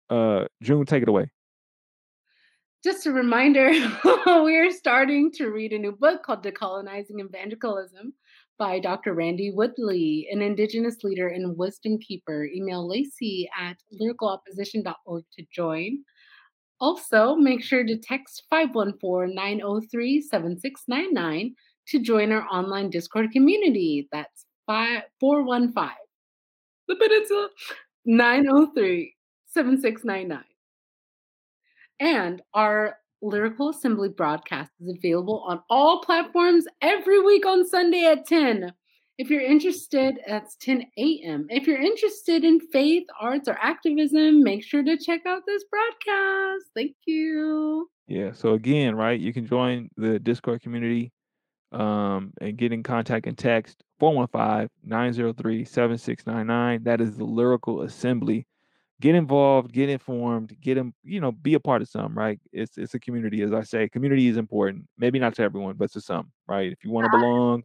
Uh, 0.09 0.45
June, 0.61 0.85
take 0.85 1.03
it 1.03 1.09
away. 1.09 1.29
Just 2.83 3.05
a 3.05 3.11
reminder, 3.11 3.69
we 4.43 4.55
are 4.55 4.71
starting 4.71 5.31
to 5.33 5.47
read 5.47 5.73
a 5.73 5.79
new 5.79 5.91
book 5.91 6.23
called 6.23 6.43
Decolonizing 6.43 7.19
Evangelicalism 7.19 8.13
by 8.57 8.79
Doctor 8.79 9.13
Randy 9.13 9.51
Woodley, 9.51 10.27
an 10.31 10.41
Indigenous 10.41 11.03
leader 11.03 11.27
and 11.27 11.57
wisdom 11.57 11.99
keeper. 11.99 12.45
Email 12.45 12.87
Lacey 12.87 13.49
at 13.57 13.75
lyricalopposition.org 14.01 15.25
to 15.33 15.45
join. 15.51 15.99
Also, 16.79 17.35
make 17.35 17.61
sure 17.63 17.83
to 17.83 17.97
text 17.97 18.43
514-903-7699 18.53 21.53
to 21.87 21.99
join 21.99 22.31
our 22.31 22.45
online 22.51 22.89
Discord 22.89 23.31
community. 23.31 24.07
That's 24.11 24.45
fi 24.65 25.03
415 25.19 25.89
the 26.87 26.95
peninsula 26.95 27.49
903-7699. 28.07 30.41
And 31.99 32.41
our 32.53 32.99
Lyrical 33.21 33.69
Assembly 33.69 34.09
broadcast 34.09 34.71
is 34.79 34.95
available 34.95 35.43
on 35.47 35.61
all 35.69 36.01
platforms 36.01 36.65
every 36.81 37.21
week 37.21 37.45
on 37.45 37.67
Sunday 37.67 38.05
at 38.05 38.27
10. 38.27 38.71
If 39.17 39.31
you're 39.31 39.41
interested 39.41 40.19
that's 40.27 40.55
10 40.57 40.85
AM. 40.97 41.47
If 41.49 41.65
you're 41.65 41.81
interested 41.81 42.43
in 42.43 42.59
faith, 42.59 43.07
arts, 43.19 43.47
or 43.47 43.57
activism, 43.59 44.43
make 44.43 44.63
sure 44.63 44.83
to 44.83 44.97
check 44.97 45.21
out 45.25 45.41
this 45.47 45.63
broadcast. 45.71 46.65
Thank 46.75 46.95
you. 47.05 47.89
Yeah, 48.07 48.33
so 48.33 48.53
again, 48.53 48.95
right, 48.95 49.19
you 49.19 49.33
can 49.33 49.47
join 49.47 49.89
the 49.97 50.19
Discord 50.19 50.61
community, 50.61 51.11
um, 51.71 52.33
and 52.39 52.55
get 52.57 52.71
in 52.71 52.83
contact 52.83 53.25
and 53.27 53.37
text 53.37 53.83
415-903-7699. 54.01 56.83
That 56.83 57.01
is 57.01 57.17
the 57.17 57.25
Lyrical 57.25 57.81
Assembly. 57.81 58.47
Get 58.99 59.13
involved, 59.13 59.71
get 59.73 59.89
informed, 59.89 60.59
get 60.59 60.77
'em 60.77 60.93
you 61.03 61.21
know, 61.21 61.31
be 61.31 61.53
a 61.53 61.59
part 61.59 61.81
of 61.83 61.87
something, 61.89 62.15
right? 62.15 62.39
It's 62.51 62.77
it's 62.77 62.95
a 62.95 62.99
community, 62.99 63.43
as 63.43 63.53
I 63.53 63.61
say, 63.61 63.87
community 63.89 64.27
is 64.27 64.37
important. 64.37 64.85
Maybe 64.97 65.19
not 65.19 65.35
to 65.35 65.43
everyone, 65.43 65.75
but 65.75 65.91
to 65.93 66.01
some, 66.01 66.31
right? 66.47 66.71
If 66.71 66.83
you 66.83 66.91
wanna 66.91 67.09
belong 67.09 67.63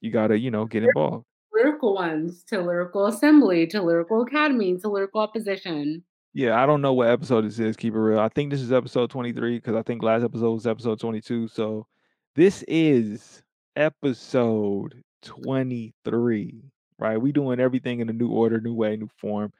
you 0.00 0.10
gotta, 0.10 0.38
you 0.38 0.50
know, 0.50 0.64
get 0.64 0.84
involved. 0.84 1.26
Lyrical 1.52 1.94
ones 1.94 2.44
to 2.44 2.60
Lyrical 2.60 3.06
Assembly, 3.06 3.66
to 3.68 3.82
Lyrical 3.82 4.22
Academy, 4.22 4.76
to 4.78 4.88
Lyrical 4.88 5.20
Opposition. 5.20 6.02
Yeah, 6.34 6.62
I 6.62 6.66
don't 6.66 6.82
know 6.82 6.92
what 6.92 7.08
episode 7.08 7.46
this 7.46 7.58
is, 7.58 7.76
keep 7.76 7.94
it 7.94 7.98
real. 7.98 8.20
I 8.20 8.28
think 8.28 8.50
this 8.50 8.60
is 8.60 8.72
episode 8.72 9.10
23, 9.10 9.56
because 9.56 9.74
I 9.74 9.82
think 9.82 10.02
last 10.02 10.22
episode 10.22 10.52
was 10.52 10.66
episode 10.66 11.00
22, 11.00 11.48
so 11.48 11.86
this 12.34 12.62
is 12.68 13.42
episode 13.74 15.02
23, 15.22 16.62
right? 16.98 17.20
We 17.20 17.32
doing 17.32 17.58
everything 17.58 18.00
in 18.00 18.10
a 18.10 18.12
new 18.12 18.28
order, 18.28 18.60
new 18.60 18.74
way, 18.74 18.96
new 18.96 19.08
form, 19.16 19.50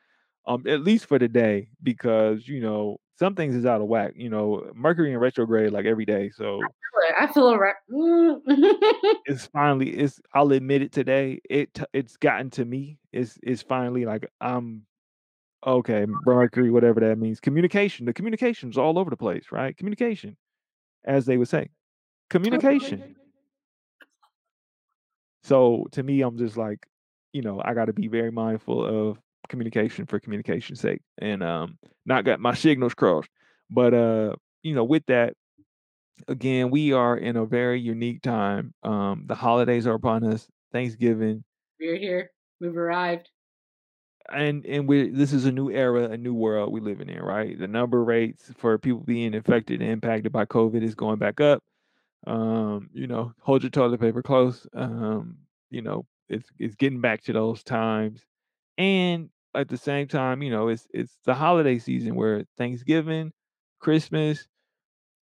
um, 0.46 0.64
at 0.66 0.82
least 0.82 1.06
for 1.06 1.18
today 1.18 1.68
because, 1.82 2.46
you 2.46 2.60
know, 2.60 2.98
some 3.18 3.34
things 3.34 3.54
is 3.54 3.66
out 3.66 3.80
of 3.80 3.88
whack, 3.88 4.12
you 4.14 4.28
know, 4.28 4.70
Mercury 4.74 5.12
in 5.12 5.18
retrograde, 5.18 5.72
like, 5.72 5.86
every 5.86 6.04
day, 6.04 6.26
I 6.26 6.30
so 6.36 6.60
feel 6.60 6.68
it, 7.08 7.14
I 7.18 7.32
feel 7.32 7.48
a 7.48 7.58
re 7.58 7.72
mm. 7.90 8.40
it's 9.26 9.46
finally 9.46 9.90
it's 9.90 10.20
I'll 10.34 10.52
admit 10.52 10.82
it 10.82 10.92
today, 10.92 11.40
it 11.48 11.78
it's 11.92 12.16
gotten 12.16 12.50
to 12.50 12.64
me. 12.64 12.98
It's 13.12 13.38
it's 13.42 13.62
finally 13.62 14.04
like, 14.04 14.28
I'm 14.40 14.82
okay, 15.66 16.06
Mercury, 16.26 16.70
whatever 16.70 17.00
that 17.00 17.18
means. 17.18 17.40
Communication, 17.40 18.06
the 18.06 18.12
communication's 18.12 18.78
all 18.78 18.98
over 18.98 19.10
the 19.10 19.16
place, 19.16 19.46
right? 19.50 19.76
Communication, 19.76 20.36
as 21.04 21.26
they 21.26 21.36
would 21.38 21.48
say. 21.48 21.70
Communication. 22.30 23.16
So, 25.42 25.86
to 25.92 26.02
me, 26.02 26.22
I'm 26.22 26.36
just 26.36 26.56
like, 26.56 26.86
you 27.32 27.40
know, 27.40 27.62
I 27.64 27.72
gotta 27.74 27.92
be 27.92 28.08
very 28.08 28.30
mindful 28.30 28.84
of 28.84 29.18
communication 29.48 30.06
for 30.06 30.20
communication's 30.20 30.80
sake 30.80 31.02
and, 31.18 31.42
um, 31.42 31.78
not 32.04 32.24
got 32.24 32.40
my 32.40 32.54
signals 32.54 32.94
crossed. 32.94 33.30
But, 33.70 33.94
uh, 33.94 34.36
you 34.62 34.74
know, 34.74 34.84
with 34.84 35.06
that, 35.06 35.34
again, 36.28 36.70
we 36.70 36.92
are 36.92 37.16
in 37.16 37.36
a 37.36 37.46
very 37.46 37.80
unique 37.80 38.22
time. 38.22 38.74
Um, 38.82 39.24
the 39.26 39.34
holidays 39.34 39.86
are 39.86 39.94
upon 39.94 40.24
us, 40.24 40.48
Thanksgiving 40.72 41.44
We're 41.80 41.96
here. 41.96 42.30
We've 42.60 42.76
arrived. 42.76 43.30
and 44.32 44.64
and 44.66 44.88
we 44.88 45.10
this 45.10 45.32
is 45.32 45.44
a 45.46 45.52
new 45.52 45.70
era, 45.70 46.04
a 46.10 46.16
new 46.16 46.34
world 46.34 46.72
we 46.72 46.80
living 46.80 47.08
in, 47.08 47.22
right? 47.22 47.58
The 47.58 47.68
number 47.68 48.02
rates 48.02 48.50
for 48.56 48.78
people 48.78 49.00
being 49.00 49.34
infected 49.34 49.80
and 49.80 49.90
impacted 49.90 50.32
by 50.32 50.46
COVID 50.46 50.82
is 50.82 50.94
going 50.94 51.18
back 51.18 51.40
up. 51.40 51.62
Um, 52.26 52.90
you 52.92 53.06
know, 53.06 53.32
hold 53.40 53.62
your 53.62 53.70
toilet 53.70 54.00
paper 54.00 54.22
close. 54.22 54.66
Um, 54.74 55.38
you 55.70 55.82
know, 55.82 56.06
it's 56.28 56.48
it's 56.58 56.74
getting 56.76 57.00
back 57.00 57.22
to 57.24 57.32
those 57.32 57.62
times. 57.62 58.24
And 58.78 59.30
at 59.56 59.68
the 59.68 59.76
same 59.76 60.06
time, 60.06 60.42
you 60.42 60.50
know, 60.50 60.68
it's 60.68 60.86
it's 60.92 61.16
the 61.24 61.34
holiday 61.34 61.78
season 61.78 62.14
where 62.14 62.44
Thanksgiving, 62.58 63.32
Christmas, 63.80 64.46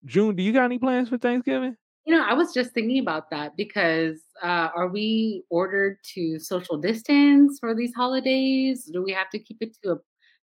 June. 0.04 0.36
Do 0.36 0.42
you 0.42 0.52
got 0.52 0.64
any 0.64 0.78
plans 0.78 1.08
for 1.08 1.18
Thanksgiving? 1.18 1.76
You 2.04 2.14
know, 2.14 2.22
I 2.22 2.34
was 2.34 2.52
just 2.52 2.72
thinking 2.72 2.98
about 2.98 3.30
that 3.30 3.56
because 3.56 4.20
uh, 4.42 4.68
are 4.76 4.88
we 4.88 5.42
ordered 5.48 5.98
to 6.14 6.38
social 6.38 6.76
distance 6.76 7.58
for 7.58 7.74
these 7.74 7.94
holidays? 7.94 8.90
Do 8.92 9.02
we 9.02 9.12
have 9.12 9.30
to 9.30 9.38
keep 9.38 9.58
it 9.60 9.76
to 9.82 9.92
a 9.92 9.96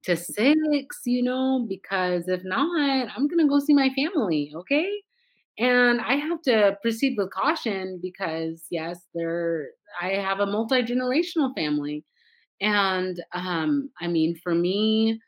to 0.03 0.17
six? 0.17 1.01
You 1.05 1.23
know, 1.23 1.65
because 1.69 2.27
if 2.27 2.43
not, 2.43 3.09
I'm 3.15 3.27
gonna 3.27 3.47
go 3.47 3.59
see 3.59 3.73
my 3.73 3.89
family. 3.95 4.51
Okay, 4.55 4.89
and 5.57 6.01
I 6.01 6.15
have 6.15 6.41
to 6.43 6.77
proceed 6.81 7.15
with 7.17 7.31
caution 7.31 7.99
because 8.01 8.63
yes, 8.69 8.99
there 9.13 9.69
I 10.01 10.09
have 10.09 10.39
a 10.39 10.45
multi 10.45 10.83
generational 10.83 11.55
family, 11.55 12.03
and 12.61 13.23
um, 13.33 13.89
I 14.01 14.07
mean, 14.07 14.35
for 14.43 14.53
me, 14.55 15.19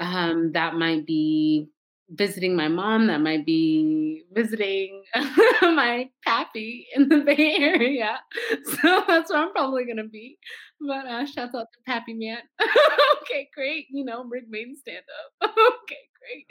Um, 0.00 0.52
that 0.52 0.74
might 0.76 1.06
be 1.06 1.68
visiting 2.10 2.56
my 2.56 2.68
mom, 2.68 3.06
that 3.08 3.20
might 3.20 3.46
be 3.46 4.24
visiting 4.32 5.04
my 5.62 6.10
pappy 6.24 6.86
in 6.96 7.08
the 7.08 7.20
Bay 7.20 7.56
Area. 7.60 8.20
So 8.82 9.04
that's 9.08 9.30
where 9.32 9.42
I'm 9.42 9.52
probably 9.52 9.84
gonna 9.86 10.08
be. 10.08 10.38
But 10.80 11.06
uh 11.06 11.26
shouts 11.26 11.54
out 11.54 11.68
to 11.74 11.80
Pappy 11.86 12.14
Man. 12.14 12.40
okay, 13.22 13.48
great. 13.54 13.86
You 13.90 14.04
know, 14.04 14.24
Rick 14.24 14.46
Maiden 14.48 14.76
stand 14.76 15.04
up. 15.20 15.50
okay, 15.82 16.04
great. 16.20 16.46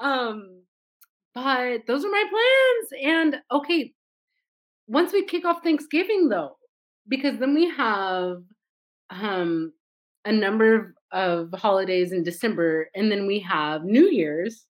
um, 0.00 0.62
but 1.34 1.82
those 1.86 2.04
are 2.04 2.10
my 2.10 2.24
plans. 2.30 3.04
And 3.04 3.36
okay, 3.52 3.94
once 4.88 5.12
we 5.12 5.24
kick 5.24 5.44
off 5.44 5.62
Thanksgiving 5.62 6.28
though, 6.28 6.56
because 7.08 7.38
then 7.38 7.54
we 7.54 7.70
have 7.70 8.42
um 9.10 9.72
a 10.24 10.32
number 10.32 10.74
of 10.74 10.86
of 11.12 11.52
holidays 11.54 12.12
in 12.12 12.22
December, 12.22 12.88
and 12.94 13.10
then 13.10 13.26
we 13.26 13.40
have 13.40 13.84
New 13.84 14.08
Year's, 14.10 14.66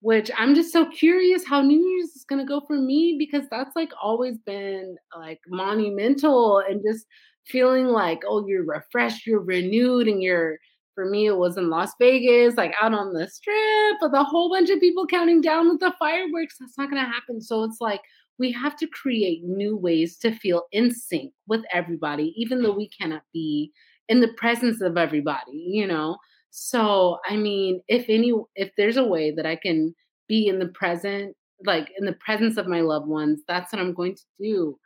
which 0.00 0.30
I'm 0.36 0.54
just 0.54 0.72
so 0.72 0.86
curious 0.86 1.44
how 1.46 1.62
New 1.62 1.80
Year's 1.80 2.10
is 2.10 2.24
gonna 2.28 2.46
go 2.46 2.60
for 2.66 2.76
me 2.76 3.16
because 3.18 3.44
that's 3.50 3.74
like 3.76 3.90
always 4.00 4.38
been 4.38 4.96
like 5.16 5.40
monumental 5.48 6.58
and 6.58 6.82
just 6.86 7.06
feeling 7.46 7.86
like, 7.86 8.20
oh, 8.26 8.46
you're 8.46 8.64
refreshed, 8.64 9.26
you're 9.26 9.40
renewed, 9.40 10.08
and 10.08 10.22
you're 10.22 10.58
for 10.94 11.06
me, 11.06 11.26
it 11.26 11.36
was 11.36 11.56
in 11.56 11.70
Las 11.70 11.90
Vegas, 11.98 12.54
like 12.56 12.72
out 12.80 12.94
on 12.94 13.12
the 13.12 13.26
strip 13.28 13.96
with 14.00 14.12
a 14.14 14.22
whole 14.22 14.48
bunch 14.48 14.70
of 14.70 14.78
people 14.78 15.06
counting 15.06 15.40
down 15.40 15.68
with 15.68 15.80
the 15.80 15.92
fireworks. 15.98 16.56
That's 16.60 16.78
not 16.78 16.88
gonna 16.90 17.04
happen. 17.04 17.40
So 17.40 17.64
it's 17.64 17.80
like 17.80 18.00
we 18.38 18.52
have 18.52 18.76
to 18.76 18.86
create 18.86 19.44
new 19.44 19.76
ways 19.76 20.18
to 20.18 20.32
feel 20.32 20.64
in 20.72 20.92
sync 20.92 21.32
with 21.46 21.62
everybody, 21.72 22.32
even 22.36 22.62
though 22.62 22.74
we 22.74 22.88
cannot 22.88 23.22
be 23.32 23.72
in 24.08 24.20
the 24.20 24.32
presence 24.36 24.80
of 24.80 24.96
everybody, 24.96 25.52
you 25.52 25.86
know? 25.86 26.16
So, 26.50 27.18
I 27.28 27.36
mean, 27.36 27.80
if 27.88 28.06
any 28.08 28.32
if 28.54 28.70
there's 28.76 28.96
a 28.96 29.04
way 29.04 29.32
that 29.32 29.46
I 29.46 29.56
can 29.56 29.94
be 30.28 30.46
in 30.46 30.58
the 30.58 30.68
present, 30.68 31.36
like 31.64 31.90
in 31.98 32.06
the 32.06 32.12
presence 32.12 32.56
of 32.56 32.66
my 32.66 32.80
loved 32.80 33.08
ones, 33.08 33.40
that's 33.48 33.72
what 33.72 33.80
I'm 33.80 33.94
going 33.94 34.14
to 34.14 34.22
do. 34.40 34.78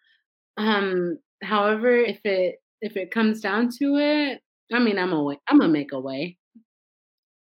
Um, 0.57 1.19
however, 1.43 1.95
if 1.95 2.21
it 2.25 2.57
if 2.81 2.97
it 2.97 3.11
comes 3.11 3.41
down 3.41 3.71
to 3.79 3.97
it, 3.97 4.41
I 4.73 4.79
mean, 4.79 4.99
I'm 4.99 5.13
a 5.13 5.23
way 5.23 5.39
I'm 5.49 5.59
gonna 5.59 5.73
make 5.73 5.93
a 5.93 6.01
way. 6.01 6.39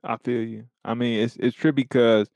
I 0.04 0.18
feel 0.18 0.42
you. 0.42 0.66
I 0.84 0.94
mean, 0.94 1.24
it's 1.24 1.38
it's 1.38 1.56
true 1.56 1.72
because 1.74 2.28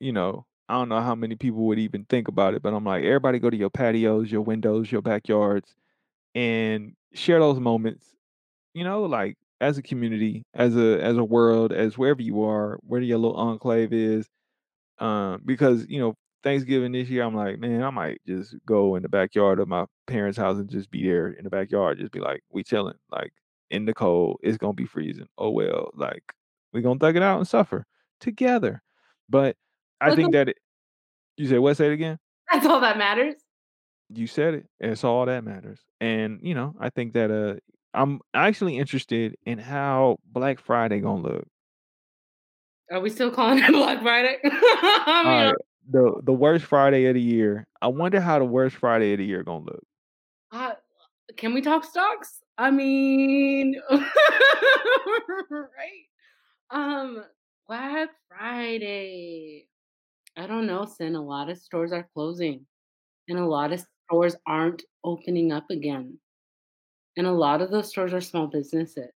you 0.00 0.12
know 0.12 0.46
I 0.68 0.74
don't 0.74 0.88
know 0.88 1.00
how 1.00 1.14
many 1.14 1.36
people 1.36 1.66
would 1.66 1.78
even 1.78 2.04
think 2.06 2.28
about 2.28 2.54
it, 2.54 2.62
but 2.62 2.74
I'm 2.74 2.84
like, 2.84 3.04
everybody 3.04 3.38
go 3.38 3.50
to 3.50 3.56
your 3.56 3.70
patios, 3.70 4.30
your 4.30 4.42
windows, 4.42 4.90
your 4.90 5.02
backyards, 5.02 5.74
and 6.34 6.94
share 7.14 7.40
those 7.40 7.60
moments 7.60 8.06
you 8.74 8.84
know, 8.84 9.04
like 9.04 9.36
as 9.60 9.78
a 9.78 9.82
community, 9.82 10.44
as 10.54 10.76
a 10.76 11.02
as 11.02 11.16
a 11.18 11.24
world, 11.24 11.72
as 11.72 11.98
wherever 11.98 12.22
you 12.22 12.42
are, 12.44 12.78
where 12.82 13.00
your 13.00 13.18
little 13.18 13.36
enclave 13.36 13.92
is, 13.92 14.28
um, 14.98 15.42
because 15.44 15.86
you 15.88 15.98
know, 16.00 16.14
Thanksgiving 16.42 16.92
this 16.92 17.08
year, 17.08 17.22
I'm 17.24 17.34
like, 17.34 17.58
man, 17.58 17.82
I 17.82 17.90
might 17.90 18.20
just 18.26 18.54
go 18.66 18.96
in 18.96 19.02
the 19.02 19.08
backyard 19.08 19.60
of 19.60 19.68
my 19.68 19.86
parents' 20.06 20.38
house 20.38 20.58
and 20.58 20.70
just 20.70 20.90
be 20.90 21.04
there 21.04 21.28
in 21.30 21.44
the 21.44 21.50
backyard, 21.50 21.98
just 21.98 22.12
be 22.12 22.20
like, 22.20 22.42
we 22.50 22.64
chilling, 22.64 22.96
like 23.10 23.32
in 23.70 23.84
the 23.86 23.94
cold, 23.94 24.38
it's 24.42 24.58
gonna 24.58 24.72
be 24.74 24.86
freezing. 24.86 25.28
Oh 25.38 25.50
well, 25.50 25.90
like 25.94 26.22
we 26.72 26.82
gonna 26.82 26.98
thug 26.98 27.16
it 27.16 27.22
out 27.22 27.38
and 27.38 27.48
suffer 27.48 27.86
together. 28.20 28.82
But 29.28 29.56
I 30.00 30.14
think 30.14 30.32
that 30.32 30.48
it, 30.50 30.56
you 31.36 31.48
said 31.48 31.58
what? 31.60 31.76
Say 31.76 31.86
it 31.86 31.92
again. 31.92 32.18
that's 32.52 32.66
all 32.66 32.80
that 32.80 32.98
matters. 32.98 33.34
You 34.08 34.26
said 34.26 34.54
it. 34.54 34.66
It's 34.78 35.04
all 35.04 35.26
that 35.26 35.42
matters. 35.44 35.80
And, 36.00 36.38
you 36.42 36.54
know, 36.54 36.74
I 36.78 36.90
think 36.90 37.14
that, 37.14 37.30
uh, 37.30 37.56
I'm 37.92 38.20
actually 38.34 38.78
interested 38.78 39.36
in 39.46 39.58
how 39.58 40.18
Black 40.30 40.60
Friday 40.60 41.00
gonna 41.00 41.22
look. 41.22 41.46
Are 42.92 43.00
we 43.00 43.10
still 43.10 43.30
calling 43.30 43.58
it 43.58 43.68
Black 43.72 44.02
Friday? 44.02 44.36
I 44.44 45.22
mean, 45.24 45.32
Alright, 45.32 45.54
the 45.90 46.20
the 46.22 46.32
worst 46.32 46.66
Friday 46.66 47.06
of 47.06 47.14
the 47.14 47.22
year. 47.22 47.66
I 47.80 47.88
wonder 47.88 48.20
how 48.20 48.38
the 48.38 48.44
worst 48.44 48.76
Friday 48.76 49.12
of 49.14 49.18
the 49.18 49.24
year 49.24 49.42
gonna 49.42 49.64
look. 49.64 49.82
uh, 50.52 50.74
can 51.36 51.54
we 51.54 51.62
talk 51.62 51.84
stocks? 51.84 52.42
I 52.58 52.70
mean, 52.70 53.80
right? 55.50 56.06
Um, 56.70 57.24
Black 57.66 58.10
Friday. 58.28 59.68
I 60.36 60.46
don't 60.46 60.66
know, 60.66 60.84
Sin. 60.84 61.14
A 61.16 61.22
lot 61.22 61.48
of 61.50 61.58
stores 61.58 61.92
are 61.92 62.08
closing, 62.14 62.66
and 63.28 63.38
a 63.38 63.46
lot 63.46 63.72
of 63.72 63.84
stores 64.08 64.36
aren't 64.46 64.82
opening 65.04 65.52
up 65.52 65.70
again. 65.70 66.18
And 67.16 67.26
a 67.26 67.32
lot 67.32 67.62
of 67.62 67.70
those 67.70 67.88
stores 67.88 68.12
are 68.14 68.20
small 68.20 68.46
businesses 68.46 69.10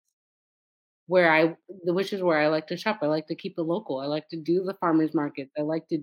where 1.07 1.33
I, 1.33 1.57
which 1.85 2.13
is 2.13 2.23
where 2.23 2.39
I 2.39 2.47
like 2.49 2.69
to 2.69 2.77
shop. 2.77 3.01
I 3.03 3.07
like 3.07 3.27
to 3.29 3.35
keep 3.35 3.55
it 3.59 3.63
local. 3.63 3.99
I 3.99 4.07
like 4.07 4.29
to 4.29 4.37
do 4.37 4.63
the 4.63 4.75
farmers 4.75 5.13
markets. 5.13 5.51
I 5.59 5.63
like 5.63 5.89
to, 5.89 5.99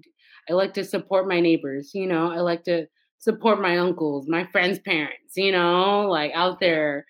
I 0.50 0.54
like 0.54 0.74
to 0.76 0.84
support 0.84 1.28
my 1.28 1.40
neighbors. 1.40 1.92
You 1.94 2.08
know, 2.08 2.30
I 2.32 2.40
like 2.40 2.64
to 2.66 2.88
support 3.18 3.62
my 3.62 3.78
uncles, 3.78 4.28
my 4.28 4.46
friends' 4.46 4.80
parents. 4.80 5.38
You 5.38 5.54
know, 5.54 6.08
like 6.10 6.32
out 6.34 6.60
there, 6.60 7.06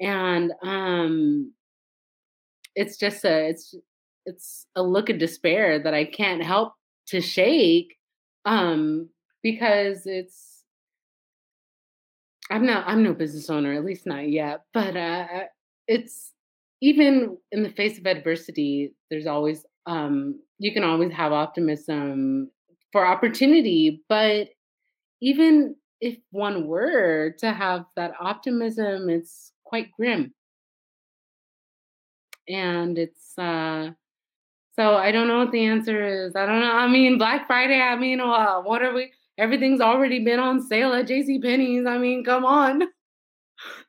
and 0.00 0.52
um, 0.64 1.52
it's 2.74 2.96
just 2.96 3.24
a, 3.24 3.48
it's, 3.48 3.74
it's 4.26 4.66
a 4.76 4.82
look 4.82 5.08
of 5.08 5.18
despair 5.18 5.78
that 5.82 5.94
I 5.94 6.04
can't 6.04 6.42
help 6.42 6.74
to 7.08 7.20
shake, 7.20 7.96
um, 8.44 9.08
because 9.42 10.06
it's 10.06 10.62
I'm 12.50 12.64
not 12.66 12.86
I'm 12.86 13.02
no 13.02 13.12
business 13.12 13.50
owner, 13.50 13.72
at 13.72 13.84
least 13.84 14.06
not 14.06 14.28
yet, 14.28 14.62
but, 14.72 14.96
uh, 14.96 15.44
it's 15.88 16.32
even 16.80 17.36
in 17.52 17.62
the 17.62 17.70
face 17.70 17.98
of 17.98 18.06
adversity, 18.06 18.94
there's 19.10 19.26
always, 19.26 19.64
um 19.86 20.40
you 20.58 20.72
can 20.72 20.84
always 20.84 21.12
have 21.12 21.32
optimism 21.32 22.50
for 22.92 23.06
opportunity, 23.06 24.02
but 24.08 24.48
even 25.22 25.76
if 26.00 26.18
one 26.32 26.66
were 26.66 27.34
to 27.38 27.52
have 27.52 27.86
that 27.96 28.12
optimism, 28.20 29.10
it's 29.10 29.52
quite 29.64 29.90
grim, 29.92 30.34
and 32.48 32.98
it's, 32.98 33.38
uh 33.38 33.90
so 34.78 34.94
I 34.96 35.10
don't 35.12 35.28
know 35.28 35.38
what 35.38 35.52
the 35.52 35.64
answer 35.64 36.06
is. 36.26 36.36
I 36.36 36.46
don't 36.46 36.60
know. 36.60 36.72
I 36.72 36.86
mean, 36.88 37.18
Black 37.18 37.46
Friday, 37.46 37.80
I 37.80 37.96
mean, 37.96 38.20
uh, 38.20 38.60
what 38.60 38.82
are 38.82 38.92
we 38.94 39.12
everything's 39.38 39.80
already 39.80 40.24
been 40.24 40.40
on 40.40 40.60
sale 40.62 40.92
at 40.94 41.06
J.C. 41.08 41.38
Penney's. 41.40 41.86
I 41.86 41.98
mean, 41.98 42.24
come 42.24 42.44
on. 42.44 42.82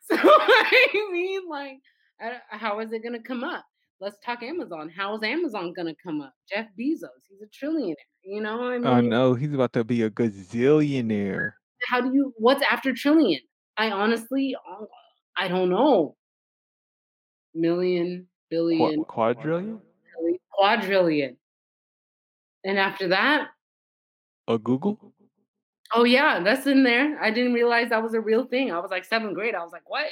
So 0.09 0.15
I 0.15 1.09
mean, 1.11 1.41
like, 1.49 1.79
I 2.21 2.39
how 2.57 2.79
is 2.79 2.93
it 2.93 3.03
gonna 3.03 3.21
come 3.21 3.43
up? 3.43 3.65
Let's 3.99 4.17
talk 4.25 4.41
Amazon. 4.41 4.89
How 4.89 5.15
is 5.17 5.23
Amazon 5.23 5.73
gonna 5.75 5.95
come 6.01 6.21
up? 6.21 6.33
Jeff 6.49 6.67
Bezos, 6.79 7.09
he's 7.27 7.41
a 7.41 7.47
trillionaire. 7.65 7.95
You 8.23 8.41
know, 8.41 8.63
I 8.63 8.79
I 8.83 9.01
mean, 9.01 9.09
know, 9.09 9.33
he's 9.33 9.53
about 9.53 9.73
to 9.73 9.83
be 9.83 10.03
a 10.03 10.09
gazillionaire. 10.09 11.51
how 11.89 12.01
do 12.01 12.13
you? 12.13 12.33
What's 12.37 12.63
after 12.63 12.93
trillion? 12.93 13.41
I 13.77 13.91
honestly, 13.91 14.55
uh, 14.55 14.85
I 15.37 15.47
don't 15.49 15.69
know. 15.69 16.15
Million, 17.53 18.27
billion, 18.49 19.03
quadrillion? 19.03 19.81
Quadrillion, 20.57 21.37
and 22.63 22.77
after 22.79 23.07
that, 23.09 23.49
A 24.53 24.57
googol? 24.59 24.97
Oh, 25.93 26.03
yeah, 26.03 26.41
that's 26.43 26.67
in 26.67 26.83
there. 26.83 27.17
I 27.21 27.31
didn't 27.31 27.53
realize 27.53 27.89
that 27.89 28.03
was 28.03 28.13
a 28.13 28.19
real 28.21 28.45
thing. 28.45 28.71
I 28.71 28.79
was, 28.79 28.91
like, 28.91 29.05
7th 29.05 29.35
grade. 29.35 29.55
I 29.55 29.63
was 29.63 29.71
like, 29.71 29.89
"What?" 29.89 30.07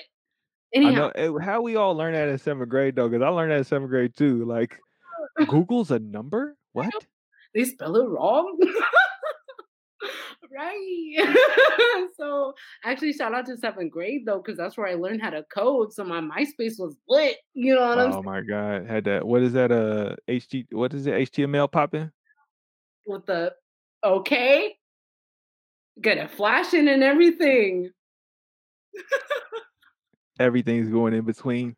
I 0.84 0.92
Anyhow 0.92 0.92
know 0.92 1.10
eh, 1.16 1.32
how 1.42 1.62
we 1.62 1.76
all 1.76 1.96
learn 1.96 2.14
that 2.14 2.30
in 2.30 2.38
7th 2.38 2.70
grade 2.70 2.96
though, 2.96 3.10
because 3.10 3.24
I 3.24 3.30
learned 3.30 3.52
that 3.52 3.58
in 3.60 3.64
7th 3.64 3.90
grade 3.90 4.16
too, 4.16 4.46
like, 4.46 4.84
"Google's 5.48 5.92
a 5.92 6.00
number? 6.00 6.58
What?" 6.74 7.08
They 7.54 7.64
spell 7.64 7.96
it 7.98 8.08
wrong. 8.08 8.60
Right. 10.56 11.38
So, 12.18 12.54
actually, 12.84 13.12
shout 13.14 13.34
out 13.34 13.46
to 13.48 13.56
7th 13.56 13.90
grade 13.90 14.26
though, 14.26 14.38
because 14.38 14.58
that's 14.58 14.78
where 14.78 14.88
I 14.88 14.94
learned 14.94 15.22
how 15.22 15.30
to 15.32 15.44
code, 15.54 15.92
so 15.92 16.04
my 16.04 16.22
MySpace 16.22 16.80
was 16.80 16.96
lit, 17.10 17.38
you 17.54 17.76
know 17.76 17.88
what 17.88 18.00
I'm 18.00 18.12
saying? 18.12 18.24
Oh 18.26 18.30
my 18.30 18.42
god, 18.42 18.88
had 18.88 19.04
that 19.06 19.26
what 19.26 19.42
is 19.42 19.54
that, 19.54 19.72
uh, 19.72 20.16
HT 20.30 20.68
what 20.72 20.94
is 20.94 21.08
it, 21.08 21.14
HTML 21.14 21.70
popping? 21.70 22.10
With 23.06 23.26
the 23.26 23.54
okay. 24.04 24.76
Get 26.02 26.18
it 26.18 26.32
flashing 26.32 26.88
and 26.88 27.04
everything. 27.04 27.92
Everything's 30.40 30.90
going 30.90 31.14
in 31.14 31.26
between. 31.26 31.76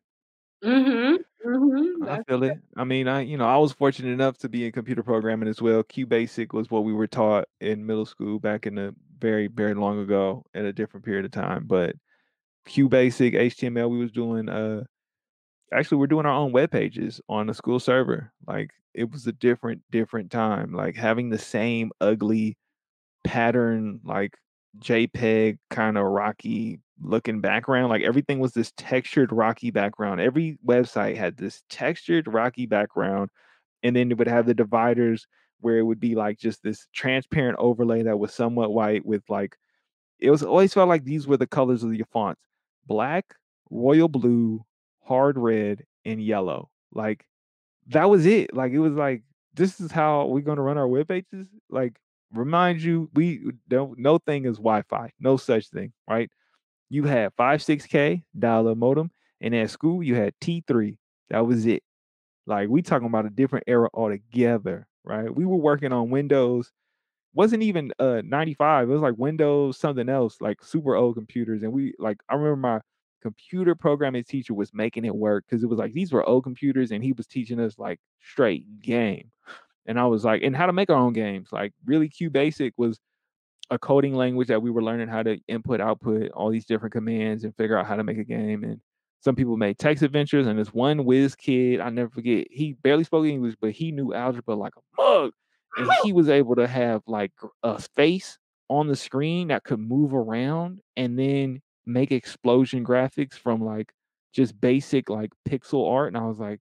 Mhm, 0.64 1.18
mhm, 1.46 2.06
I 2.10 2.18
that's 2.18 2.24
feel 2.28 2.44
it. 2.44 2.60
I 2.76 2.84
mean, 2.84 3.08
I 3.08 3.22
you 3.22 3.38
know, 3.38 3.46
I 3.48 3.58
was 3.58 3.72
fortunate 3.74 4.12
enough 4.12 4.38
to 4.40 4.50
be 4.50 4.66
in 4.66 4.72
computer 4.72 5.04
programming 5.04 5.50
as 5.50 5.62
well. 5.62 5.84
QBasic 5.84 6.54
was 6.54 6.70
what 6.72 6.84
we 6.84 6.94
were 6.94 7.08
taught 7.08 7.46
in 7.62 7.86
middle 7.86 8.06
school 8.06 8.40
back 8.40 8.66
in 8.66 8.76
the 8.76 8.96
very, 9.20 9.48
very 9.48 9.74
long 9.74 10.00
ago 10.00 10.44
at 10.54 10.66
a 10.66 10.74
different 10.74 11.06
period 11.06 11.26
of 11.26 11.32
time, 11.32 11.66
but 11.68 11.96
QBasic, 12.68 13.36
HTML, 13.36 13.90
we 13.90 14.00
was 14.00 14.12
doing, 14.12 14.50
uh 14.50 14.84
actually, 15.74 15.98
we're 16.00 16.08
doing 16.08 16.26
our 16.28 16.34
own 16.34 16.52
web 16.54 16.72
pages 16.72 17.22
on 17.30 17.50
a 17.50 17.54
school 17.56 17.80
server. 17.80 18.32
Like, 18.48 18.72
it 18.96 19.12
was 19.12 19.28
a 19.28 19.34
different, 19.34 19.82
different 19.92 20.32
time, 20.32 20.74
like, 20.74 20.96
having 20.96 21.30
the 21.30 21.40
same 21.40 21.92
ugly 22.02 22.58
pattern, 23.26 24.02
like, 24.06 24.38
JPEG 24.80 25.60
kinda 25.72 26.04
rocky 26.04 26.80
looking 27.02 27.42
background, 27.42 27.90
like, 27.90 28.04
everything 28.04 28.40
was 28.40 28.54
this 28.54 28.74
textured 28.78 29.32
rocky 29.32 29.72
background. 29.72 30.22
Every 30.22 30.58
website 30.66 31.16
had 31.18 31.38
this 31.38 31.64
textured 31.70 32.28
rocky 32.28 32.66
background, 32.66 33.30
and 33.84 33.96
then 33.96 34.12
it 34.12 34.18
would 34.20 34.28
have 34.28 34.46
the 34.48 34.54
dividers 34.56 35.28
where 35.62 35.80
it 35.80 35.84
would 35.84 36.00
be, 36.02 36.16
like, 36.16 36.40
just 36.40 36.64
this 36.64 36.88
transparent 36.94 37.58
overlay 37.60 38.04
that 38.04 38.20
was 38.20 38.34
somewhat 38.34 38.74
white 38.74 39.06
with, 39.06 39.24
like 39.30 39.58
it 40.20 40.32
was 40.32 40.44
always 40.44 40.74
felt 40.74 40.90
like 40.90 41.04
these 41.04 41.28
were 41.28 41.38
the 41.38 41.48
colors 41.48 41.84
of 41.84 41.94
your 41.94 42.06
fonts: 42.08 42.42
black, 42.86 43.26
royal 43.70 44.08
blue, 44.08 44.64
hard 45.04 45.38
red, 45.38 45.84
and 46.06 46.22
yellow. 46.24 46.70
Like, 46.92 47.26
that 47.88 48.10
was 48.10 48.26
it. 48.26 48.54
Like, 48.54 48.72
it 48.74 48.80
was 48.80 48.94
like, 48.94 49.24
"This 49.54 49.80
is 49.80 49.92
how 49.92 50.28
we're 50.28 50.42
gonna 50.42 50.62
run 50.64 50.78
our 50.78 50.88
web 50.88 51.08
pages?" 51.10 51.48
Like, 51.70 52.00
remind 52.34 52.82
you, 52.82 53.10
we 53.16 53.42
uh, 53.48 53.52
don't 53.68 53.98
no 54.00 54.18
thing 54.20 54.46
is 54.46 54.58
Wi-Fi, 54.58 55.12
no 55.20 55.38
such 55.38 55.70
thing, 55.70 55.94
right? 56.10 56.30
You 56.90 57.04
had 57.04 57.34
5, 57.36 57.62
6K 57.62 58.24
dial-up 58.38 58.78
modem, 58.78 59.12
and 59.42 59.54
at 59.56 59.70
school, 59.70 60.02
you 60.04 60.16
had 60.16 60.34
T3. 60.42 60.98
That 61.30 61.46
was 61.46 61.66
it. 61.66 61.84
Like, 62.48 62.70
we 62.70 62.82
talking 62.84 63.08
about 63.08 63.26
a 63.26 63.30
different 63.32 63.66
era 63.68 63.90
altogether, 63.94 64.88
right? 65.06 65.34
We 65.34 65.46
were 65.46 65.58
working 65.58 65.94
on 65.94 66.10
Windows 66.12 66.72
wasn't 67.34 67.64
even, 67.64 67.92
uh, 68.00 68.22
95, 68.26 68.90
it 68.90 68.94
was 68.94 69.02
like 69.02 69.16
Windows 69.18 69.78
something 69.80 70.10
else, 70.10 70.38
like 70.42 70.64
super 70.64 70.96
old 70.96 71.16
computers, 71.16 71.64
and 71.64 71.72
we 71.74 71.94
like, 72.00 72.18
I 72.30 72.36
remember 72.36 72.58
my 72.58 72.82
computer 73.22 73.76
programming 73.76 74.24
teacher 74.24 74.54
was 74.54 74.74
making 74.74 75.06
it 75.06 75.16
work 75.16 75.46
because 75.50 75.64
it 75.64 75.68
was 75.70 75.80
like 75.80 75.94
these 75.94 76.14
were 76.14 76.28
old 76.28 76.44
computers, 76.46 76.92
and 76.92 77.04
he 77.04 77.14
was 77.14 77.28
teaching 77.28 77.60
us, 77.60 77.78
like, 77.80 78.00
straight 78.22 78.66
game. 78.82 79.32
And 79.88 80.00
I 80.00 80.06
was 80.08 80.26
like 80.26 80.44
and 80.44 80.56
how 80.56 80.68
to 80.68 80.74
make 80.74 80.90
our 80.92 80.98
own 80.98 81.14
games, 81.14 81.50
like, 81.52 81.74
really 81.86 82.10
Q 82.10 82.30
Basic 82.32 82.74
was 82.78 83.00
a 83.70 83.80
coding 83.80 84.16
language 84.16 84.48
that 84.50 84.62
we 84.62 84.72
were 84.72 84.84
learning 84.84 85.08
how 85.10 85.24
to 85.24 85.40
input, 85.48 85.82
output 85.82 86.32
all 86.32 86.50
these 86.50 86.66
different 86.66 86.94
commands 86.94 87.44
and 87.44 87.56
figure 87.56 87.78
out 87.78 87.86
how 87.88 87.96
to 87.98 88.04
make 88.04 88.18
a 88.18 88.24
game, 88.24 88.64
and 88.64 88.82
some 89.22 89.36
people 89.36 89.58
made 89.58 89.78
text 89.80 90.04
adventures, 90.04 90.48
and 90.48 90.60
this 90.60 90.74
one 90.74 91.06
whiz 91.06 91.36
kid, 91.36 91.82
I'll 91.82 91.92
never 91.92 92.10
forget, 92.10 92.48
he 92.52 92.74
barely 92.74 93.04
spoke 93.04 93.26
English, 93.26 93.56
but 93.62 93.72
he 93.72 93.92
knew 93.92 94.14
algebra 94.14 94.56
like 94.56 94.74
a 94.78 95.02
mug, 95.02 95.32
and 95.78 95.90
he 96.04 96.14
was 96.14 96.30
able 96.30 96.56
to 96.56 96.68
have, 96.68 97.02
like, 97.08 97.34
a 97.64 97.80
face 97.96 98.38
on 98.70 98.88
the 98.88 98.96
screen 98.96 99.50
that 99.50 99.64
could 99.64 99.80
move 99.80 100.14
around 100.14 100.82
and 100.98 101.18
then 101.20 101.62
make 101.86 102.12
explosion 102.12 102.86
graphics 102.86 103.34
from, 103.36 103.62
like, 103.64 103.92
just 104.34 104.60
basic, 104.62 105.10
like, 105.10 105.32
pixel 105.50 105.90
art, 105.92 106.10
and 106.10 106.18
I 106.18 106.26
was 106.28 106.40
like 106.40 106.60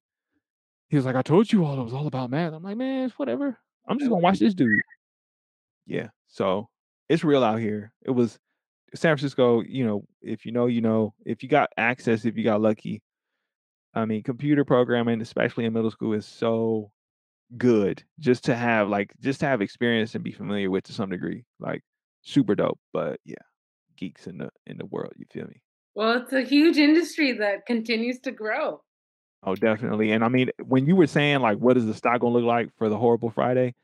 he 0.91 0.97
was 0.97 1.05
like, 1.07 1.17
"I 1.17 1.23
told 1.23 1.53
you 1.53 1.65
all 1.65 1.81
it 1.81 1.85
was 1.85 1.95
all 1.95 2.07
about 2.07 2.31
math." 2.31 2.53
I'm 2.55 2.63
like, 2.63 2.77
"Man, 2.77 3.07
it's 3.07 3.19
whatever. 3.19 3.59
I'm 3.89 3.99
just 3.99 4.11
gonna 4.11 4.23
watch 4.23 4.39
this 4.41 4.55
dude." 4.55 4.81
Yeah, 5.87 6.09
so, 6.29 6.69
it's 7.09 7.25
real 7.25 7.45
out 7.45 7.61
here. 7.61 7.93
It 8.03 8.11
was 8.13 8.39
San 8.95 9.11
Francisco, 9.17 9.63
you 9.63 9.87
know, 9.87 10.05
if 10.23 10.47
you 10.47 10.53
know, 10.53 10.67
you 10.67 10.81
know. 10.81 11.15
If 11.27 11.43
you 11.43 11.49
got 11.49 11.71
access, 11.77 12.25
if 12.25 12.37
you 12.37 12.45
got 12.45 12.61
lucky. 12.61 13.03
I 13.95 14.05
mean, 14.07 14.23
computer 14.23 14.65
programming, 14.65 15.21
especially 15.23 15.65
in 15.67 15.73
middle 15.73 15.91
school, 15.91 16.13
is 16.15 16.27
so 16.27 16.93
good 17.59 18.05
just 18.21 18.45
to 18.47 18.57
have, 18.57 18.89
like 18.89 19.15
just 19.21 19.41
to 19.41 19.47
have 19.47 19.63
experience 19.63 20.15
and 20.15 20.25
be 20.25 20.33
familiar 20.33 20.71
with 20.71 20.85
to 20.85 20.93
some 20.93 21.11
degree, 21.11 21.45
like, 21.61 21.83
super 22.23 22.55
dope, 22.57 22.81
but 22.93 23.21
yeah, 23.25 23.37
geeks 23.97 24.27
in 24.27 24.39
the 24.39 24.51
in 24.67 24.79
the 24.79 24.87
world, 24.87 25.13
you 25.17 25.27
feel 25.33 25.47
me? 25.47 25.63
Well, 25.95 26.23
it's 26.23 26.33
a 26.33 26.43
huge 26.43 26.77
industry 26.77 27.33
that 27.33 27.67
continues 27.67 28.21
to 28.21 28.31
grow. 28.31 28.83
Oh, 29.43 29.55
definitely, 29.55 30.11
and 30.13 30.25
I 30.25 30.29
mean, 30.29 30.51
when 30.65 30.87
you 30.87 30.97
were 30.97 31.07
saying, 31.07 31.41
like, 31.41 31.59
"What 31.59 31.77
is 31.77 31.87
the 31.87 31.95
stock 31.95 32.21
gonna 32.21 32.35
look 32.35 32.45
like 32.45 32.71
for 32.77 32.89
the 32.89 32.99
Horrible 32.99 33.31
Friday?" 33.31 33.75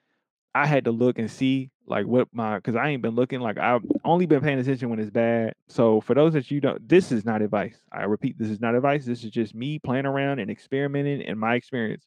I 0.55 0.67
had 0.67 0.85
to 0.85 0.93
look 0.93 1.19
and 1.19 1.31
see, 1.31 1.71
like, 1.87 2.07
what 2.07 2.29
my 2.33 2.57
because 2.57 2.77
I 2.77 2.89
ain't 2.89 3.03
been 3.03 3.15
looking, 3.15 3.41
like, 3.41 3.59
I've 3.59 3.83
only 4.05 4.27
been 4.27 4.41
paying 4.41 4.59
attention 4.59 4.91
when 4.91 4.99
it's 4.99 5.11
bad. 5.11 5.55
So, 5.69 6.01
for 6.01 6.15
those 6.15 6.35
that 6.35 6.51
you 6.51 6.61
don't 6.61 6.87
this 6.89 7.11
is 7.13 7.25
not 7.25 7.43
advice. 7.43 7.77
I 7.93 8.05
repeat, 8.05 8.39
this 8.39 8.51
is 8.51 8.61
not 8.61 8.75
advice, 8.75 9.05
this 9.05 9.25
is 9.25 9.31
just 9.31 9.55
me 9.55 9.79
playing 9.79 10.07
around 10.07 10.39
and 10.41 10.51
experimenting 10.51 11.23
and 11.23 11.39
my 11.39 11.55
experience. 11.55 12.07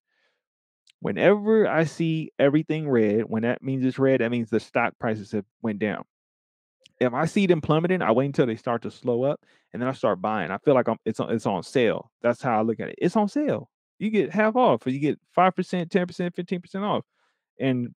Whenever 1.01 1.67
I 1.67 1.83
see 1.83 2.31
everything 2.39 2.89
red, 2.89 3.23
when 3.23 3.43
that 3.43 3.61
means 3.61 3.85
it's 3.85 3.99
red, 3.99 4.21
that 4.21 4.31
means 4.31 4.49
the 4.49 4.59
stock 4.59 4.93
prices 4.99 5.31
have 5.31 5.45
went 5.61 5.79
down. 5.79 6.03
If 6.99 7.13
I 7.13 7.25
see 7.25 7.45
them 7.45 7.61
plummeting, 7.61 8.01
I 8.01 8.11
wait 8.11 8.27
until 8.27 8.45
they 8.45 8.55
start 8.55 8.83
to 8.83 8.91
slow 8.91 9.23
up, 9.23 9.41
and 9.73 9.81
then 9.81 9.89
I 9.89 9.91
start 9.91 10.21
buying. 10.21 10.51
I 10.51 10.57
feel 10.59 10.73
like 10.73 10.87
I'm 10.87 10.97
it's 11.05 11.19
on 11.19 11.31
it's 11.31 11.45
on 11.45 11.63
sale. 11.63 12.11
That's 12.21 12.41
how 12.41 12.59
I 12.59 12.61
look 12.61 12.79
at 12.79 12.89
it. 12.89 12.95
It's 12.99 13.15
on 13.17 13.27
sale. 13.27 13.69
You 13.99 14.09
get 14.09 14.31
half 14.31 14.55
off, 14.55 14.85
or 14.85 14.89
you 14.89 14.99
get 14.99 15.19
5%, 15.37 15.53
10%, 15.89 16.33
15% 16.33 16.81
off. 16.83 17.05
And, 17.59 17.93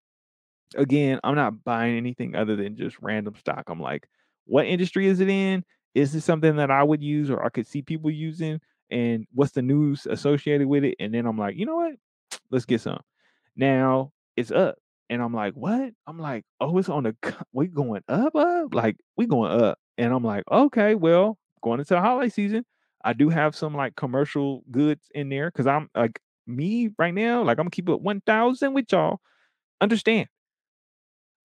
again, 0.76 1.20
I'm 1.24 1.34
not 1.34 1.64
buying 1.64 1.96
anything 1.96 2.34
other 2.36 2.56
than 2.56 2.76
just 2.76 2.96
random 3.02 3.34
stock. 3.36 3.64
I'm 3.68 3.80
like, 3.80 4.08
"What 4.46 4.66
industry 4.66 5.06
is 5.06 5.20
it 5.20 5.28
in? 5.28 5.64
Is 5.94 6.12
this 6.12 6.24
something 6.24 6.56
that 6.56 6.70
I 6.70 6.82
would 6.82 7.02
use 7.02 7.30
or 7.30 7.44
I 7.44 7.48
could 7.50 7.66
see 7.66 7.82
people 7.82 8.10
using? 8.10 8.60
And 8.90 9.26
what's 9.34 9.52
the 9.52 9.62
news 9.62 10.06
associated 10.06 10.66
with 10.68 10.84
it?" 10.84 10.96
And 11.00 11.14
then 11.14 11.26
I'm 11.26 11.38
like, 11.38 11.56
"You 11.56 11.66
know 11.66 11.76
what? 11.76 11.94
Let's 12.50 12.66
get 12.66 12.80
some." 12.82 13.00
Now, 13.56 14.12
it's 14.36 14.50
up, 14.50 14.76
and 15.10 15.22
I'm 15.22 15.34
like, 15.34 15.54
"What?" 15.54 15.92
I'm 16.06 16.18
like, 16.18 16.44
"Oh, 16.60 16.78
it's 16.78 16.88
on 16.88 17.04
the 17.04 17.16
we 17.52 17.66
going 17.68 18.02
up, 18.08 18.34
up?" 18.36 18.74
Like, 18.74 18.96
we 19.16 19.26
going 19.26 19.52
up, 19.60 19.78
and 19.98 20.12
I'm 20.12 20.24
like, 20.24 20.44
"Okay, 20.50 20.94
well, 20.94 21.38
going 21.62 21.80
into 21.80 21.94
the 21.94 22.00
holiday 22.00 22.28
season." 22.30 22.64
I 23.04 23.12
do 23.14 23.28
have 23.30 23.54
some, 23.56 23.74
like, 23.74 23.96
commercial 23.96 24.64
goods 24.70 25.08
in 25.14 25.28
there 25.28 25.50
because 25.50 25.66
I'm 25.68 25.88
like, 25.94 26.20
me 26.46 26.90
right 26.98 27.14
now, 27.14 27.42
like, 27.44 27.58
Imma 27.58 27.70
keep 27.70 27.88
it 27.88 28.00
1,000 28.00 28.74
with 28.74 28.90
y'all. 28.92 29.20
Understand 29.80 30.28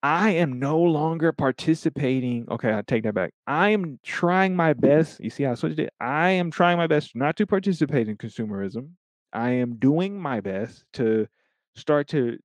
I 0.03 0.31
am 0.31 0.59
no 0.59 0.79
longer 0.81 1.31
participating 1.31 2.45
okay, 2.51 2.73
I 2.73 2.81
take 2.81 3.03
that 3.03 3.13
back. 3.13 3.33
I 3.47 3.69
am 3.69 3.99
trying 4.03 4.55
my 4.55 4.73
best 4.73 5.21
you 5.21 5.29
see 5.29 5.43
how 5.43 5.53
I 5.53 5.55
switched 5.55 5.79
it? 5.79 5.93
I 6.01 6.31
am 6.31 6.51
trying 6.51 6.77
my 6.77 6.87
best 6.87 7.15
not 7.15 7.37
to 7.37 7.47
participate 7.47 8.09
in 8.09 8.17
consumerism. 8.17 8.89
I 9.31 9.51
am 9.51 9.75
doing 9.77 10.19
my 10.21 10.41
best 10.41 10.83
to 10.93 11.27
start 11.75 12.07
to 12.09 12.37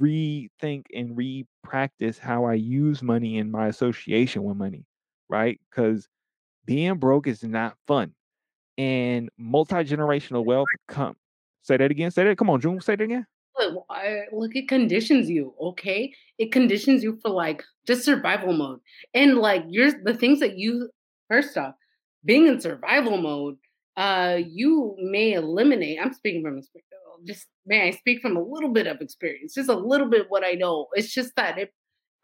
rethink 0.00 0.84
and 0.94 1.16
re-practice 1.16 2.18
how 2.18 2.44
I 2.44 2.54
use 2.54 3.02
money 3.02 3.38
in 3.38 3.50
my 3.50 3.68
association 3.68 4.44
with 4.44 4.56
money, 4.58 4.84
right? 5.30 5.58
Because 5.70 6.06
being 6.66 6.96
broke 6.98 7.26
is 7.28 7.42
not 7.44 7.76
fun, 7.86 8.14
and 8.78 9.30
multi-generational 9.38 10.44
wealth 10.44 10.68
come 10.88 11.16
say 11.62 11.76
that 11.78 11.90
again, 11.90 12.10
say 12.10 12.24
that 12.24 12.38
come 12.38 12.50
on, 12.50 12.60
June, 12.60 12.80
say 12.80 12.96
that 12.96 13.04
again. 13.04 13.26
Look, 14.32 14.54
it 14.56 14.68
conditions 14.68 15.30
you, 15.30 15.54
okay? 15.60 16.12
It 16.38 16.52
conditions 16.52 17.02
you 17.02 17.18
for, 17.22 17.30
like, 17.30 17.62
just 17.86 18.04
survival 18.04 18.52
mode, 18.52 18.80
and, 19.14 19.38
like, 19.38 19.64
you're 19.68 19.92
the 20.04 20.14
things 20.14 20.40
that 20.40 20.58
you 20.58 20.90
first 21.28 21.56
off, 21.56 21.74
being 22.24 22.46
in 22.46 22.60
survival 22.60 23.16
mode, 23.18 23.56
uh, 23.96 24.38
you 24.46 24.94
may 24.98 25.32
eliminate 25.32 25.98
I'm 26.00 26.12
speaking 26.12 26.42
from 26.42 26.58
expe 26.58 26.76
uh, 26.76 27.16
just 27.26 27.46
may 27.64 27.88
I 27.88 27.92
speak 27.92 28.20
from 28.20 28.36
a 28.36 28.42
little 28.42 28.68
bit 28.68 28.86
of 28.86 29.00
experience, 29.00 29.54
just 29.54 29.70
a 29.70 29.74
little 29.74 30.08
bit 30.10 30.26
what 30.28 30.44
I 30.44 30.52
know. 30.52 30.88
It's 30.92 31.12
just 31.14 31.32
that 31.36 31.56
it 31.58 31.72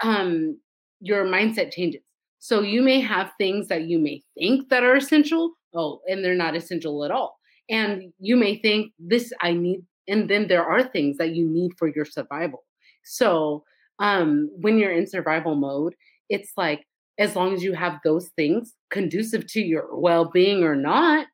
um, 0.02 0.58
your 1.00 1.24
mindset 1.26 1.72
changes. 1.72 2.02
So, 2.40 2.62
you 2.62 2.82
may 2.82 3.00
have 3.00 3.32
things 3.38 3.68
that 3.68 3.84
you 3.84 3.98
may 3.98 4.22
think 4.38 4.68
that 4.70 4.84
are 4.84 4.96
essential 4.96 5.52
oh, 5.74 6.00
and 6.08 6.24
they're 6.24 6.34
not 6.36 6.56
essential 6.56 7.04
at 7.04 7.10
all. 7.12 7.38
And 7.70 8.12
you 8.20 8.36
may 8.36 8.58
think, 8.60 8.92
"This 8.98 9.32
I 9.40 9.52
need" 9.54 9.82
and 10.12 10.30
then 10.30 10.48
there 10.48 10.64
are 10.64 10.84
things 10.84 11.16
that 11.18 11.34
you 11.34 11.48
need 11.48 11.72
for 11.78 11.88
your 11.88 12.04
survival. 12.04 12.64
So, 13.04 13.64
um, 13.98 14.50
when 14.60 14.78
you're 14.78 14.92
in 14.92 15.06
survival 15.06 15.56
mode, 15.56 15.94
it's 16.28 16.52
like, 16.56 16.86
as 17.18 17.36
long 17.36 17.54
as 17.54 17.62
you 17.62 17.74
have 17.74 17.98
those 18.04 18.28
things 18.36 18.74
conducive 18.90 19.46
to 19.48 19.60
your 19.60 19.86
well-being 19.92 20.64
or 20.64 20.76
not, 20.76 21.26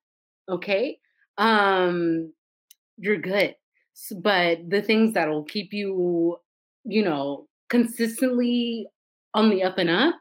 okay, 0.48 0.98
um, 1.38 2.32
you're 2.96 3.18
good. 3.18 3.54
But 4.16 4.58
the 4.68 4.82
things 4.82 5.14
that'll 5.14 5.44
keep 5.44 5.72
you, 5.72 6.36
you 6.84 7.02
know, 7.04 7.48
consistently 7.68 8.86
on 9.34 9.50
the 9.50 9.62
up 9.64 9.78
and 9.78 9.90
up, 9.90 10.14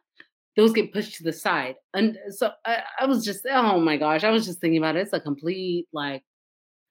those 0.56 0.74
get 0.74 0.94
pushed 0.94 1.16
to 1.18 1.24
the 1.24 1.34
side, 1.34 1.76
and 1.94 2.18
so 2.30 2.50
I 2.66 2.80
I 3.02 3.06
was 3.06 3.24
just 3.24 3.46
oh 3.50 3.80
my 3.80 3.98
gosh, 3.98 4.24
I 4.24 4.32
was 4.32 4.46
just 4.48 4.60
thinking 4.60 4.80
about 4.80 4.96
it, 4.96 5.02
it's 5.02 5.14
a 5.14 5.20
complete, 5.20 5.86
like 5.94 6.24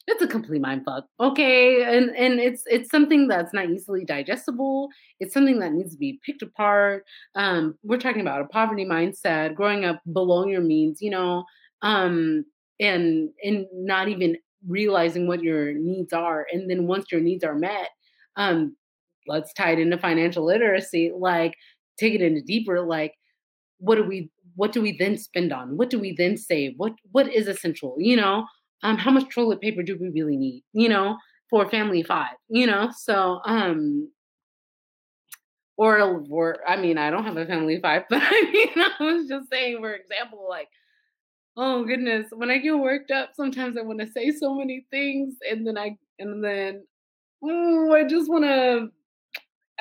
it's 0.09 0.23
a 0.23 0.29
complete 0.29 0.61
mind 0.63 0.83
fuck, 0.85 1.05
okay? 1.21 1.83
And 1.85 2.15
and 2.17 2.39
it's 2.41 2.63
it's 2.67 2.91
something 2.91 3.29
that's 3.29 3.53
not 3.53 3.71
easily 3.71 4.05
digestible, 4.05 4.89
it's 5.21 5.35
something 5.35 5.59
that 5.61 5.73
needs 5.73 5.93
to 5.93 5.99
be 5.99 6.21
picked 6.25 6.43
apart, 6.43 7.05
um, 7.35 7.77
we're 7.83 7.99
talking 7.99 8.21
about 8.21 8.41
a 8.43 8.47
poverty 8.47 8.85
mindset, 8.85 9.55
growing 9.55 9.85
up 9.85 10.01
below 10.13 10.47
your 10.47 10.61
means, 10.63 11.03
you 11.03 11.11
know, 11.11 11.45
um, 11.83 12.45
and 12.81 13.31
and 13.43 13.67
not 13.73 14.09
even 14.09 14.37
realizing 14.69 15.27
what 15.27 15.43
your 15.43 15.73
needs 15.75 16.13
are, 16.13 16.47
and 16.53 16.71
then 16.71 16.87
once 16.87 17.07
your 17.13 17.21
needs 17.21 17.45
are 17.45 17.55
met, 17.57 17.89
um, 18.37 18.77
let's 19.27 19.53
tie 19.53 19.73
it 19.73 19.79
into 19.81 19.99
financial 19.99 20.45
literacy, 20.47 21.13
like, 21.17 21.55
take 21.99 22.15
it 22.15 22.23
into 22.23 22.43
deeper, 22.43 22.81
like, 22.81 23.15
what 23.79 23.97
do 23.97 24.05
we 24.05 24.31
what 24.57 24.73
do 24.73 24.81
we 24.81 24.97
then 24.97 25.19
spend 25.19 25.53
on? 25.53 25.77
What 25.77 25.91
do 25.91 25.99
we 25.99 26.15
then 26.17 26.37
save? 26.37 26.75
What 26.79 26.95
what 27.13 27.33
is 27.33 27.49
essential, 27.49 27.97
you 27.99 28.17
know? 28.17 28.47
Um, 28.83 28.99
how 28.99 29.11
much 29.11 29.33
toilet 29.35 29.61
paper 29.61 29.83
do 29.83 29.97
we 29.99 30.11
really 30.11 30.37
need, 30.37 30.63
you 30.73 30.89
know, 30.89 31.17
for 31.51 31.65
a 31.65 31.69
family 31.71 32.01
of 32.03 32.07
5, 32.09 32.37
you 32.49 32.67
know? 32.67 32.91
So, 32.97 33.41
um 33.45 34.11
or 35.77 35.99
or 36.31 36.57
I 36.69 36.77
mean, 36.77 36.99
I 36.99 37.11
don't 37.11 37.25
have 37.25 37.37
a 37.37 37.47
family 37.47 37.77
of 37.77 37.83
5, 37.83 38.03
but 38.11 38.23
I 38.23 38.51
mean, 38.53 38.69
I 38.77 39.03
was 39.03 39.29
just 39.29 39.51
saying, 39.51 39.79
for 39.81 39.93
example, 39.95 40.47
like, 40.49 40.69
oh 41.57 41.85
goodness, 41.85 42.29
when 42.33 42.51
I 42.51 42.59
get 42.59 42.79
worked 42.79 43.11
up, 43.13 43.31
sometimes 43.35 43.77
I 43.79 43.83
wanna 43.83 44.07
say 44.09 44.33
so 44.33 44.55
many 44.55 44.87
things, 44.91 45.37
and 45.51 45.67
then 45.67 45.79
I 45.79 45.97
and 46.19 46.45
then, 46.45 46.85
ooh, 47.47 47.95
I 47.95 48.05
just 48.05 48.31
wanna 48.31 48.89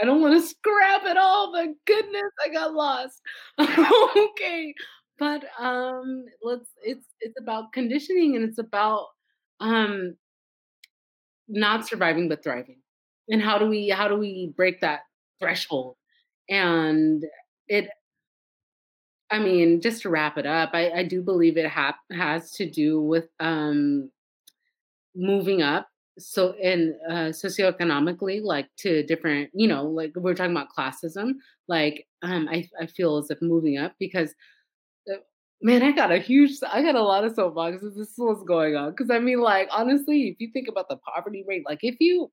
I 0.01 0.05
don't 0.05 0.21
wanna 0.21 0.41
scrap 0.41 1.05
it 1.05 1.17
all, 1.17 1.51
but 1.53 1.69
goodness, 1.85 2.31
I 2.45 2.49
got 2.49 2.73
lost. 2.73 3.21
Okay, 4.17 4.73
but, 5.20 5.43
um, 5.59 6.26
let's 6.43 6.70
it's 6.84 7.07
it's 7.22 7.39
about 7.39 7.74
conditioning, 7.74 8.36
and 8.36 8.45
it's 8.45 8.59
about, 8.59 9.07
um 9.59 10.16
not 11.47 11.88
surviving, 11.88 12.28
but 12.28 12.43
thriving, 12.43 12.80
and 13.30 13.41
how 13.41 13.57
do 13.59 13.68
we 13.68 13.89
how 13.89 14.07
do 14.07 14.16
we 14.16 14.51
break 14.57 14.82
that 14.82 15.01
threshold? 15.39 15.95
And 16.49 17.24
it 17.68 17.89
I 19.32 19.39
mean, 19.39 19.82
just 19.82 20.03
to 20.03 20.09
wrap 20.09 20.38
it 20.38 20.45
up, 20.45 20.72
I 20.74 20.91
I 20.91 21.03
do 21.03 21.22
believe 21.22 21.57
it 21.57 21.68
hap 21.68 21.97
has 22.11 22.51
to 22.53 22.70
do 22.70 23.01
with, 23.01 23.28
um 23.39 24.11
moving 25.16 25.61
up, 25.61 25.88
so 26.20 26.53
and, 26.61 26.93
uh, 27.09 27.30
socioeconomically, 27.32 28.41
like, 28.43 28.68
to 28.80 29.01
different 29.03 29.49
you 29.53 29.68
know, 29.68 29.86
like, 29.86 30.11
we're 30.16 30.34
talking 30.36 30.51
about 30.51 30.68
classism, 30.78 31.34
like, 31.70 32.05
um, 32.22 32.47
I 32.49 32.68
I 32.80 32.86
feel 32.88 33.18
as 33.18 33.30
if 33.32 33.41
moving 33.41 33.78
up 33.78 33.93
because, 33.99 34.34
man, 35.62 35.84
I 35.84 35.91
got 35.91 36.12
a 36.12 36.18
huge 36.20 36.58
I 36.72 36.82
got 36.82 36.95
a 36.95 37.01
lot 37.03 37.24
of 37.24 37.34
soapboxes, 37.36 37.95
this 37.95 38.10
is 38.10 38.14
what's 38.18 38.43
going 38.43 38.76
on. 38.76 38.91
Because 38.91 39.10
I 39.10 39.20
mean, 39.20 39.39
like, 39.41 39.68
honestly, 39.72 40.30
if 40.30 40.38
you 40.39 40.49
think 40.53 40.68
about 40.68 40.89
the 40.89 40.97
poverty 40.97 41.43
rate, 41.47 41.64
like, 41.68 41.80
if 41.84 41.95
you 41.99 42.32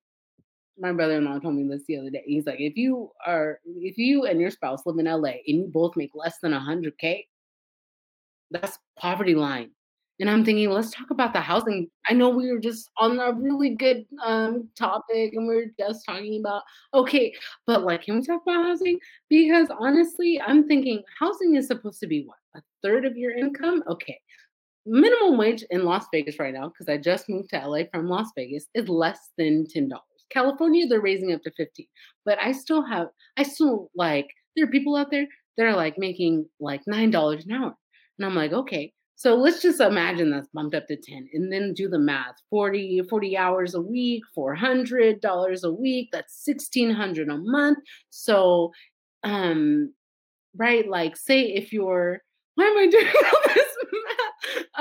my 0.78 0.92
brother-in-law 0.92 1.38
told 1.40 1.54
me 1.56 1.68
this 1.68 1.84
the 1.88 1.98
other 1.98 2.10
day, 2.10 2.22
he's 2.26 2.46
like, 2.46 2.60
"If 2.60 2.76
you 2.76 3.10
are 3.26 3.60
if 3.66 3.98
you 3.98 4.26
and 4.26 4.40
your 4.40 4.50
spouse 4.50 4.86
live 4.86 4.98
in 4.98 5.06
LA 5.06 5.30
and 5.46 5.58
you 5.58 5.70
both 5.72 5.96
make 5.96 6.10
less 6.14 6.38
than 6.42 6.52
100K" 6.52 7.26
"that's 8.50 8.78
poverty 8.96 9.34
line." 9.34 9.70
And 10.20 10.28
I'm 10.30 10.44
thinking, 10.44 10.70
"Let's 10.70 10.90
talk 10.90 11.10
about 11.10 11.32
the 11.32 11.40
housing." 11.40 11.88
I 12.08 12.12
know 12.14 12.28
we 12.28 12.50
were 12.52 12.58
just 12.58 12.90
on 12.98 13.18
a 13.18 13.32
really 13.32 13.70
good, 13.74 14.04
um, 14.22 14.68
topic, 14.78 15.32
and 15.34 15.46
we're 15.46 15.70
just 15.78 16.04
talking 16.06 16.38
about 16.40 16.62
okay, 16.94 17.32
but, 17.66 17.82
like, 17.84 18.02
can 18.02 18.16
we 18.16 18.22
talk 18.22 18.42
about 18.46 18.64
housing? 18.64 18.98
Because 19.30 19.68
honestly, 19.70 20.40
I'm 20.40 20.68
thinking 20.68 21.02
housing 21.18 21.56
is 21.56 21.66
supposed 21.66 22.00
to 22.00 22.06
be 22.06 22.24
what? 22.26 22.36
A 22.54 22.62
third 22.82 23.04
of 23.06 23.16
your 23.16 23.32
income? 23.36 23.82
Okay. 23.88 24.20
Minimum 24.86 25.38
wage 25.38 25.64
in 25.70 25.84
Las 25.84 26.06
Vegas 26.12 26.38
right 26.40 26.54
now, 26.54 26.68
because 26.68 26.88
I 26.88 26.98
just 26.98 27.28
moved 27.28 27.50
to 27.50 27.58
LA 27.58 27.84
from 27.92 28.08
Las 28.08 28.28
Vegas, 28.36 28.66
is 28.74 28.88
less 28.88 29.20
than 29.38 29.66
$10. 29.66 30.00
California, 30.30 30.86
they're 30.88 31.00
raising 31.02 31.32
up 31.32 31.42
to 31.44 31.52
15, 31.52 31.88
but 32.26 32.38
I 32.40 32.52
still 32.52 32.82
have 32.84 33.08
I 33.38 33.44
still, 33.44 33.90
like 33.96 34.28
there 34.56 34.64
are 34.66 34.68
people 34.70 34.96
out 34.96 35.10
there 35.10 35.26
that 35.58 35.66
are, 35.66 35.76
like, 35.76 35.98
making, 35.98 36.46
like, 36.60 36.82
$9 36.86 37.44
an 37.46 37.52
hour, 37.52 37.74
and 38.18 38.26
I'm 38.26 38.34
like, 38.36 38.52
"Okay." 38.52 38.92
So 39.22 39.36
let's 39.36 39.62
just 39.62 39.80
imagine 39.80 40.30
that's 40.32 40.48
bumped 40.48 40.74
up 40.74 40.88
to 40.88 40.96
10, 40.96 41.28
and 41.32 41.52
then 41.52 41.74
do 41.74 41.88
the 41.88 41.96
math, 42.00 42.34
40 42.50 43.02
40 43.08 43.36
hours 43.36 43.72
a 43.76 43.80
week, 43.80 44.24
$400 44.36 45.62
a 45.62 45.70
week, 45.72 46.08
that's 46.12 46.34
1,600 46.42 47.28
a 47.28 47.38
month, 47.38 47.78
so, 48.10 48.72
um 49.22 49.94
right, 50.56 50.88
like, 50.88 51.16
say 51.16 51.42
if 51.42 51.72
you're 51.72 52.22
why 52.56 52.64
am 52.66 52.78
I 52.78 52.86
doing 52.90 53.06
all 53.08 53.54
this 53.54 53.76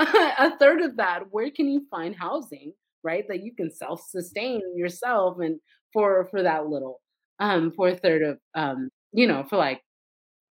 math? 0.08 0.34
A 0.54 0.58
third 0.58 0.82
of 0.82 0.96
that, 0.98 1.24
where 1.30 1.50
can 1.50 1.68
you 1.68 1.86
find 1.90 2.16
housing, 2.16 2.72
right, 3.04 3.24
that 3.28 3.42
you 3.44 3.54
can 3.54 3.70
self-sustain 3.70 4.62
yourself 4.76 5.38
and 5.40 5.60
for 5.92 6.26
for 6.30 6.42
that 6.42 6.68
little, 6.68 7.00
um, 7.40 7.72
for 7.72 7.88
a 7.88 7.96
third 7.96 8.22
of, 8.22 8.38
um, 8.56 8.90
you 9.12 9.26
know, 9.28 9.44
for, 9.44 9.56
like, 9.58 9.82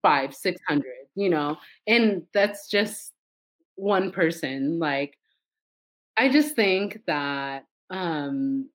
5, 0.02 0.34
600, 0.34 0.92
you 1.16 1.30
know? 1.30 1.56
And 1.88 2.24
that's 2.34 2.68
just 2.70 3.11
1 3.76 4.12
person, 4.12 4.78
like 4.78 5.16
I 6.16 6.28
just 6.28 6.54
think 6.54 7.02
that, 7.06 7.64
um 7.90 8.68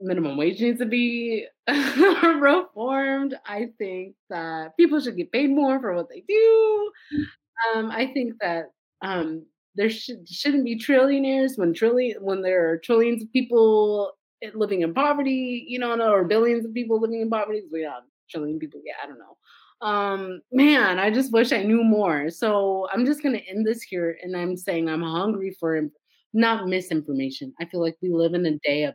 minimum 0.00 0.36
wage 0.36 0.60
needs 0.60 0.78
to 0.78 0.86
be 0.86 1.46
reformed, 1.66 3.34
I 3.46 3.70
think 3.78 4.14
that 4.30 4.76
people 4.76 5.00
should 5.00 5.16
get 5.16 5.32
paid 5.32 5.50
more 5.50 5.80
for 5.80 5.92
what 5.94 6.08
they 6.08 6.22
do, 6.28 6.92
um, 7.76 7.90
I 7.92 8.08
think 8.08 8.34
that, 8.42 8.66
um, 9.02 9.46
there 9.76 9.90
should 9.90 10.28
shouldn't 10.28 10.66
be 10.66 10.78
trillionaires 10.78 11.58
when 11.58 11.74
trilli 11.74 12.14
when 12.20 12.42
there 12.42 12.70
are 12.70 12.78
trillions 12.78 13.22
of 13.24 13.32
people, 13.32 14.12
eh, 14.42 14.50
living 14.54 14.82
in 14.82 14.94
poverty, 14.94 15.66
you 15.68 15.78
know, 15.80 15.94
or 16.12 16.24
billions 16.26 16.66
of 16.66 16.74
people 16.74 17.00
living 17.00 17.22
in 17.22 17.30
poverty, 17.30 17.62
we 17.72 17.82
have 17.84 18.04
trillion 18.30 18.58
people 18.60 18.82
yeah, 18.84 18.94
I 19.04 19.08
don't 19.08 19.18
know. 19.20 19.37
Um, 19.80 20.40
man, 20.50 20.98
I 20.98 21.10
just 21.10 21.32
wish 21.32 21.52
I 21.52 21.62
knew 21.62 21.84
more, 21.84 22.30
so 22.30 22.88
I'm 22.92 23.06
just 23.06 23.22
gonna 23.22 23.38
end 23.48 23.64
this 23.64 23.82
here, 23.82 24.18
and 24.22 24.36
I'm 24.36 24.56
saying 24.56 24.88
I'm 24.88 25.02
hungry 25.02 25.54
for 25.60 25.80
not 26.34 26.66
misinformation, 26.68 27.54
I 27.60 27.64
feel 27.64 27.80
like 27.80 27.96
we 28.02 28.10
live 28.10 28.34
in 28.34 28.44
a 28.46 28.58
day 28.58 28.84
of 28.84 28.94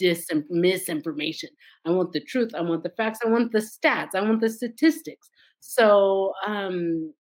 disin 0.00 0.44
misinformation. 0.50 1.50
I 1.86 1.90
want 1.92 2.12
the 2.12 2.20
truth, 2.20 2.54
I 2.54 2.62
want 2.62 2.82
the 2.84 2.90
facts, 2.90 3.20
I 3.24 3.28
want 3.30 3.52
the 3.52 3.60
stats, 3.60 4.14
I 4.14 4.22
want 4.22 4.40
the 4.42 4.50
statistics, 4.50 5.30
so, 5.60 6.32
um 6.46 7.14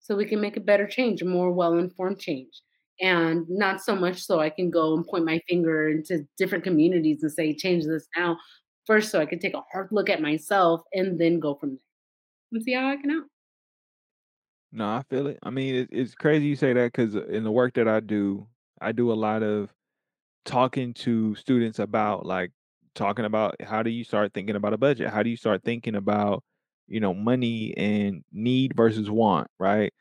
so 0.00 0.16
we 0.16 0.26
can 0.26 0.40
make 0.40 0.56
a 0.58 0.60
better 0.60 0.86
change, 0.88 1.22
a 1.22 1.26
more 1.26 1.52
well-informed 1.52 2.20
change, 2.20 2.62
and 3.00 3.46
not 3.50 3.82
so 3.82 3.96
much 3.96 4.22
so 4.24 4.40
I 4.40 4.50
can 4.50 4.70
go 4.70 4.94
and 4.96 5.06
point 5.06 5.24
my 5.26 5.40
finger 5.48 5.88
into 5.90 6.26
different 6.38 6.64
communities 6.64 7.22
and 7.22 7.32
say, 7.32 7.54
"Change 7.54 7.86
this 7.86 8.08
now." 8.16 8.38
First, 8.86 9.10
so 9.12 9.20
I 9.20 9.26
can 9.26 9.38
take 9.40 9.54
a 9.54 9.62
hard 9.72 9.88
look 9.92 10.10
at 10.10 10.22
myself 10.22 10.82
and 10.94 11.18
then 11.20 11.40
go 11.40 11.54
from 11.56 11.70
there, 11.72 11.78
see 12.60 12.74
how 12.74 12.88
I 12.90 12.96
can 12.96 13.10
help. 13.10 13.26
No, 14.72 14.86
I 14.88 15.02
feel 15.08 15.26
it. 15.28 15.38
I 15.42 15.50
mean, 15.50 15.74
it 15.74 15.88
it's 15.92 16.14
crazy 16.14 16.46
you 16.46 16.56
say 16.56 16.72
that 16.72 16.92
because 16.92 17.14
in 17.14 17.44
the 17.44 17.52
work 17.52 17.74
that 17.74 17.88
I 17.88 18.00
do, 18.00 18.48
I 18.80 18.92
do 18.92 19.12
a 19.12 19.14
lot 19.14 19.42
of 19.42 19.72
talking 20.44 20.94
to 20.94 21.34
students 21.36 21.78
about, 21.80 22.26
like 22.26 22.52
talking 22.94 23.24
about 23.26 23.56
how 23.62 23.82
do 23.82 23.90
you 23.90 24.04
start 24.04 24.34
thinking 24.34 24.56
about 24.56 24.74
a 24.74 24.78
budget? 24.78 25.10
How 25.10 25.22
do 25.22 25.30
you 25.30 25.36
start 25.36 25.64
thinking 25.64 25.96
about, 25.96 26.44
you 26.88 27.00
know, 27.00 27.14
money 27.14 27.74
and 27.76 28.24
need 28.32 28.74
versus 28.76 29.10
want, 29.10 29.48
right? 29.58 29.92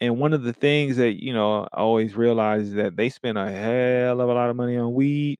And 0.00 0.18
one 0.20 0.32
of 0.34 0.42
the 0.44 0.52
things 0.52 0.96
that, 0.98 1.22
you 1.22 1.32
know, 1.34 1.64
I 1.72 1.78
always 1.78 2.16
realize 2.16 2.68
is 2.68 2.74
that 2.74 2.96
they 2.96 3.10
spend 3.10 3.38
a 3.38 3.50
hell 3.50 4.20
of 4.20 4.28
a 4.28 4.34
lot 4.34 4.50
of 4.50 4.56
money 4.56 4.76
on 4.76 4.94
weed, 4.94 5.38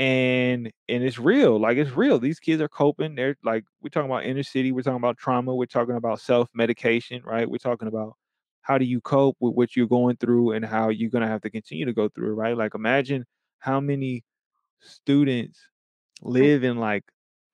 and 0.00 0.72
and 0.88 1.04
it's 1.04 1.18
real, 1.20 1.60
like, 1.60 1.78
it's 1.78 1.92
real. 1.92 2.18
These 2.20 2.40
kids 2.40 2.62
are 2.62 2.68
coping, 2.68 3.16
they're 3.16 3.36
like, 3.44 3.64
we're 3.82 3.90
talking 3.90 4.10
about 4.10 4.24
inner 4.26 4.44
city, 4.44 4.72
we're 4.72 4.82
talking 4.82 4.98
about 4.98 5.18
trauma, 5.18 5.54
we're 5.54 5.66
talking 5.66 5.96
about 5.96 6.20
self-medication, 6.20 7.22
right? 7.24 7.50
We're 7.50 7.58
talking 7.58 7.88
about 7.88 8.14
how 8.62 8.78
do 8.78 8.86
you 8.86 9.00
cope 9.02 9.36
with 9.40 9.54
what 9.56 9.76
you're 9.76 9.88
going 9.88 10.16
through 10.18 10.52
and 10.52 10.64
how 10.66 10.90
you're 10.90 11.10
gonna 11.10 11.28
have 11.28 11.42
to 11.42 11.50
continue 11.50 11.86
to 11.86 11.94
go 11.94 12.08
through 12.10 12.32
it, 12.32 12.36
right? 12.36 12.56
Like, 12.58 12.74
imagine 12.76 13.26
how 13.60 13.80
many 13.80 14.24
students 14.80 15.60
hmm. 16.22 16.30
live 16.30 16.64
in, 16.64 16.78
like, 16.78 17.04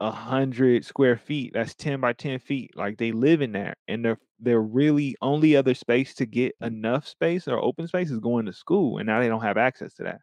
a 0.00 0.06
100 0.10 0.84
square 0.84 1.16
feet, 1.16 1.52
that's 1.54 1.74
10 1.74 2.00
by 2.00 2.12
10 2.14 2.38
feet, 2.40 2.76
like, 2.76 2.98
they 2.98 3.12
live 3.12 3.42
in 3.42 3.52
there, 3.52 3.74
and 3.88 4.04
they're 4.04 4.18
they're 4.40 4.60
really 4.62 5.16
only 5.22 5.56
other 5.56 5.74
space 5.74 6.14
to 6.14 6.26
get 6.26 6.54
enough 6.60 7.08
space 7.08 7.48
or 7.48 7.58
open 7.58 7.88
space 7.88 8.10
is 8.10 8.20
going 8.20 8.46
to 8.46 8.52
school, 8.52 8.98
and 8.98 9.06
now 9.06 9.20
they 9.20 9.28
don't 9.28 9.42
have 9.42 9.56
access 9.58 9.94
to 9.94 10.04
that, 10.04 10.20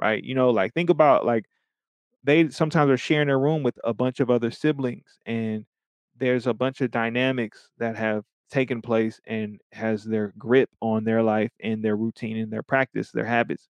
right? 0.00 0.22
You 0.24 0.34
know, 0.34 0.50
like, 0.50 0.74
think 0.74 0.90
about, 0.90 1.26
like, 1.26 1.44
they 2.24 2.48
sometimes 2.50 2.90
are 2.90 2.96
sharing 2.96 3.28
a 3.30 3.38
room 3.38 3.62
with 3.62 3.78
a 3.84 3.94
bunch 3.94 4.20
of 4.20 4.30
other 4.30 4.50
siblings, 4.50 5.18
and 5.26 5.66
there's 6.16 6.46
a 6.46 6.54
bunch 6.54 6.80
of 6.80 6.90
dynamics 6.90 7.68
that 7.78 7.96
have 7.96 8.24
taken 8.50 8.82
place 8.82 9.20
and 9.26 9.60
has 9.72 10.04
their 10.04 10.32
grip 10.38 10.70
on 10.80 11.04
their 11.04 11.22
life 11.22 11.52
and 11.60 11.84
their 11.84 11.96
routine 11.96 12.36
and 12.36 12.52
their 12.52 12.62
practice, 12.62 13.10
their 13.12 13.24
habits. 13.24 13.68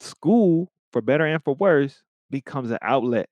School, 0.00 0.72
for 0.92 1.00
better 1.00 1.24
and 1.26 1.42
for 1.42 1.54
worse, 1.54 2.02
becomes 2.30 2.70
an 2.70 2.78
outlet, 2.82 3.28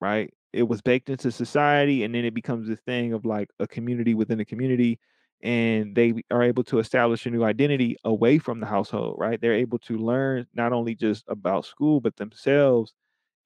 right? 0.00 0.32
It 0.52 0.64
was 0.64 0.82
baked 0.82 1.10
into 1.10 1.32
society 1.32 2.04
and 2.04 2.14
then 2.14 2.24
it 2.24 2.34
becomes 2.34 2.68
this 2.68 2.80
thing 2.80 3.12
of 3.14 3.24
like 3.24 3.50
a 3.60 3.66
community 3.68 4.14
within 4.14 4.40
a 4.40 4.44
community 4.44 5.00
and 5.42 5.96
they 5.96 6.14
are 6.30 6.42
able 6.42 6.64
to 6.64 6.78
establish 6.80 7.26
a 7.26 7.30
new 7.30 7.44
identity 7.44 7.96
away 8.04 8.38
from 8.38 8.60
the 8.60 8.66
household, 8.66 9.16
right? 9.18 9.40
They're 9.40 9.54
able 9.54 9.78
to 9.80 9.98
learn 9.98 10.46
not 10.54 10.72
only 10.72 10.94
just 10.94 11.24
about 11.28 11.64
school 11.66 12.00
but 12.00 12.16
themselves 12.16 12.94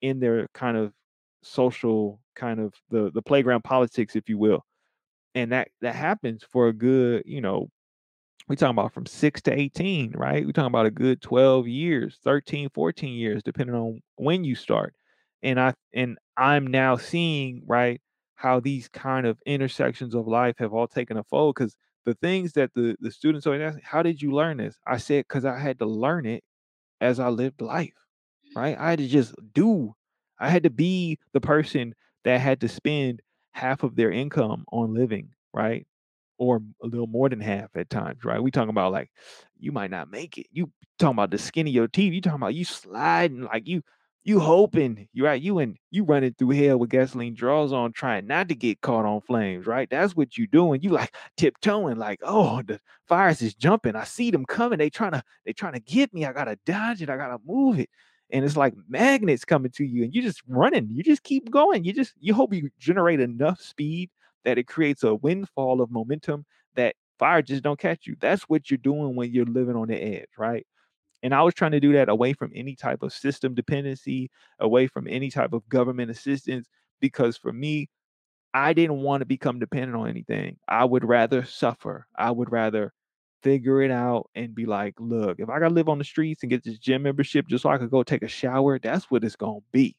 in 0.05 0.19
their 0.19 0.47
kind 0.53 0.77
of 0.77 0.93
social 1.43 2.21
kind 2.35 2.59
of 2.59 2.73
the 2.89 3.11
the 3.13 3.21
playground 3.21 3.63
politics, 3.63 4.15
if 4.15 4.29
you 4.29 4.37
will. 4.37 4.65
And 5.35 5.51
that 5.53 5.69
that 5.81 5.95
happens 5.95 6.43
for 6.49 6.67
a 6.69 6.73
good, 6.73 7.23
you 7.25 7.41
know, 7.41 7.69
we 8.47 8.55
talking 8.55 8.71
about 8.77 8.93
from 8.93 9.05
6 9.05 9.41
to 9.43 9.59
18, 9.59 10.11
right? 10.15 10.45
We're 10.45 10.51
talking 10.51 10.67
about 10.67 10.85
a 10.85 10.91
good 10.91 11.21
12 11.21 11.67
years, 11.67 12.19
13, 12.23 12.69
14 12.73 13.13
years, 13.17 13.43
depending 13.43 13.75
on 13.75 14.01
when 14.17 14.43
you 14.43 14.55
start. 14.55 14.93
And 15.43 15.59
I 15.59 15.73
and 15.93 16.17
I'm 16.37 16.67
now 16.67 16.95
seeing, 16.97 17.63
right, 17.67 18.01
how 18.35 18.59
these 18.59 18.87
kind 18.89 19.25
of 19.27 19.39
intersections 19.45 20.15
of 20.15 20.27
life 20.27 20.55
have 20.59 20.73
all 20.73 20.87
taken 20.87 21.17
a 21.17 21.23
fold 21.23 21.55
because 21.55 21.75
the 22.05 22.15
things 22.15 22.53
that 22.53 22.71
the 22.75 22.95
the 22.99 23.11
students 23.11 23.47
are 23.47 23.59
asking, 23.61 23.83
how 23.83 24.03
did 24.03 24.21
you 24.21 24.31
learn 24.31 24.57
this? 24.57 24.77
I 24.87 24.97
said, 24.97 25.25
because 25.27 25.45
I 25.45 25.57
had 25.59 25.79
to 25.79 25.85
learn 25.87 26.25
it 26.27 26.43
as 27.01 27.19
I 27.19 27.29
lived 27.29 27.61
life, 27.61 27.93
right? 28.55 28.77
I 28.79 28.89
had 28.91 28.99
to 28.99 29.07
just 29.07 29.33
do. 29.53 29.93
I 30.39 30.49
had 30.49 30.63
to 30.63 30.69
be 30.69 31.19
the 31.33 31.41
person 31.41 31.93
that 32.23 32.39
had 32.41 32.61
to 32.61 32.67
spend 32.67 33.21
half 33.51 33.83
of 33.83 33.95
their 33.95 34.11
income 34.11 34.65
on 34.71 34.93
living, 34.93 35.29
right? 35.53 35.85
Or 36.37 36.61
a 36.83 36.87
little 36.87 37.07
more 37.07 37.29
than 37.29 37.39
half 37.39 37.69
at 37.75 37.89
times, 37.89 38.25
right? 38.25 38.41
We 38.41 38.51
talking 38.51 38.69
about 38.69 38.91
like 38.91 39.09
you 39.57 39.71
might 39.71 39.91
not 39.91 40.11
make 40.11 40.37
it. 40.37 40.47
You 40.51 40.71
talking 40.99 41.15
about 41.15 41.31
the 41.31 41.37
skin 41.37 41.67
of 41.67 41.73
your 41.73 41.87
teeth. 41.87 42.13
You 42.13 42.21
talking 42.21 42.41
about 42.41 42.55
you 42.55 42.65
sliding 42.65 43.43
like 43.43 43.67
you 43.67 43.81
you 44.25 44.39
hoping 44.39 45.07
you 45.13 45.23
right. 45.25 45.41
You 45.41 45.59
and 45.59 45.77
you 45.91 46.03
running 46.03 46.33
through 46.33 46.49
hell 46.51 46.77
with 46.77 46.89
gasoline 46.89 47.35
draws 47.35 47.71
on, 47.71 47.93
trying 47.93 48.27
not 48.27 48.49
to 48.49 48.55
get 48.55 48.81
caught 48.81 49.05
on 49.05 49.21
flames, 49.21 49.67
right? 49.67 49.89
That's 49.89 50.15
what 50.15 50.37
you 50.37 50.47
doing. 50.47 50.81
You 50.81 50.89
like 50.89 51.15
tiptoeing, 51.37 51.97
like 51.97 52.19
oh 52.23 52.61
the 52.63 52.79
fires 53.07 53.41
is 53.41 53.53
jumping. 53.55 53.95
I 53.95 54.03
see 54.03 54.31
them 54.31 54.45
coming. 54.45 54.79
They 54.79 54.89
trying 54.89 55.11
to 55.11 55.23
they 55.45 55.53
trying 55.53 55.73
to 55.73 55.79
get 55.79 56.13
me. 56.13 56.25
I 56.25 56.33
gotta 56.33 56.57
dodge 56.65 57.01
it. 57.01 57.09
I 57.09 57.17
gotta 57.17 57.37
move 57.45 57.79
it. 57.79 57.89
And 58.31 58.43
it's 58.43 58.57
like 58.57 58.73
magnets 58.89 59.45
coming 59.45 59.71
to 59.73 59.85
you, 59.85 60.03
and 60.03 60.13
you 60.15 60.21
just 60.21 60.41
running. 60.47 60.89
You 60.91 61.03
just 61.03 61.23
keep 61.23 61.51
going. 61.51 61.83
You 61.83 61.93
just 61.93 62.13
you 62.19 62.33
hope 62.33 62.53
you 62.53 62.69
generate 62.79 63.19
enough 63.19 63.61
speed 63.61 64.09
that 64.45 64.57
it 64.57 64.67
creates 64.67 65.03
a 65.03 65.15
windfall 65.15 65.81
of 65.81 65.91
momentum 65.91 66.45
that 66.75 66.95
fire 67.19 67.41
just 67.41 67.63
don't 67.63 67.79
catch 67.79 68.07
you. 68.07 68.15
That's 68.19 68.43
what 68.43 68.69
you're 68.69 68.77
doing 68.79 69.15
when 69.15 69.31
you're 69.31 69.45
living 69.45 69.75
on 69.75 69.87
the 69.89 69.95
edge, 70.01 70.29
right? 70.37 70.65
And 71.23 71.33
I 71.33 71.41
was 71.43 71.53
trying 71.55 71.71
to 71.71 71.79
do 71.79 71.93
that 71.93 72.09
away 72.09 72.33
from 72.33 72.51
any 72.55 72.75
type 72.75 73.03
of 73.03 73.13
system 73.13 73.55
dependency, 73.55 74.29
away 74.59 74.87
from 74.87 75.07
any 75.07 75.31
type 75.31 75.53
of 75.53 75.67
government 75.69 76.11
assistance, 76.11 76.67
because 77.01 77.37
for 77.37 77.53
me, 77.53 77.89
I 78.53 78.73
didn't 78.73 79.01
want 79.01 79.21
to 79.21 79.25
become 79.25 79.59
dependent 79.59 79.95
on 79.95 80.09
anything. 80.09 80.57
I 80.67 80.85
would 80.85 81.03
rather 81.03 81.43
suffer. 81.45 82.07
I 82.17 82.31
would 82.31 82.51
rather 82.51 82.93
figure 83.45 83.83
it 83.83 83.91
out 83.91 84.27
and 84.33 84.55
be 84.55 84.65
like, 84.65 84.95
look, 84.99 85.39
if 85.39 85.49
I 85.49 85.59
gotta 85.59 85.75
live 85.75 85.87
on 85.87 85.99
the 85.99 86.03
streets 86.03 86.41
and 86.41 86.49
get 86.49 86.63
this 86.63 86.79
gym 86.79 87.03
membership 87.03 87.47
just 87.47 87.61
so 87.61 87.69
I 87.69 87.77
could 87.77 87.91
go 87.91 88.01
take 88.01 88.23
a 88.23 88.27
shower, 88.27 88.79
that's 88.79 89.05
what 89.11 89.23
it's 89.23 89.35
gonna 89.35 89.59
be. 89.71 89.95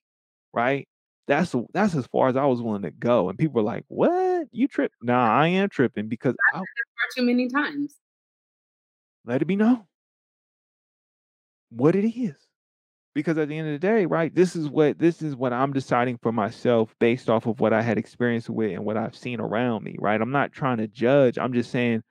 Right? 0.53 0.89
That's 1.29 1.55
that's 1.73 1.95
as 1.95 2.07
far 2.09 2.29
as 2.29 2.37
I 2.37 2.45
was 2.45 2.61
willing 2.61 2.83
to 2.83 2.91
go. 2.91 3.29
And 3.29 3.39
people 3.39 3.63
were 3.63 3.67
like, 3.67 3.85
What? 3.87 4.49
You 4.51 4.67
trip? 4.67 4.91
Nah, 5.01 5.33
I 5.33 5.47
am 5.47 5.69
tripping 5.69 6.09
because 6.09 6.35
I've 6.53 6.61
I 6.61 6.65
far 6.65 7.09
too 7.17 7.23
many 7.23 7.49
times. 7.49 7.95
let 9.25 9.43
it 9.43 9.45
be 9.47 9.57
known 9.57 9.85
what 11.71 11.95
it 11.95 12.09
is. 12.09 12.35
Because 13.15 13.39
at 13.39 13.49
the 13.49 13.57
end 13.57 13.69
of 13.69 13.81
the 13.81 13.87
day, 13.87 14.05
right, 14.07 14.35
this 14.35 14.57
is 14.57 14.69
what 14.69 14.99
this 14.99 15.23
is 15.23 15.37
what 15.37 15.53
I'm 15.53 15.73
deciding 15.73 16.19
for 16.19 16.33
myself 16.33 16.95
based 16.99 17.31
off 17.31 17.47
of 17.47 17.61
what 17.61 17.73
I 17.73 17.81
had 17.81 17.97
experience 17.97 18.51
with 18.51 18.73
and 18.73 18.85
what 18.85 18.97
I've 18.99 19.17
seen 19.17 19.41
around 19.41 19.85
me, 19.85 19.97
right? 20.01 20.21
I'm 20.21 20.33
not 20.33 20.53
trying 20.53 20.79
to 20.79 20.89
judge. 20.89 21.39
I'm 21.39 21.55
just 21.55 21.71
saying 21.71 22.03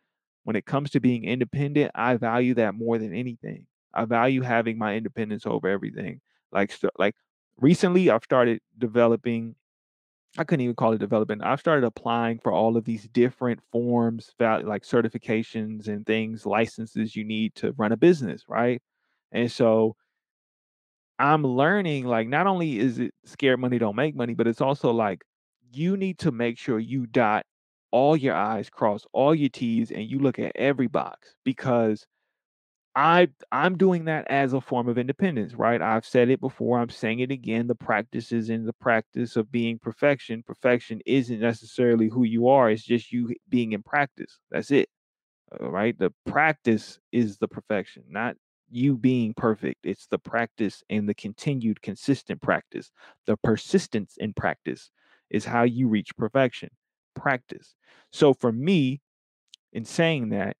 when 0.45 0.57
it 0.57 0.65
comes 0.67 0.91
to 0.91 1.01
being 1.01 1.25
independent, 1.25 1.91
I 1.95 2.17
value 2.17 2.55
that 2.55 2.75
more 2.75 2.99
than 2.99 3.15
anything. 3.15 3.67
I 3.93 4.05
value 4.05 4.41
having 4.43 4.79
my 4.79 4.95
independence 4.95 5.45
over 5.47 5.69
everything. 5.69 6.21
Like 6.53 6.71
so, 6.73 6.89
like 6.99 7.15
recently 7.59 8.11
I've 8.11 8.23
started 8.25 8.61
developing 8.79 9.55
I 10.37 10.43
couldn't 10.43 10.61
even 10.63 10.75
call 10.75 10.93
it 10.93 10.99
development. 10.99 11.43
I've 11.43 11.61
started 11.61 11.85
applying 11.85 12.39
for 12.39 12.51
all 12.51 12.75
of 12.77 12.85
these 12.85 13.07
different 13.07 13.61
forms, 13.71 14.31
like 14.39 14.83
certifications 14.83 15.87
and 15.87 16.05
things, 16.05 16.45
licenses 16.45 17.15
you 17.15 17.23
need 17.23 17.55
to 17.55 17.71
run 17.73 17.93
a 17.93 17.97
business, 17.97 18.43
right? 18.49 18.81
And 19.31 19.51
so 19.51 19.95
I'm 21.17 21.43
learning 21.43 22.05
like 22.05 22.27
not 22.27 22.47
only 22.47 22.77
is 22.79 22.99
it 22.99 23.13
scared 23.23 23.59
money 23.59 23.77
don't 23.77 23.95
make 23.95 24.15
money, 24.15 24.33
but 24.33 24.47
it's 24.47 24.61
also 24.61 24.91
like 24.91 25.23
you 25.71 25.95
need 25.97 26.19
to 26.19 26.31
make 26.31 26.57
sure 26.57 26.77
you 26.79 27.05
dot 27.05 27.45
all 27.95 28.17
your 28.17 28.35
I's, 28.35 28.69
cross 28.69 29.05
all 29.13 29.33
your 29.33 29.47
T's, 29.47 29.89
and 29.89 30.03
you 30.03 30.19
look 30.19 30.37
at 30.37 30.51
every 30.55 30.87
box 30.87 31.33
because 31.45 32.05
I 32.93 33.29
I'm 33.53 33.77
doing 33.77 34.03
that 34.05 34.27
as 34.29 34.51
a 34.51 34.59
form 34.59 34.89
of 34.89 34.97
independence, 34.97 35.53
right? 35.53 35.81
I've 35.81 36.05
said 36.05 36.29
it 36.29 36.41
before, 36.41 36.77
I'm 36.77 36.89
saying 36.89 37.19
it 37.19 37.31
again. 37.31 37.67
The 37.67 37.75
practice 37.75 38.33
is 38.33 38.49
in 38.49 38.65
the 38.65 38.73
practice 38.73 39.37
of 39.37 39.49
being 39.49 39.79
perfection. 39.79 40.43
Perfection 40.43 40.99
isn't 41.05 41.39
necessarily 41.39 42.09
who 42.09 42.25
you 42.25 42.49
are, 42.49 42.69
it's 42.69 42.83
just 42.83 43.13
you 43.13 43.33
being 43.47 43.71
in 43.71 43.81
practice. 43.81 44.39
That's 44.51 44.71
it. 44.71 44.89
All 45.61 45.69
right. 45.69 45.97
The 45.97 46.11
practice 46.25 46.99
is 47.13 47.37
the 47.37 47.47
perfection, 47.47 48.03
not 48.09 48.35
you 48.69 48.97
being 48.97 49.33
perfect. 49.33 49.85
It's 49.85 50.07
the 50.07 50.19
practice 50.19 50.83
and 50.89 51.07
the 51.07 51.13
continued 51.13 51.81
consistent 51.81 52.41
practice. 52.41 52.91
The 53.25 53.37
persistence 53.37 54.17
in 54.17 54.33
practice 54.33 54.91
is 55.29 55.45
how 55.45 55.63
you 55.63 55.87
reach 55.87 56.17
perfection. 56.17 56.71
Practice. 57.15 57.75
So 58.11 58.33
for 58.33 58.51
me, 58.51 59.01
in 59.73 59.85
saying 59.85 60.29
that, 60.29 60.57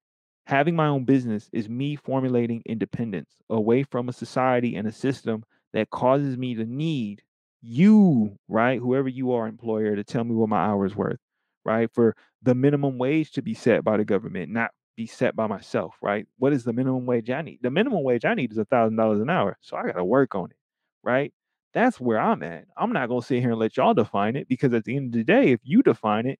having 0.47 0.75
my 0.75 0.87
own 0.87 1.05
business 1.05 1.49
is 1.53 1.69
me 1.69 1.95
formulating 1.95 2.61
independence 2.65 3.31
away 3.49 3.83
from 3.83 4.09
a 4.09 4.13
society 4.13 4.75
and 4.75 4.87
a 4.87 4.91
system 4.91 5.43
that 5.73 5.89
causes 5.89 6.37
me 6.37 6.55
to 6.55 6.65
need 6.65 7.23
you, 7.61 8.37
right? 8.47 8.79
Whoever 8.79 9.09
you 9.09 9.31
are, 9.33 9.47
employer, 9.47 9.95
to 9.95 10.03
tell 10.03 10.23
me 10.23 10.35
what 10.35 10.49
my 10.49 10.63
hour 10.65 10.85
is 10.85 10.95
worth, 10.95 11.19
right? 11.63 11.89
For 11.93 12.15
the 12.43 12.55
minimum 12.55 12.97
wage 12.97 13.31
to 13.33 13.41
be 13.41 13.53
set 13.53 13.83
by 13.83 13.97
the 13.97 14.05
government, 14.05 14.51
not 14.51 14.71
be 14.95 15.07
set 15.07 15.35
by 15.35 15.47
myself, 15.47 15.95
right? 16.01 16.27
What 16.37 16.53
is 16.53 16.63
the 16.63 16.73
minimum 16.73 17.05
wage 17.05 17.29
I 17.29 17.41
need? 17.41 17.59
The 17.61 17.71
minimum 17.71 18.03
wage 18.03 18.23
I 18.25 18.33
need 18.35 18.51
is 18.51 18.57
a 18.57 18.65
thousand 18.65 18.97
dollars 18.97 19.19
an 19.21 19.29
hour. 19.29 19.57
So 19.61 19.75
I 19.77 19.83
got 19.83 19.93
to 19.93 20.05
work 20.05 20.35
on 20.35 20.51
it, 20.51 20.57
right? 21.03 21.33
That's 21.76 21.99
where 21.99 22.19
I'm 22.19 22.41
at. 22.41 22.65
I'm 22.78 22.93
not 22.93 23.09
gonna 23.09 23.21
sit 23.21 23.41
here 23.41 23.51
and 23.51 23.59
let 23.59 23.76
y'all 23.76 23.93
define 23.93 24.38
it 24.38 24.47
because 24.47 24.73
at 24.73 24.86
the 24.86 24.95
end 24.95 25.13
of 25.13 25.19
the 25.19 25.23
day, 25.26 25.51
if 25.51 25.59
you 25.61 25.84
define 25.84 26.26
it, 26.26 26.39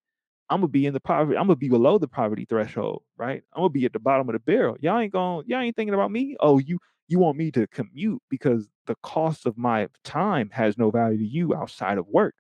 I'm 0.50 0.62
gonna 0.62 0.70
be 0.70 0.86
in 0.86 0.94
the 0.94 1.02
poverty. 1.02 1.38
I'm 1.38 1.48
gonna 1.48 1.58
be 1.58 1.68
below 1.68 1.98
the 1.98 2.08
poverty 2.08 2.46
threshold, 2.46 3.04
right? 3.18 3.44
I'm 3.54 3.60
gonna 3.60 3.70
be 3.70 3.84
at 3.84 3.92
the 3.92 4.00
bottom 4.00 4.30
of 4.30 4.34
the 4.34 4.40
barrel. 4.40 4.78
Y'all 4.80 4.98
ain't 4.98 5.12
going. 5.12 5.46
Y'all 5.46 5.60
ain't 5.60 5.76
thinking 5.76 5.94
about 5.94 6.10
me. 6.10 6.38
Oh, 6.40 6.58
you 6.60 6.80
you 7.10 7.20
want 7.20 7.38
me 7.38 7.52
to 7.52 7.68
commute 7.68 8.22
because 8.30 8.70
the 8.88 8.96
cost 9.04 9.46
of 9.46 9.58
my 9.58 9.90
time 10.06 10.50
has 10.54 10.78
no 10.78 10.90
value 10.90 11.18
to 11.18 11.26
you 11.26 11.54
outside 11.54 11.98
of 11.98 12.08
work. 12.08 12.36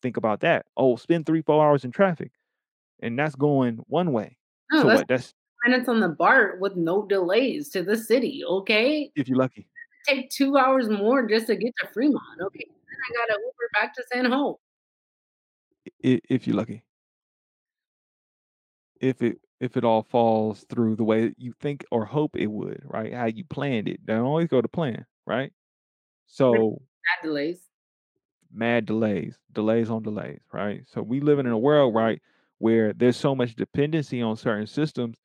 Think 0.00 0.16
about 0.16 0.40
that. 0.40 0.64
Oh, 0.78 0.96
spend 0.96 1.26
three 1.26 1.42
four 1.42 1.62
hours 1.62 1.84
in 1.84 1.90
traffic, 1.90 2.32
and 3.02 3.18
that's 3.18 3.34
going 3.34 3.80
one 3.86 4.12
way. 4.12 4.38
No, 4.72 4.80
So 4.80 4.88
that's 4.88 4.98
what? 5.00 5.08
That's 5.08 5.34
minutes 5.66 5.88
on 5.90 6.00
the 6.00 6.08
BART 6.08 6.60
with 6.60 6.76
no 6.76 7.04
delays 7.06 7.68
to 7.70 7.82
the 7.82 7.96
city, 7.96 8.42
okay? 8.48 9.10
if 9.14 9.28
you're 9.28 9.38
lucky. 9.38 9.66
Take 10.06 10.30
2 10.30 10.56
hours 10.56 10.88
more 10.88 11.26
just 11.26 11.46
to 11.48 11.56
get 11.56 11.72
to 11.80 11.88
Fremont, 11.88 12.40
okay? 12.40 12.64
Mm-hmm. 12.68 12.74
Then 12.90 12.98
I 13.10 13.26
gotta 13.26 13.40
Uber 13.40 13.70
back 13.74 13.94
to 13.94 14.04
San 14.12 14.26
Ho. 14.26 14.60
i- 16.04 16.20
If 16.28 16.46
you're 16.46 16.56
lucky. 16.56 16.84
If 19.00 19.22
it 19.22 19.40
if 19.60 19.76
it 19.76 19.84
all 19.84 20.02
falls 20.02 20.64
through 20.68 20.96
the 20.96 21.04
way 21.04 21.32
you 21.38 21.52
think 21.60 21.84
or 21.90 22.04
hope 22.04 22.36
it 22.36 22.46
would, 22.48 22.80
right? 22.84 23.12
How 23.12 23.26
you 23.26 23.44
planned 23.44 23.88
it. 23.88 24.04
Don't 24.04 24.24
always 24.26 24.48
go 24.48 24.60
to 24.60 24.68
plan, 24.68 25.06
right? 25.26 25.52
So 26.26 26.82
bad 27.04 27.26
delays. 27.28 27.68
mad 28.52 28.86
delays, 28.86 29.38
delays 29.52 29.90
on 29.90 30.02
delays, 30.02 30.40
right? 30.52 30.82
So 30.88 31.02
we 31.02 31.20
living 31.20 31.46
in 31.46 31.52
a 31.52 31.58
world, 31.58 31.94
right, 31.94 32.20
where 32.58 32.92
there's 32.92 33.16
so 33.16 33.34
much 33.34 33.54
dependency 33.56 34.22
on 34.22 34.36
certain 34.36 34.66
systems 34.66 35.18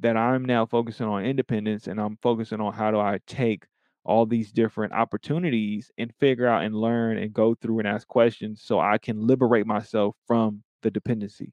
that 0.00 0.16
I'm 0.16 0.44
now 0.44 0.66
focusing 0.66 1.06
on 1.06 1.24
independence 1.24 1.86
and 1.86 2.00
I'm 2.00 2.16
focusing 2.18 2.60
on 2.60 2.72
how 2.72 2.90
do 2.90 2.98
I 3.00 3.18
take 3.26 3.64
all 4.04 4.26
these 4.26 4.52
different 4.52 4.92
opportunities 4.92 5.90
and 5.98 6.14
figure 6.20 6.46
out 6.46 6.64
and 6.64 6.74
learn 6.74 7.18
and 7.18 7.32
go 7.32 7.54
through 7.54 7.78
and 7.78 7.88
ask 7.88 8.06
questions 8.06 8.62
so 8.62 8.78
I 8.78 8.98
can 8.98 9.26
liberate 9.26 9.66
myself 9.66 10.14
from 10.26 10.62
the 10.82 10.90
dependency. 10.90 11.52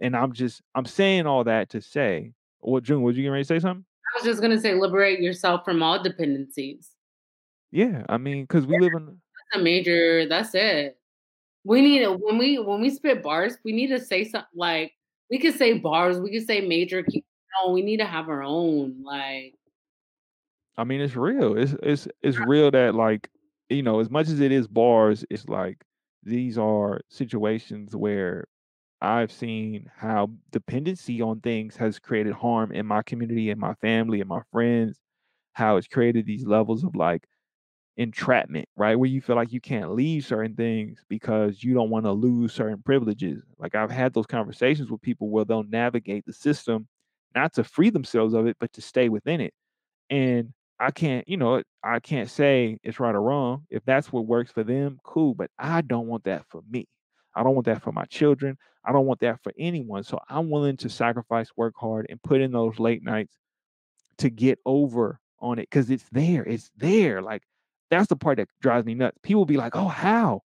And 0.00 0.16
I'm 0.16 0.32
just 0.32 0.62
I'm 0.74 0.86
saying 0.86 1.26
all 1.26 1.44
that 1.44 1.70
to 1.70 1.80
say, 1.80 2.32
well, 2.60 2.80
June, 2.80 3.02
was 3.02 3.16
you 3.16 3.22
getting 3.22 3.32
ready 3.32 3.44
to 3.44 3.48
say 3.48 3.58
something? 3.60 3.84
I 4.14 4.18
was 4.18 4.24
just 4.24 4.42
gonna 4.42 4.60
say 4.60 4.74
liberate 4.74 5.20
yourself 5.20 5.64
from 5.64 5.82
all 5.82 6.02
dependencies. 6.02 6.90
Yeah, 7.70 8.04
I 8.08 8.18
mean, 8.18 8.42
because 8.42 8.66
we 8.66 8.78
live 8.78 8.92
in 8.94 9.06
That's 9.06 9.60
a 9.60 9.62
major 9.62 10.26
that's 10.28 10.54
it. 10.54 10.98
We 11.64 11.80
need 11.80 12.00
to 12.00 12.12
when 12.12 12.36
we 12.36 12.58
when 12.58 12.80
we 12.80 12.90
spit 12.90 13.22
bars, 13.22 13.56
we 13.64 13.72
need 13.72 13.88
to 13.88 14.00
say 14.00 14.24
something 14.24 14.48
like, 14.54 14.92
we 15.30 15.38
could 15.38 15.54
say 15.54 15.74
bars, 15.74 16.18
we 16.18 16.32
could 16.32 16.46
say 16.46 16.60
major 16.60 17.02
key 17.04 17.24
no, 17.64 17.72
we 17.72 17.82
need 17.82 17.98
to 17.98 18.06
have 18.06 18.28
our 18.28 18.42
own, 18.42 19.02
like 19.04 19.54
I 20.76 20.84
mean, 20.84 21.00
it's 21.00 21.16
real. 21.16 21.56
It's 21.56 21.74
it's 21.82 22.08
it's 22.22 22.38
real 22.38 22.70
that, 22.70 22.94
like, 22.94 23.30
you 23.68 23.82
know, 23.82 24.00
as 24.00 24.10
much 24.10 24.28
as 24.28 24.40
it 24.40 24.52
is 24.52 24.66
bars, 24.68 25.24
it's 25.30 25.48
like 25.48 25.84
these 26.22 26.56
are 26.58 27.00
situations 27.08 27.94
where 27.96 28.46
I've 29.02 29.32
seen 29.32 29.90
how 29.96 30.30
dependency 30.52 31.20
on 31.22 31.40
things 31.40 31.76
has 31.76 31.98
created 31.98 32.34
harm 32.34 32.72
in 32.72 32.86
my 32.86 33.02
community, 33.02 33.50
and 33.50 33.60
my 33.60 33.74
family, 33.76 34.20
and 34.20 34.28
my 34.28 34.42
friends, 34.52 35.00
how 35.54 35.76
it's 35.78 35.88
created 35.88 36.26
these 36.26 36.46
levels 36.46 36.84
of, 36.84 36.96
like, 36.96 37.26
entrapment, 37.96 38.66
right? 38.76 38.96
Where 38.98 39.08
you 39.10 39.20
feel 39.20 39.36
like 39.36 39.52
you 39.52 39.60
can't 39.60 39.92
leave 39.92 40.24
certain 40.26 40.54
things 40.56 41.04
because 41.08 41.62
you 41.62 41.74
don't 41.74 41.90
wanna 41.90 42.12
lose 42.12 42.52
certain 42.52 42.82
privileges. 42.82 43.44
Like, 43.58 43.74
I've 43.74 43.90
had 43.90 44.14
those 44.14 44.26
conversations 44.26 44.90
with 44.90 45.02
people 45.02 45.28
where 45.30 45.44
they'll 45.44 45.62
navigate 45.64 46.24
the 46.26 46.32
system, 46.32 46.88
not 47.34 47.52
to 47.54 47.64
free 47.64 47.90
themselves 47.90 48.34
of 48.34 48.46
it, 48.46 48.56
but 48.60 48.72
to 48.74 48.82
stay 48.82 49.08
within 49.10 49.40
it. 49.40 49.54
And 50.10 50.52
I 50.82 50.90
can't, 50.90 51.28
you 51.28 51.36
know, 51.36 51.62
I 51.84 52.00
can't 52.00 52.30
say 52.30 52.78
it's 52.82 53.00
right 53.00 53.14
or 53.14 53.22
wrong. 53.22 53.66
If 53.70 53.84
that's 53.84 54.12
what 54.12 54.26
works 54.26 54.52
for 54.52 54.64
them, 54.64 54.98
cool, 55.04 55.34
but 55.34 55.50
I 55.58 55.82
don't 55.82 56.08
want 56.08 56.24
that 56.24 56.44
for 56.50 56.62
me. 56.70 56.86
I 57.34 57.42
don't 57.42 57.54
want 57.54 57.66
that 57.66 57.82
for 57.82 57.92
my 57.92 58.04
children. 58.06 58.58
I 58.84 58.92
don't 58.92 59.06
want 59.06 59.20
that 59.20 59.40
for 59.42 59.52
anyone. 59.58 60.02
So 60.04 60.18
I'm 60.28 60.50
willing 60.50 60.76
to 60.78 60.88
sacrifice, 60.88 61.50
work 61.56 61.74
hard, 61.78 62.06
and 62.10 62.22
put 62.22 62.40
in 62.40 62.52
those 62.52 62.80
late 62.80 63.02
nights 63.04 63.38
to 64.18 64.30
get 64.30 64.58
over 64.66 65.20
on 65.40 65.58
it 65.58 65.64
because 65.70 65.90
it's 65.90 66.08
there. 66.12 66.44
It's 66.44 66.70
there. 66.76 67.22
Like, 67.22 67.42
that's 67.90 68.08
the 68.08 68.16
part 68.16 68.38
that 68.38 68.48
drives 68.60 68.86
me 68.86 68.94
nuts. 68.94 69.18
People 69.22 69.46
be 69.46 69.56
like, 69.58 69.76
"Oh, 69.76 69.88
how?" 69.88 70.42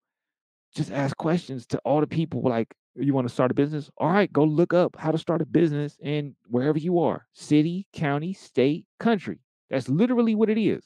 Just 0.74 0.92
ask 0.92 1.16
questions 1.16 1.66
to 1.68 1.78
all 1.80 2.00
the 2.00 2.06
people 2.08 2.42
like, 2.42 2.74
"You 2.96 3.14
wanna 3.14 3.28
start 3.30 3.50
a 3.50 3.54
business? 3.54 3.90
Alright, 4.00 4.32
go 4.32 4.44
look 4.44 4.74
up 4.74 4.96
how 4.98 5.12
to 5.12 5.18
start 5.18 5.42
a 5.42 5.46
business 5.46 5.98
in 6.02 6.36
wherever 6.48 6.78
you 6.78 7.00
are, 7.00 7.28
city, 7.34 7.86
county, 7.92 8.32
state, 8.34 8.86
country." 9.00 9.40
That's 9.70 9.88
literally 9.88 10.34
what 10.34 10.50
it 10.50 10.58
is. 10.60 10.84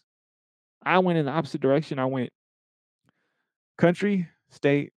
I 0.85 0.99
went 1.01 1.18
in 1.18 1.26
the 1.26 1.33
opposite 1.33 1.61
direction. 1.62 1.99
I 1.99 2.07
went 2.07 2.30
country, 3.76 4.28
state, 4.51 4.93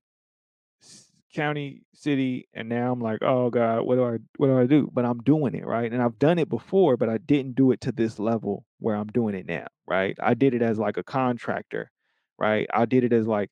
county, 1.33 1.81
city, 1.93 2.47
and 2.53 2.69
now 2.69 2.91
I'm 2.91 3.01
like, 3.01 3.19
"Oh 3.21 3.49
god, 3.49 3.81
what 3.83 3.95
do 3.95 4.03
I 4.05 4.17
what 4.37 4.47
do 4.47 4.57
I 4.57 4.65
do?" 4.65 4.89
But 4.93 5.05
I'm 5.05 5.19
doing 5.19 5.53
it, 5.55 5.65
right? 5.65 5.91
And 5.91 6.01
I've 6.01 6.17
done 6.19 6.39
it 6.39 6.49
before, 6.49 6.97
but 6.97 7.09
I 7.09 7.17
didn't 7.17 7.55
do 7.55 7.71
it 7.71 7.81
to 7.81 7.91
this 7.91 8.19
level 8.19 8.65
where 8.79 8.95
I'm 8.95 9.07
doing 9.07 9.35
it 9.35 9.45
now, 9.45 9.67
right? 9.87 10.17
I 10.21 10.33
did 10.33 10.53
it 10.53 10.61
as, 10.61 10.79
like, 10.79 10.97
a 10.97 11.03
contractor, 11.03 11.91
right? 12.37 12.67
I 12.73 12.85
did 12.85 13.03
it 13.03 13.11
as, 13.13 13.27
like, 13.27 13.49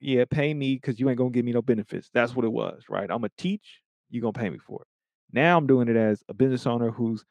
"Yeah, 0.00 0.24
pay 0.26 0.54
me 0.54 0.76
because 0.76 1.00
you 1.00 1.08
ain't 1.10 1.18
gonna 1.18 1.30
give 1.30 1.44
me 1.46 1.52
no 1.52 1.62
benefits." 1.62 2.10
That's 2.14 2.36
what 2.36 2.44
it 2.46 2.52
was, 2.52 2.84
right? 2.90 3.10
"Imma 3.10 3.30
teach, 3.38 3.82
you 4.10 4.20
gonna 4.22 4.32
pay 4.34 4.50
me 4.50 4.58
for 4.58 4.82
it." 4.82 4.88
Now 5.32 5.58
I'm 5.58 5.66
doing 5.68 5.88
it 5.88 5.96
as 5.96 6.24
a 6.28 6.34
business 6.34 6.66
owner 6.66 6.90
who's 6.92 7.24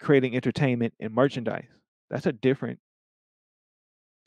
creating 0.00 0.36
entertainment 0.36 0.94
and 1.00 1.14
merchandise. 1.14 1.68
That's 2.10 2.26
a 2.26 2.32
different 2.32 2.80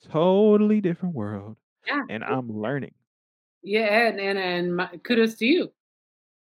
totally 0.09 0.81
different 0.81 1.15
world, 1.15 1.57
Yeah, 1.85 2.03
and 2.09 2.23
I'm 2.23 2.49
learning. 2.49 2.93
Yeah, 3.63 4.07
and 4.07 4.19
and 4.19 4.37
and 4.37 4.75
my 4.75 4.87
kudos 5.03 5.35
to 5.35 5.45
you. 5.45 5.73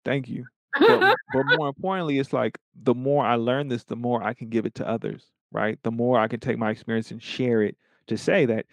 Thank 0.04 0.28
you. 0.28 0.48
But 0.86 1.02
but 1.28 1.44
more 1.46 1.68
importantly, 1.68 2.18
it's 2.18 2.32
like 2.32 2.58
the 2.74 2.94
more 2.94 3.24
I 3.24 3.34
learn 3.36 3.68
this, 3.68 3.84
the 3.84 3.96
more 3.96 4.22
I 4.22 4.34
can 4.34 4.48
give 4.48 4.66
it 4.66 4.74
to 4.76 4.88
others, 4.88 5.30
right? 5.52 5.78
The 5.82 5.90
more 5.90 6.18
I 6.18 6.28
can 6.28 6.40
take 6.40 6.58
my 6.58 6.70
experience 6.70 7.10
and 7.10 7.22
share 7.22 7.62
it 7.62 7.76
to 8.06 8.16
say 8.16 8.46
that, 8.46 8.66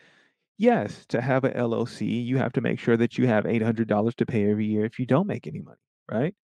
yes, 0.58 1.06
to 1.08 1.22
have 1.22 1.44
a 1.46 1.56
LLC, 1.58 2.22
you 2.22 2.38
have 2.38 2.54
to 2.54 2.62
make 2.62 2.80
sure 2.80 2.98
that 2.98 3.18
you 3.18 3.28
have 3.28 3.46
$800 3.48 4.16
to 4.18 4.26
pay 4.26 4.50
every 4.52 4.68
year 4.68 4.86
if 4.86 5.00
you 5.00 5.06
don't 5.06 5.28
make 5.28 5.48
any 5.48 5.62
money, 5.62 5.80
right? 6.12 6.36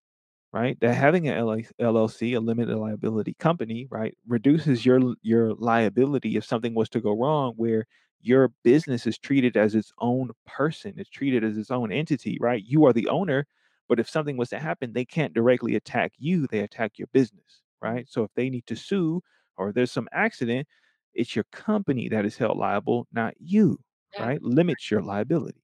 Right? 0.53 0.79
That 0.81 0.95
having 0.95 1.29
a 1.29 1.33
LA 1.33 1.59
LLC, 1.79 2.35
a 2.35 2.41
limited 2.41 2.77
liability 2.77 3.35
company, 3.35 3.87
right, 3.91 4.17
reduces 4.27 4.85
your 4.85 5.15
your 5.23 5.55
liability 5.55 6.37
if 6.37 6.45
something 6.45 6.75
was 6.75 6.91
to 6.91 7.01
go 7.01 7.17
wrong 7.19 7.55
where 7.57 7.87
your 8.21 8.49
business 8.63 9.07
is 9.07 9.19
treated 9.19 9.57
as 9.57 9.75
its 9.75 9.93
own 9.99 10.31
person, 10.47 10.95
it's 10.99 11.09
treated 11.11 11.43
as 11.43 11.57
its 11.57 11.71
own 11.71 11.91
entity, 11.91 12.37
right? 12.41 12.63
You 12.65 12.85
are 12.87 12.93
the 12.93 13.09
owner, 13.09 13.47
but 13.89 13.99
if 13.99 14.09
something 14.09 14.37
was 14.37 14.51
to 14.51 14.59
happen, 14.59 14.93
they 14.93 15.05
can't 15.07 15.33
directly 15.35 15.75
attack 15.75 16.13
you, 16.19 16.47
they 16.47 16.61
attack 16.61 16.99
your 16.99 17.09
business, 17.13 17.63
right? 17.81 18.07
So 18.09 18.23
if 18.25 18.31
they 18.35 18.51
need 18.51 18.67
to 18.67 18.77
sue 18.77 19.23
or 19.57 19.73
there's 19.73 19.91
some 19.91 20.09
accident, 20.13 20.69
it's 21.15 21.35
your 21.35 21.45
company 21.53 22.09
that 22.11 22.25
is 22.27 22.37
held 22.37 22.59
liable, 22.59 23.09
not 23.13 23.35
you, 23.39 23.79
Yeah. 24.15 24.27
right? 24.27 24.41
Limits 24.43 24.91
your 24.91 25.03
liability. 25.03 25.63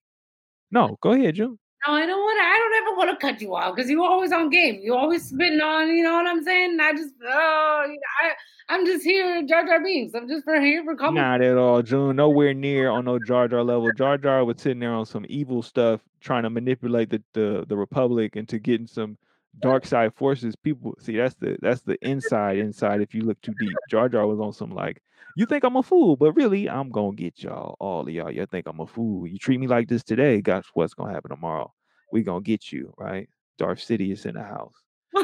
No, 0.70 0.98
go 1.02 1.12
ahead, 1.12 1.34
June. 1.36 1.58
No, 1.86 1.94
I 1.94 2.06
don't 2.06 2.20
wanna 2.20 2.40
I 2.40 2.58
don't 2.58 2.86
ever 2.86 2.96
wanna 2.96 3.16
cut 3.18 3.40
you 3.40 3.54
off 3.54 3.74
because 3.74 3.90
you 3.90 4.04
always 4.04 4.32
on 4.32 4.50
game. 4.50 4.80
You 4.82 4.96
always 4.96 5.28
spitting 5.28 5.60
on 5.60 5.88
you 5.88 6.02
know 6.02 6.14
what 6.14 6.26
I'm 6.26 6.42
saying? 6.42 6.78
I 6.80 6.92
just, 6.92 7.14
oh, 7.24 7.84
you 7.86 7.92
know, 7.94 8.28
I 8.28 8.32
I'm 8.70 8.84
just 8.84 9.02
here, 9.02 9.42
Jar 9.46 9.64
Jar 9.64 9.82
Binks. 9.82 10.14
I'm 10.14 10.28
just 10.28 10.44
for 10.44 10.60
here 10.60 10.84
for 10.84 10.94
conversation. 10.94 11.14
Not 11.14 11.40
at 11.40 11.56
all, 11.56 11.82
June. 11.82 12.16
Nowhere 12.16 12.52
near 12.52 12.90
on 12.90 13.06
no 13.06 13.18
Jar 13.18 13.48
Jar 13.48 13.64
level. 13.64 13.90
Jar 13.92 14.18
Jar 14.18 14.44
was 14.44 14.60
sitting 14.60 14.80
there 14.80 14.92
on 14.92 15.06
some 15.06 15.24
evil 15.28 15.62
stuff, 15.62 16.00
trying 16.20 16.42
to 16.42 16.50
manipulate 16.50 17.10
the 17.10 17.22
the 17.32 17.64
the 17.68 17.76
Republic 17.76 18.36
into 18.36 18.58
getting 18.58 18.86
some 18.86 19.16
dark 19.60 19.86
side 19.86 20.14
forces. 20.14 20.56
People 20.56 20.94
see, 21.00 21.16
that's 21.16 21.34
the 21.36 21.56
that's 21.62 21.82
the 21.82 21.98
inside 22.06 22.58
inside 22.58 23.00
if 23.00 23.14
you 23.14 23.22
look 23.22 23.40
too 23.42 23.54
deep. 23.54 23.80
Jar 23.88 24.08
Jar 24.08 24.26
was 24.26 24.40
on 24.40 24.52
some 24.52 24.70
like, 24.70 25.02
"You 25.34 25.46
think 25.46 25.64
I'm 25.64 25.76
a 25.76 25.82
fool, 25.82 26.16
but 26.16 26.32
really, 26.34 26.68
I'm 26.68 26.90
gonna 26.90 27.16
get 27.16 27.42
y'all, 27.42 27.76
all 27.80 28.02
of 28.02 28.08
y'all. 28.10 28.30
You 28.30 28.46
think 28.46 28.66
I'm 28.66 28.80
a 28.80 28.86
fool. 28.86 29.26
You 29.26 29.38
treat 29.38 29.60
me 29.60 29.66
like 29.66 29.88
this 29.88 30.04
today, 30.04 30.40
guess 30.42 30.66
what's 30.74 30.94
gonna 30.94 31.12
happen 31.12 31.30
tomorrow? 31.30 31.72
We 32.12 32.22
gonna 32.22 32.42
get 32.42 32.72
you, 32.72 32.94
right? 32.98 33.28
Darth 33.58 33.78
Sidious 33.80 34.26
in 34.26 34.34
the 34.34 34.42
house." 34.42 34.74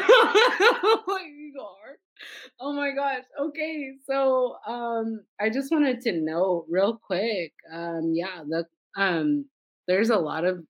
Oh 2.60 2.72
my 2.72 2.92
gosh. 2.92 3.24
Okay, 3.40 3.92
so, 4.06 4.56
um, 4.66 5.24
I 5.40 5.50
just 5.50 5.70
wanted 5.70 6.00
to 6.02 6.12
know 6.12 6.64
real 6.68 6.96
quick, 6.98 7.52
um, 7.72 8.12
yeah, 8.14 8.42
the 8.48 8.66
um, 8.96 9.46
there's 9.88 10.10
a 10.10 10.16
lot 10.18 10.44
of, 10.44 10.64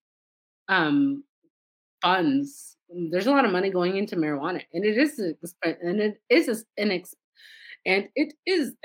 um, 0.68 1.24
funds. 2.02 2.73
There's 3.10 3.26
a 3.26 3.30
lot 3.30 3.44
of 3.44 3.52
money 3.52 3.70
going 3.70 3.96
into 3.96 4.16
marijuana, 4.16 4.62
and 4.72 4.84
it 4.84 4.96
is 4.98 5.18
expen 5.20 5.76
and 5.82 6.00
it 6.00 6.20
is 6.30 6.64
an 6.78 6.90
ex 6.90 7.14
and 7.86 8.08
it 8.14 8.34
is 8.46 8.74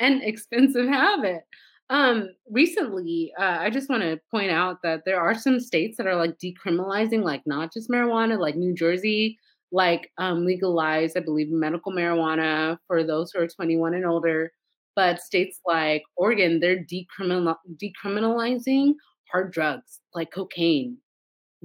an 0.00 0.22
expensive 0.22 0.88
habit. 0.88 1.42
Um, 1.90 2.28
recently, 2.50 3.32
uh, 3.38 3.58
I 3.60 3.70
just 3.70 3.88
wanna 3.88 4.18
point 4.30 4.50
out 4.50 4.82
that 4.82 5.02
there 5.06 5.20
are 5.20 5.34
some 5.34 5.60
states 5.60 5.96
that 5.98 6.06
are, 6.06 6.16
like, 6.16 6.38
decriminalizing, 6.38 7.22
like, 7.22 7.42
not 7.46 7.72
just 7.72 7.90
marijuana, 7.90 8.38
like 8.38 8.56
New 8.56 8.74
Jersey, 8.74 9.38
like, 9.72 10.10
um, 10.18 10.44
legalized, 10.44 11.16
I 11.16 11.20
believe, 11.20 11.50
medical 11.50 11.92
marijuana 11.92 12.78
for 12.86 13.04
those 13.04 13.32
who 13.32 13.40
are 13.40 13.48
21 13.48 13.94
and 13.94 14.04
older, 14.06 14.52
but 14.96 15.20
states 15.20 15.60
like 15.66 16.02
Oregon, 16.16 16.60
they're 16.60 16.84
decriminal 16.84 17.56
decriminalizing 17.82 18.94
hard 19.32 19.52
drugs 19.52 20.00
like 20.14 20.30
cocaine, 20.32 20.98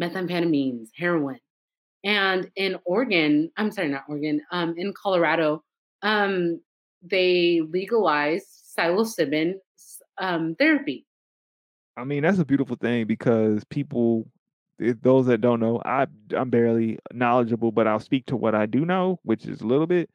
methamphetamines, 0.01 0.89
heroin. 0.97 1.39
And 2.03 2.49
in 2.55 2.77
Oregon 2.85 3.51
I'm 3.57 3.71
sorry, 3.71 3.89
not 3.89 4.03
Oregon, 4.09 4.41
um, 4.51 4.75
in 4.77 4.93
Colorado, 4.93 5.63
um, 6.01 6.61
they 7.01 7.61
legalized 7.69 8.47
psilocybin 8.77 9.55
um, 10.17 10.55
therapy. 10.55 11.05
I 11.97 12.03
mean, 12.03 12.23
that's 12.23 12.39
a 12.39 12.45
beautiful 12.45 12.75
thing 12.75 13.05
because 13.05 13.63
people 13.65 14.27
eh, 14.81 14.93
those 15.01 15.27
that 15.27 15.41
don't 15.41 15.59
know, 15.59 15.81
I 15.85 16.07
I'm 16.35 16.49
barely 16.49 16.99
knowledgeable, 17.13 17.71
but 17.71 17.87
I'll 17.87 17.99
speak 17.99 18.25
to 18.27 18.35
what 18.35 18.55
I 18.55 18.65
do 18.65 18.85
know, 18.85 19.19
which 19.23 19.45
is 19.45 19.61
a 19.61 19.67
little 19.67 19.87
bit. 19.87 20.09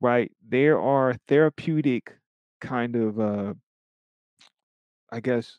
Right? 0.00 0.32
There 0.48 0.80
are 0.80 1.14
therapeutic 1.28 2.16
kind 2.60 2.96
of, 2.96 3.20
uh 3.20 3.54
I 5.12 5.20
guess, 5.20 5.58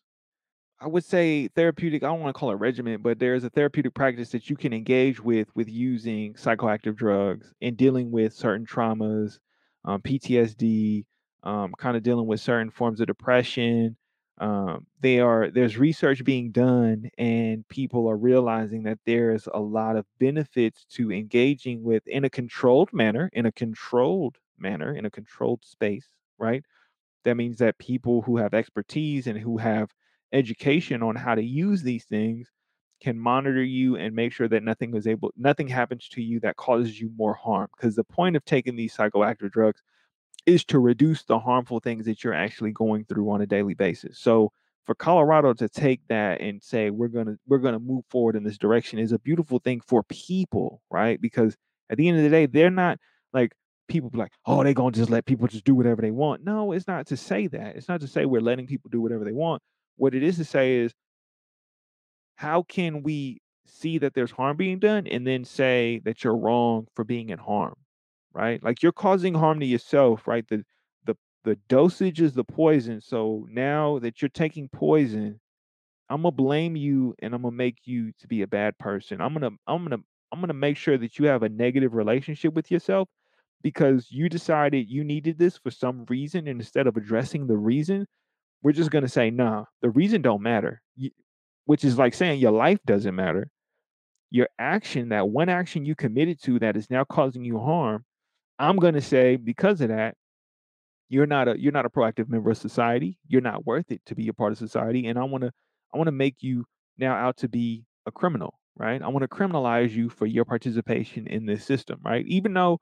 I 0.82 0.88
would 0.88 1.04
say 1.06 1.48
therapeutic, 1.50 2.02
I 2.04 2.08
don't 2.08 2.22
wanna 2.22 2.34
call 2.34 2.52
it 2.52 2.56
regimen, 2.56 3.02
but 3.04 3.20
there's 3.20 3.44
a 3.44 3.52
therapeutic 3.52 3.94
practice 3.94 4.32
that 4.32 4.50
you 4.50 4.56
can 4.56 4.74
engage 4.74 5.22
with, 5.22 5.56
with 5.56 5.70
using 5.70 6.34
psychoactive 6.34 6.96
drugs 6.96 7.54
and 7.62 7.78
dealing 7.78 8.10
with 8.12 8.34
certain 8.34 8.66
traumas, 8.66 9.40
um, 9.86 10.02
PTSD, 10.02 11.06
um, 11.44 11.74
kinda 11.80 12.02
dealing 12.02 12.26
with 12.28 12.40
certain 12.42 12.72
forms 12.72 13.00
of 13.00 13.08
depression. 13.08 13.96
Um, 14.40 14.88
they 15.00 15.20
are 15.20 15.52
there's 15.52 15.78
research 15.78 16.24
being 16.24 16.52
done, 16.52 17.12
and 17.18 17.68
people 17.68 18.08
are 18.10 18.18
realizing 18.18 18.84
that 18.84 19.00
there's 19.06 19.48
a 19.54 19.60
lot 19.60 19.98
of 19.98 20.08
benefits 20.20 20.86
to 20.96 21.12
engaging 21.12 21.84
with 21.84 22.08
in 22.08 22.24
a 22.26 22.30
controlled 22.30 22.92
manner 22.92 23.30
in 23.34 23.46
a 23.46 23.52
controlled 23.52 24.40
manner, 24.58 24.96
in 24.96 25.06
a 25.06 25.12
controlled 25.12 25.64
space, 25.64 26.10
right? 26.40 26.66
That 27.24 27.38
means 27.38 27.58
that 27.60 27.78
people 27.80 28.22
who 28.24 28.38
have 28.38 28.54
expertise 28.54 29.28
and 29.28 29.40
who 29.40 29.58
have 29.58 29.92
education 30.34 31.04
on 31.04 31.16
how 31.16 31.36
to 31.36 31.44
use 31.44 31.84
these 31.84 32.06
things 32.06 32.52
can 33.02 33.18
monitor 33.18 33.64
you 33.64 33.96
and 33.96 34.16
make 34.16 34.32
sure 34.32 34.48
that 34.48 34.64
nothing 34.64 34.96
is 34.96 35.08
able 35.08 35.32
nothing 35.36 35.68
happens 35.68 36.08
to 36.08 36.22
you 36.22 36.40
that 36.40 36.56
causes 36.56 37.02
you 37.02 37.12
more 37.18 37.34
harm 37.34 37.68
because 37.76 37.96
the 37.96 38.04
point 38.04 38.36
of 38.36 38.46
taking 38.46 38.76
these 38.76 38.96
psychoactive 38.96 39.52
drugs 39.52 39.82
is 40.46 40.64
to 40.66 40.80
reduce 40.80 41.24
the 41.24 41.40
harmful 41.40 41.80
things 41.80 42.06
that 42.06 42.24
you're 42.24 42.34
actually 42.34 42.72
going 42.72 43.06
through 43.06 43.30
on 43.30 43.42
a 43.42 43.46
daily 43.46 43.74
basis. 43.74 44.20
So, 44.20 44.52
for 44.86 44.96
Colorado 44.96 45.54
to 45.54 45.70
take 45.70 46.02
that 46.10 46.42
and 46.42 46.62
say 46.62 46.90
we're 46.90 47.08
gonna 47.08 47.38
we're 47.48 47.60
gonna 47.60 47.80
move 47.80 48.04
forward 48.10 48.36
in 48.36 48.44
this 48.44 48.58
direction 48.58 48.98
is 48.98 49.12
a 49.12 49.20
beautiful 49.20 49.60
thing 49.60 49.80
for 49.86 50.04
people, 50.04 50.82
right? 50.90 51.22
Because 51.22 51.56
at 51.90 51.98
the 51.98 52.08
end 52.08 52.18
of 52.18 52.24
the 52.24 52.30
day, 52.30 52.48
they're 52.48 52.72
not 52.72 52.98
like 53.32 53.54
people 53.88 54.10
be 54.10 54.18
like, 54.18 54.32
oh, 54.46 54.64
they're 54.64 54.74
gonna 54.74 54.92
just 54.92 55.12
let 55.12 55.26
people 55.26 55.48
just 55.48 55.66
do 55.66 55.76
whatever 55.76 56.02
they 56.02 56.12
want. 56.12 56.44
No, 56.44 56.72
it's 56.72 56.88
not 56.88 57.06
to 57.08 57.18
say 57.18 57.46
that. 57.48 57.76
It's 57.76 57.88
not 57.88 58.02
to 58.02 58.08
say 58.08 58.26
we're 58.26 58.42
letting 58.42 58.66
people 58.66 58.90
do 58.90 59.02
whatever 59.02 59.24
they 59.24 59.34
want. 59.34 59.62
What 60.02 60.16
it 60.16 60.24
is 60.24 60.38
to 60.38 60.46
say 60.46 60.78
is 60.78 60.94
how 62.36 62.64
can 62.64 63.04
we 63.04 63.42
see 63.66 63.98
that 64.00 64.14
there's 64.14 64.32
harm 64.32 64.58
being 64.58 64.80
done 64.80 65.08
and 65.08 65.26
then 65.26 65.46
say 65.46 66.02
that 66.06 66.24
you're 66.24 66.36
wrong 66.38 66.88
for 66.96 67.04
being 67.04 67.30
in 67.30 67.40
harm, 67.40 67.76
right? 68.34 68.62
Like 68.64 68.82
you're 68.84 68.92
causing 68.92 69.34
harm 69.34 69.60
to 69.60 69.66
yourself, 69.66 70.28
right? 70.28 70.46
The 70.48 70.64
the 71.06 71.16
the 71.44 71.56
dosage 71.70 72.22
is 72.22 72.34
the 72.34 72.44
poison. 72.44 73.02
So 73.02 73.48
now 73.50 74.00
that 74.00 74.22
you're 74.22 74.30
taking 74.30 74.70
poison, 74.70 75.40
I'm 76.10 76.24
gonna 76.24 76.32
blame 76.32 76.76
you 76.76 77.16
and 77.22 77.36
I'm 77.36 77.44
gonna 77.44 77.56
make 77.56 77.80
you 77.86 78.14
to 78.20 78.28
be 78.28 78.42
a 78.42 78.48
bad 78.48 78.78
person. 78.80 79.22
I'm 79.22 79.34
gonna 79.34 79.52
I'm 79.68 79.84
gonna 79.86 80.00
I'm 80.32 80.42
gonna 80.42 80.54
make 80.54 80.78
sure 80.78 80.98
that 80.98 81.20
you 81.20 81.28
have 81.28 81.44
a 81.44 81.50
negative 81.50 81.94
relationship 81.96 82.54
with 82.54 82.72
yourself 82.72 83.10
because 83.64 84.08
you 84.12 84.30
decided 84.30 84.90
you 84.90 85.04
needed 85.04 85.38
this 85.40 85.58
for 85.58 85.72
some 85.72 86.06
reason 86.10 86.48
and 86.48 86.60
instead 86.62 86.88
of 86.88 86.98
addressing 86.98 87.48
the 87.48 87.58
reason, 87.58 88.08
we're 88.64 88.72
just 88.74 88.92
gonna 88.92 89.08
say, 89.08 89.30
nah, 89.32 89.66
the 89.82 89.90
reason 89.90 90.22
don't 90.22 90.42
matter. 90.42 90.82
Which 91.66 91.84
is 91.84 91.98
like 91.98 92.14
saying 92.14 92.40
your 92.40 92.52
life 92.52 92.80
doesn't 92.86 93.16
matter. 93.16 93.50
Your 94.32 94.48
action, 94.60 95.10
that 95.10 95.30
one 95.30 95.50
action 95.50 95.86
you 95.86 95.96
committed 95.96 96.42
to 96.44 96.60
that 96.60 96.78
is 96.78 96.90
now 96.90 97.04
causing 97.04 97.44
you 97.46 97.60
harm, 97.60 98.06
I'm 98.60 98.78
going 98.78 98.94
to 98.94 99.02
say 99.02 99.36
because 99.38 99.82
of 99.82 99.90
that, 99.90 100.16
you're 101.10 101.26
not 101.28 101.48
a 101.48 101.60
you're 101.60 101.74
not 101.74 101.86
a 101.86 101.90
proactive 101.90 102.30
member 102.30 102.52
of 102.52 102.58
society. 102.58 103.18
You're 103.28 103.42
not 103.42 103.66
worth 103.66 103.92
it 103.92 104.02
to 104.06 104.16
be 104.16 104.28
a 104.30 104.34
part 104.34 104.52
of 104.54 104.58
society 104.58 105.08
and 105.08 105.20
I 105.20 105.24
want 105.24 105.44
to 105.44 105.52
I 105.94 105.98
want 105.98 106.08
to 106.08 106.12
make 106.14 106.38
you 106.42 106.66
now 106.98 107.14
out 107.16 107.38
to 107.38 107.50
be 107.50 107.86
a 108.06 108.12
criminal, 108.12 108.60
right? 108.78 109.02
I 109.02 109.08
want 109.10 109.24
to 109.24 109.28
criminalize 109.28 109.92
you 109.92 110.10
for 110.10 110.26
your 110.26 110.46
participation 110.46 111.28
in 111.28 111.46
this 111.46 111.66
system, 111.66 112.00
right? 112.04 112.26
Even 112.28 112.54
though 112.54 112.80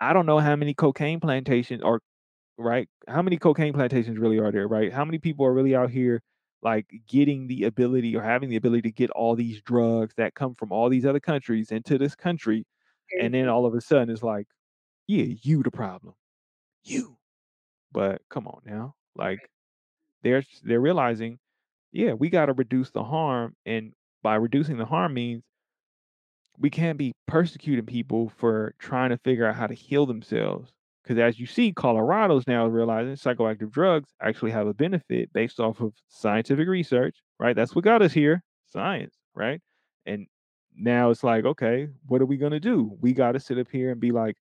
I 0.00 0.12
don't 0.12 0.26
know 0.26 0.38
how 0.38 0.56
many 0.56 0.74
cocaine 0.74 1.20
plantations 1.20 1.82
or 1.82 2.00
right? 2.58 2.88
How 3.08 3.22
many 3.22 3.36
cocaine 3.38 3.72
plantations 3.72 4.18
really 4.18 4.38
are 4.38 4.52
there, 4.52 4.68
right? 4.68 4.92
How 4.92 5.04
many 5.04 5.18
people 5.18 5.46
are 5.46 5.52
really 5.54 5.74
out 5.76 5.90
here 5.90 6.22
like 6.62 6.86
getting 7.08 7.46
the 7.48 7.64
ability 7.64 8.16
or 8.16 8.22
having 8.22 8.48
the 8.50 8.56
ability 8.56 8.82
to 8.82 8.92
get 8.92 9.10
all 9.10 9.36
these 9.36 9.60
drugs 9.62 10.14
that 10.16 10.34
come 10.34 10.54
from 10.54 10.72
all 10.72 10.88
these 10.88 11.06
other 11.06 11.20
countries 11.20 11.70
into 11.72 11.98
this 11.98 12.14
country? 12.14 12.64
And 13.20 13.34
then 13.34 13.48
all 13.48 13.66
of 13.66 13.74
a 13.74 13.80
sudden 13.80 14.10
it's 14.10 14.22
like, 14.22 14.46
yeah, 15.08 15.26
you 15.42 15.62
the 15.62 15.70
problem. 15.70 16.14
You. 16.84 17.18
But 17.92 18.22
come 18.30 18.48
on 18.48 18.62
now. 18.66 18.94
Like 19.16 19.40
they're 20.22 20.44
they're 20.62 20.80
realizing, 20.80 21.38
yeah, 21.92 22.14
we 22.14 22.30
got 22.30 22.46
to 22.46 22.54
reduce 22.54 22.90
the 22.92 23.04
harm 23.04 23.56
and 23.66 23.92
by 24.22 24.36
reducing 24.36 24.78
the 24.78 24.86
harm 24.86 25.14
means 25.14 25.44
we 26.58 26.70
can't 26.70 26.98
be 26.98 27.12
persecuting 27.26 27.86
people 27.86 28.28
for 28.28 28.74
trying 28.78 29.10
to 29.10 29.18
figure 29.18 29.46
out 29.46 29.56
how 29.56 29.66
to 29.66 29.74
heal 29.74 30.06
themselves. 30.06 30.72
Because 31.06 31.20
as 31.20 31.38
you 31.38 31.46
see, 31.46 31.72
Colorado's 31.72 32.48
now 32.48 32.66
realizing 32.66 33.14
psychoactive 33.14 33.70
drugs 33.70 34.10
actually 34.20 34.50
have 34.50 34.66
a 34.66 34.74
benefit 34.74 35.32
based 35.32 35.60
off 35.60 35.80
of 35.80 35.92
scientific 36.08 36.66
research, 36.66 37.16
right? 37.38 37.54
That's 37.54 37.76
what 37.76 37.84
got 37.84 38.02
us 38.02 38.12
here, 38.12 38.42
science, 38.66 39.14
right? 39.32 39.60
And 40.04 40.26
now 40.76 41.10
it's 41.10 41.22
like, 41.22 41.44
okay, 41.44 41.88
what 42.06 42.20
are 42.20 42.26
we 42.26 42.36
going 42.36 42.52
to 42.52 42.60
do? 42.60 42.96
We 43.00 43.12
got 43.12 43.32
to 43.32 43.40
sit 43.40 43.56
up 43.56 43.68
here 43.70 43.92
and 43.92 44.00
be 44.00 44.10
like, 44.10 44.36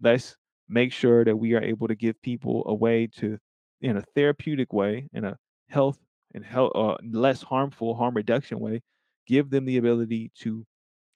let's 0.00 0.36
make 0.68 0.92
sure 0.92 1.24
that 1.24 1.36
we 1.36 1.54
are 1.54 1.62
able 1.62 1.88
to 1.88 1.96
give 1.96 2.20
people 2.22 2.62
a 2.66 2.74
way 2.74 3.08
to, 3.16 3.36
in 3.80 3.96
a 3.96 4.04
therapeutic 4.14 4.72
way, 4.72 5.08
in 5.12 5.24
a 5.24 5.36
health 5.68 5.98
and 6.32 6.44
health, 6.44 6.72
uh, 6.76 6.96
less 7.10 7.42
harmful 7.42 7.96
harm 7.96 8.14
reduction 8.14 8.60
way, 8.60 8.82
give 9.26 9.50
them 9.50 9.64
the 9.64 9.78
ability 9.78 10.30
to 10.42 10.64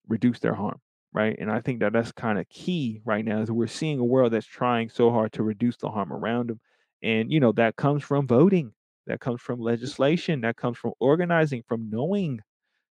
reduce 0.08 0.40
their 0.40 0.54
harm, 0.54 0.80
right? 1.12 1.36
And 1.38 1.50
I 1.50 1.60
think 1.60 1.80
that 1.80 1.92
that's 1.92 2.12
kind 2.12 2.38
of 2.38 2.48
key 2.48 3.00
right 3.04 3.24
now 3.24 3.40
is 3.42 3.50
we're 3.50 3.66
seeing 3.66 3.98
a 3.98 4.04
world 4.04 4.32
that's 4.32 4.46
trying 4.46 4.88
so 4.88 5.10
hard 5.10 5.32
to 5.34 5.42
reduce 5.42 5.76
the 5.76 5.90
harm 5.90 6.12
around 6.12 6.50
them. 6.50 6.60
And, 7.02 7.32
you 7.32 7.40
know, 7.40 7.52
that 7.52 7.76
comes 7.76 8.02
from 8.04 8.26
voting, 8.26 8.72
that 9.06 9.20
comes 9.20 9.40
from 9.42 9.60
legislation, 9.60 10.40
that 10.42 10.56
comes 10.56 10.78
from 10.78 10.92
organizing, 11.00 11.62
from 11.68 11.90
knowing, 11.90 12.40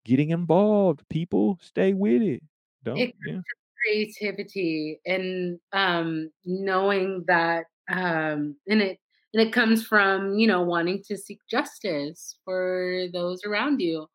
getting 0.05 0.32
involved. 0.32 1.03
People 1.09 1.59
stay 1.61 1.93
with 1.93 2.22
it. 2.22 2.43
Don't, 2.84 3.11
It 3.13 3.16
yeah. 3.24 3.41
creativity 3.84 4.99
and 5.05 5.59
um 5.74 6.32
knowing 6.45 7.24
that 7.28 7.68
um 7.89 8.57
and 8.68 8.82
it 8.82 8.99
and 9.34 9.47
it 9.47 9.53
comes 9.53 9.86
from 9.86 10.39
you 10.39 10.47
know 10.47 10.61
wanting 10.63 11.03
to 11.03 11.18
seek 11.18 11.39
justice 11.49 12.39
for 12.45 13.05
those 13.13 13.43
around 13.45 13.82
you 13.82 14.07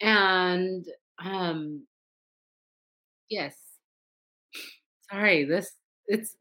and 0.00 0.86
um 1.24 1.86
yes 3.28 3.54
sorry 5.10 5.44
this 5.44 5.72
it's 6.06 6.36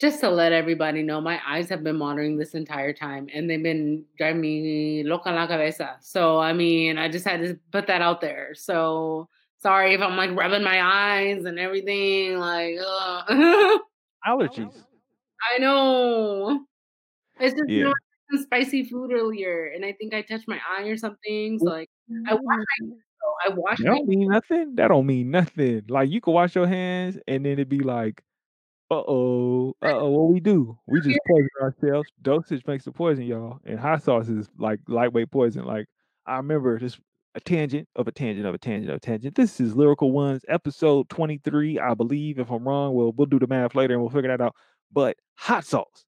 just 0.00 0.20
to 0.20 0.28
let 0.28 0.52
everybody 0.52 1.02
know 1.02 1.20
my 1.20 1.40
eyes 1.46 1.68
have 1.68 1.84
been 1.84 1.98
watering 1.98 2.36
this 2.36 2.54
entire 2.54 2.92
time 2.92 3.28
and 3.32 3.48
they've 3.48 3.62
been 3.62 4.04
driving 4.18 4.40
me 4.40 5.02
loca 5.04 5.30
la 5.30 5.46
cabeza 5.46 5.96
so 6.00 6.40
i 6.40 6.52
mean 6.52 6.98
i 6.98 7.08
just 7.08 7.26
had 7.26 7.40
to 7.40 7.58
put 7.70 7.86
that 7.86 8.02
out 8.02 8.20
there 8.20 8.54
so 8.54 9.28
sorry 9.58 9.94
if 9.94 10.00
i'm 10.00 10.16
like 10.16 10.30
rubbing 10.36 10.64
my 10.64 10.82
eyes 10.82 11.44
and 11.44 11.58
everything 11.58 12.38
like. 12.38 12.76
Allergies. 14.26 14.72
I 15.54 15.58
know. 15.58 16.64
It's 17.40 17.54
just, 17.54 17.68
Yeah. 17.68 17.92
Spicy 18.34 18.84
food 18.84 19.12
earlier, 19.12 19.72
and 19.74 19.84
I 19.84 19.92
think 19.92 20.14
I 20.14 20.22
touched 20.22 20.48
my 20.48 20.58
eye 20.66 20.84
or 20.84 20.96
something, 20.96 21.58
so, 21.58 21.66
like, 21.66 21.90
I 22.26 22.32
mm-hmm. 22.32 22.36
wash 22.42 22.64
Ooh. 22.82 22.96
I 23.46 23.50
wash 23.50 23.78
That 23.78 23.86
don't 23.86 24.08
mean 24.08 24.28
nothing. 24.28 24.74
That 24.76 24.88
don't 24.88 25.06
mean 25.06 25.30
nothing. 25.30 25.82
Like 25.88 26.10
you 26.10 26.20
can 26.20 26.32
wash 26.34 26.54
your 26.54 26.66
hands 26.66 27.18
and 27.26 27.44
then 27.44 27.52
it'd 27.54 27.68
be 27.68 27.80
like 27.80 28.22
Uh-oh, 28.90 29.74
uh-oh, 29.82 30.10
what 30.10 30.32
we 30.32 30.40
do? 30.40 30.78
We 30.86 31.00
just 31.00 31.18
poison 31.26 31.48
ourselves. 31.62 32.08
Dosage 32.20 32.66
makes 32.66 32.84
the 32.84 32.92
poison, 32.92 33.24
y'all, 33.24 33.58
and 33.64 33.78
hot 33.78 34.02
sauce 34.02 34.28
is 34.28 34.50
like 34.58 34.80
lightweight 34.88 35.30
poison. 35.30 35.64
Like 35.64 35.86
I 36.26 36.36
remember 36.36 36.78
this 36.78 36.98
a 37.34 37.40
tangent 37.40 37.88
of 37.96 38.06
a 38.08 38.12
tangent 38.12 38.46
of 38.46 38.54
a 38.54 38.58
tangent 38.58 38.90
of 38.90 38.96
a 38.96 39.00
tangent. 39.00 39.34
This 39.34 39.60
is 39.60 39.74
Lyrical 39.74 40.12
Ones, 40.12 40.42
episode 40.48 41.08
23, 41.08 41.78
I 41.78 41.94
believe. 41.94 42.38
If 42.38 42.50
I'm 42.50 42.68
wrong, 42.68 42.94
well, 42.94 43.12
we'll 43.16 43.26
do 43.26 43.38
the 43.38 43.46
math 43.46 43.74
later 43.74 43.94
and 43.94 44.02
we'll 44.02 44.10
figure 44.10 44.28
that 44.28 44.42
out. 44.44 44.54
But 44.92 45.16
hot 45.36 45.64
sauce. 45.64 46.04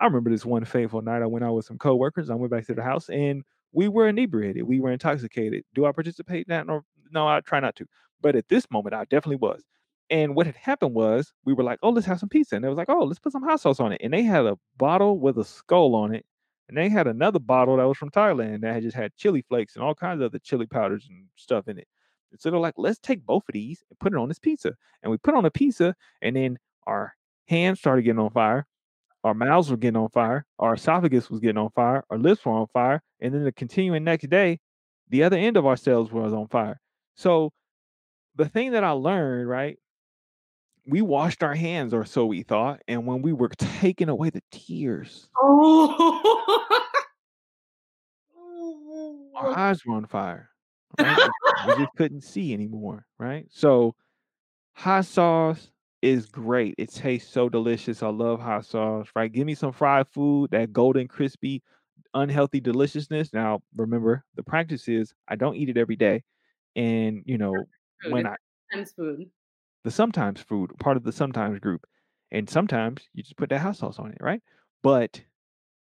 I 0.00 0.06
remember 0.06 0.30
this 0.30 0.44
one 0.44 0.64
fateful 0.64 1.02
night. 1.02 1.22
I 1.22 1.26
went 1.26 1.44
out 1.44 1.54
with 1.54 1.66
some 1.66 1.78
coworkers. 1.78 2.30
I 2.30 2.34
went 2.34 2.50
back 2.50 2.66
to 2.66 2.74
the 2.74 2.82
house 2.82 3.08
and 3.08 3.44
we 3.74 3.88
were 3.88 4.08
inebriated. 4.08 4.64
We 4.64 4.80
were 4.80 4.92
intoxicated. 4.92 5.64
Do 5.74 5.86
I 5.86 5.92
participate 5.92 6.46
in 6.48 6.50
that? 6.50 6.66
No, 6.66 6.82
no, 7.12 7.28
I 7.28 7.40
try 7.40 7.60
not 7.60 7.76
to. 7.76 7.86
But 8.22 8.36
at 8.36 8.48
this 8.48 8.70
moment, 8.70 8.94
I 8.94 9.04
definitely 9.04 9.36
was. 9.36 9.64
And 10.10 10.34
what 10.36 10.46
had 10.46 10.56
happened 10.56 10.94
was 10.94 11.32
we 11.44 11.54
were 11.54 11.64
like, 11.64 11.78
"Oh, 11.82 11.90
let's 11.90 12.06
have 12.06 12.20
some 12.20 12.28
pizza." 12.28 12.56
And 12.56 12.64
they 12.64 12.68
was 12.68 12.76
like, 12.78 12.90
"Oh, 12.90 13.04
let's 13.04 13.18
put 13.20 13.32
some 13.32 13.42
hot 13.42 13.60
sauce 13.60 13.80
on 13.80 13.92
it." 13.92 14.00
And 14.04 14.12
they 14.12 14.22
had 14.22 14.46
a 14.46 14.58
bottle 14.76 15.18
with 15.18 15.38
a 15.38 15.44
skull 15.44 15.94
on 15.94 16.14
it, 16.14 16.26
and 16.68 16.76
they 16.78 16.88
had 16.90 17.06
another 17.06 17.38
bottle 17.38 17.76
that 17.78 17.84
was 17.88 17.98
from 17.98 18.10
Thailand 18.10 18.60
that 18.62 18.74
had 18.74 18.82
just 18.82 18.96
had 18.96 19.16
chili 19.16 19.42
flakes 19.42 19.76
and 19.76 19.84
all 19.84 19.94
kinds 19.94 20.20
of 20.20 20.26
other 20.26 20.38
chili 20.38 20.66
powders 20.66 21.06
and 21.08 21.28
stuff 21.36 21.68
in 21.68 21.78
it. 21.78 21.88
And 22.32 22.40
so 22.40 22.50
they're 22.50 22.60
like, 22.60 22.74
"Let's 22.78 22.98
take 22.98 23.24
both 23.24 23.44
of 23.48 23.52
these 23.54 23.82
and 23.90 23.98
put 23.98 24.12
it 24.12 24.18
on 24.18 24.28
this 24.28 24.38
pizza." 24.38 24.74
And 25.02 25.10
we 25.10 25.18
put 25.18 25.34
on 25.34 25.44
a 25.46 25.50
pizza, 25.50 25.94
and 26.22 26.36
then 26.36 26.58
our 26.86 27.14
hands 27.48 27.78
started 27.80 28.02
getting 28.02 28.18
on 28.20 28.30
fire, 28.30 28.66
our 29.24 29.34
mouths 29.34 29.70
were 29.70 29.76
getting 29.76 29.96
on 29.96 30.10
fire, 30.10 30.44
our 30.58 30.74
esophagus 30.74 31.30
was 31.30 31.40
getting 31.40 31.58
on 31.58 31.70
fire, 31.70 32.04
our 32.10 32.18
lips 32.18 32.44
were 32.44 32.52
on 32.52 32.66
fire, 32.72 33.00
and 33.20 33.34
then 33.34 33.44
the 33.44 33.52
continuing 33.52 34.04
next 34.04 34.28
day, 34.30 34.58
the 35.08 35.22
other 35.24 35.36
end 35.36 35.56
of 35.56 35.66
ourselves 35.66 36.12
was 36.12 36.32
on 36.32 36.46
fire. 36.48 36.80
So 37.16 37.50
the 38.36 38.48
thing 38.48 38.72
that 38.72 38.84
I 38.84 38.90
learned, 38.90 39.48
right, 39.48 39.78
we 40.86 41.00
washed 41.00 41.42
our 41.42 41.54
hands 41.54 41.94
or 41.94 42.04
so 42.04 42.26
we 42.26 42.42
thought, 42.42 42.80
and 42.86 43.06
when 43.06 43.22
we 43.22 43.32
were 43.32 43.48
taking 43.48 44.08
away 44.10 44.30
the 44.30 44.42
tears, 44.52 45.28
Oh. 45.42 46.66
our 49.36 49.48
eyes 49.58 49.84
were 49.86 49.94
on 49.96 50.06
fire, 50.06 50.50
right? 50.98 51.30
We 51.66 51.72
we 51.74 51.78
just 51.84 51.96
couldn't 51.96 52.22
see 52.22 52.52
anymore, 52.52 53.06
right? 53.18 53.46
So, 53.50 53.94
hot 54.74 55.06
sauce 55.06 55.70
is 56.04 56.26
great. 56.26 56.74
It 56.78 56.90
tastes 56.92 57.30
so 57.32 57.48
delicious. 57.48 58.02
I 58.02 58.08
love 58.08 58.40
hot 58.40 58.64
sauce, 58.66 59.08
right? 59.16 59.32
Give 59.32 59.46
me 59.46 59.54
some 59.54 59.72
fried 59.72 60.08
food, 60.08 60.50
that 60.52 60.72
golden, 60.72 61.08
crispy, 61.08 61.62
unhealthy 62.14 62.60
deliciousness. 62.60 63.32
Now, 63.32 63.62
remember, 63.76 64.24
the 64.36 64.42
practice 64.44 64.88
is 64.88 65.14
I 65.28 65.36
don't 65.36 65.56
eat 65.56 65.68
it 65.70 65.76
every 65.78 65.96
day. 65.96 66.22
And, 66.76 67.22
you 67.26 67.38
know, 67.38 67.68
Food, 68.02 68.12
when 68.12 68.26
I 68.26 68.36
Sometimes 68.72 68.92
food. 68.92 69.30
the 69.84 69.90
sometimes 69.90 70.40
food, 70.40 70.72
part 70.80 70.96
of 70.96 71.04
the 71.04 71.12
sometimes 71.12 71.60
group. 71.60 71.86
And 72.32 72.48
sometimes 72.50 73.08
you 73.14 73.22
just 73.22 73.36
put 73.36 73.50
that 73.50 73.60
hot 73.60 73.76
sauce 73.76 73.98
on 73.98 74.10
it, 74.12 74.18
right? 74.20 74.42
But 74.82 75.22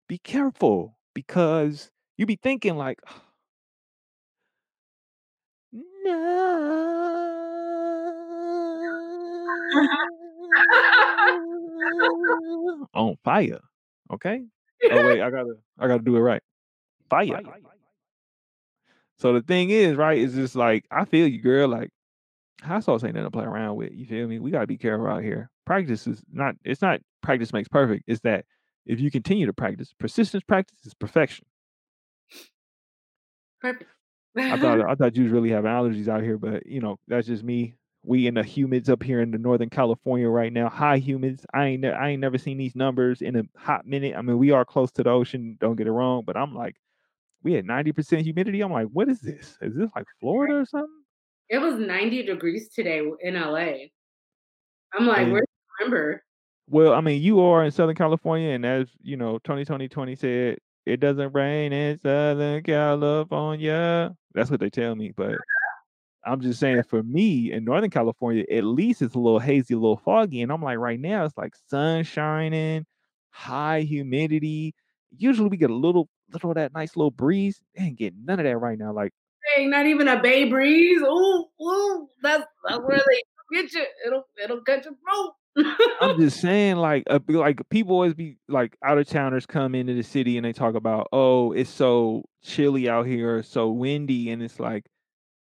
be 0.09 0.19
careful 0.19 0.99
because 1.15 1.91
you 2.17 2.27
be 2.27 2.37
thinking 2.37 2.77
like, 2.77 3.01
uh-huh. 9.73 10.09
no, 10.12 10.12
on 12.93 13.15
fire. 13.23 13.59
Okay. 14.11 14.43
Oh 14.91 15.07
wait, 15.07 15.21
I 15.21 15.29
gotta, 15.29 15.53
I 15.79 15.87
gotta 15.87 16.03
do 16.03 16.15
it 16.15 16.19
right. 16.19 16.41
Fire. 17.09 17.41
So 19.17 19.33
the 19.33 19.41
thing 19.41 19.69
is, 19.69 19.95
right, 19.95 20.17
is 20.17 20.33
just 20.33 20.55
like, 20.55 20.85
I 20.91 21.05
feel 21.05 21.27
you, 21.27 21.41
girl, 21.41 21.69
like, 21.69 21.89
hot 22.61 22.83
sauce 22.83 23.03
ain't 23.03 23.15
nothing 23.15 23.27
to 23.27 23.31
play 23.31 23.45
around 23.45 23.75
with, 23.75 23.91
you 23.93 24.05
feel 24.05 24.27
me? 24.27 24.39
We 24.39 24.51
gotta 24.51 24.67
be 24.67 24.77
careful 24.77 25.07
out 25.07 25.23
here. 25.23 25.49
Practice 25.65 26.07
is 26.07 26.21
not 26.31 26.55
it's 26.65 26.81
not 26.81 26.99
practice 27.21 27.53
makes 27.53 27.69
perfect, 27.69 28.03
it's 28.07 28.21
that 28.21 28.45
if 28.85 28.99
you 28.99 29.09
continue 29.11 29.45
to 29.45 29.53
practice, 29.53 29.93
persistence 29.97 30.43
practice 30.43 30.85
is 30.85 30.93
perfection. 30.93 31.45
Perfect. 33.61 33.89
I 34.35 34.57
thought 34.57 34.81
I 34.89 34.95
thought 34.95 35.15
you 35.15 35.23
was 35.23 35.31
really 35.31 35.51
having 35.51 35.71
allergies 35.71 36.07
out 36.07 36.23
here, 36.23 36.37
but, 36.37 36.65
you 36.65 36.81
know, 36.81 36.97
that's 37.07 37.27
just 37.27 37.43
me. 37.43 37.75
We 38.05 38.27
in 38.27 38.33
the 38.33 38.41
humids 38.41 38.89
up 38.89 39.01
here 39.01 39.21
in 39.21 39.31
the 39.31 39.37
Northern 39.37 39.69
California 39.69 40.27
right 40.27 40.51
now, 40.51 40.67
high 40.69 40.99
humids. 40.99 41.45
I 41.53 41.67
ain't 41.67 41.85
I 41.85 42.09
ain't 42.09 42.21
never 42.21 42.37
seen 42.37 42.57
these 42.57 42.75
numbers 42.75 43.21
in 43.21 43.37
a 43.37 43.43
hot 43.57 43.85
minute. 43.85 44.15
I 44.17 44.21
mean, 44.21 44.37
we 44.37 44.51
are 44.51 44.65
close 44.65 44.91
to 44.93 45.03
the 45.03 45.09
ocean, 45.09 45.57
don't 45.61 45.77
get 45.77 45.87
it 45.87 45.91
wrong, 45.91 46.23
but 46.25 46.35
I'm 46.35 46.53
like, 46.53 46.75
we 47.43 47.57
at 47.57 47.65
90% 47.65 48.21
humidity. 48.23 48.61
I'm 48.61 48.71
like, 48.71 48.87
"What 48.87 49.09
is 49.09 49.19
this? 49.21 49.57
Is 49.61 49.75
this 49.75 49.89
like 49.95 50.05
Florida 50.19 50.55
or 50.55 50.65
something?" 50.65 51.03
It 51.49 51.59
was 51.59 51.75
90 51.75 52.23
degrees 52.23 52.69
today 52.69 53.01
in 53.21 53.35
LA. 53.35 53.89
I'm 54.93 55.07
like, 55.07 55.19
And 55.19 55.31
"Where's 55.33 55.47
November?" 55.79 56.23
Well, 56.67 56.93
I 56.93 57.01
mean, 57.01 57.21
you 57.21 57.41
are 57.41 57.63
in 57.65 57.71
Southern 57.71 57.95
California, 57.95 58.49
and 58.51 58.65
as, 58.65 58.87
you 59.01 59.17
know, 59.17 59.39
Tony! 59.39 59.65
Toni! 59.65 59.89
Toné! 59.89 60.17
said, 60.17 60.59
"It 60.85 60.99
doesn't 60.99 61.33
rain 61.33 61.73
in 61.73 61.99
Southern 61.99 62.63
California." 62.63 64.15
That's 64.33 64.49
what 64.49 64.59
they 64.59 64.69
tell 64.69 64.95
me, 64.95 65.11
but 65.15 65.37
I'm 66.25 66.41
just 66.41 66.59
saying 66.59 66.83
for 66.83 67.03
me 67.03 67.51
in 67.51 67.65
Northern 67.65 67.89
California, 67.89 68.45
at 68.51 68.63
least 68.63 69.01
it's 69.01 69.15
a 69.15 69.19
little 69.19 69.39
hazy, 69.39 69.73
a 69.73 69.77
little 69.77 69.97
foggy, 69.97 70.41
and 70.41 70.51
I'm 70.51 70.61
like, 70.61 70.77
right 70.77 70.99
now, 70.99 71.25
it's 71.25 71.37
like 71.37 71.53
sun 71.69 72.03
shining, 72.03 72.85
high 73.29 73.81
humidity. 73.81 74.73
Usually, 75.15 75.49
we 75.49 75.57
get 75.57 75.69
a 75.69 75.75
little 75.75 76.07
little 76.31 76.51
of 76.51 76.55
that 76.55 76.73
nice 76.73 76.95
little 76.95 77.11
breeze. 77.11 77.61
Ain't 77.77 77.97
getting 77.97 78.25
none 78.25 78.39
of 78.39 78.45
that 78.45 78.57
right 78.57 78.77
now, 78.77 78.93
like 78.93 79.11
Dang, 79.55 79.69
not 79.69 79.85
even 79.85 80.07
a 80.07 80.21
bay 80.21 80.45
breeze. 80.45 81.01
Ooh, 81.01 81.45
ooh, 81.61 82.07
that's 82.21 82.45
that's 82.67 82.79
where 82.81 82.97
they 82.97 83.61
get 83.61 83.73
you. 83.73 83.85
It'll 84.05 84.27
it'll 84.41 84.61
cut 84.61 84.85
your 84.85 84.93
throat. 84.93 85.33
I'm 86.01 86.17
just 86.19 86.39
saying, 86.39 86.77
like, 86.77 87.03
uh, 87.09 87.19
like, 87.27 87.61
people 87.69 87.93
always 87.93 88.15
be 88.15 88.37
like, 88.47 88.75
out-of-towners 88.83 89.45
come 89.45 89.75
into 89.75 89.93
the 89.93 90.01
city 90.01 90.37
and 90.37 90.45
they 90.45 90.53
talk 90.53 90.75
about, 90.75 91.07
"Oh, 91.11 91.51
it's 91.51 91.69
so 91.69 92.23
chilly 92.43 92.89
out 92.89 93.05
here, 93.05 93.43
so 93.43 93.69
windy," 93.69 94.31
and 94.31 94.41
it's 94.41 94.59
like, 94.59 94.85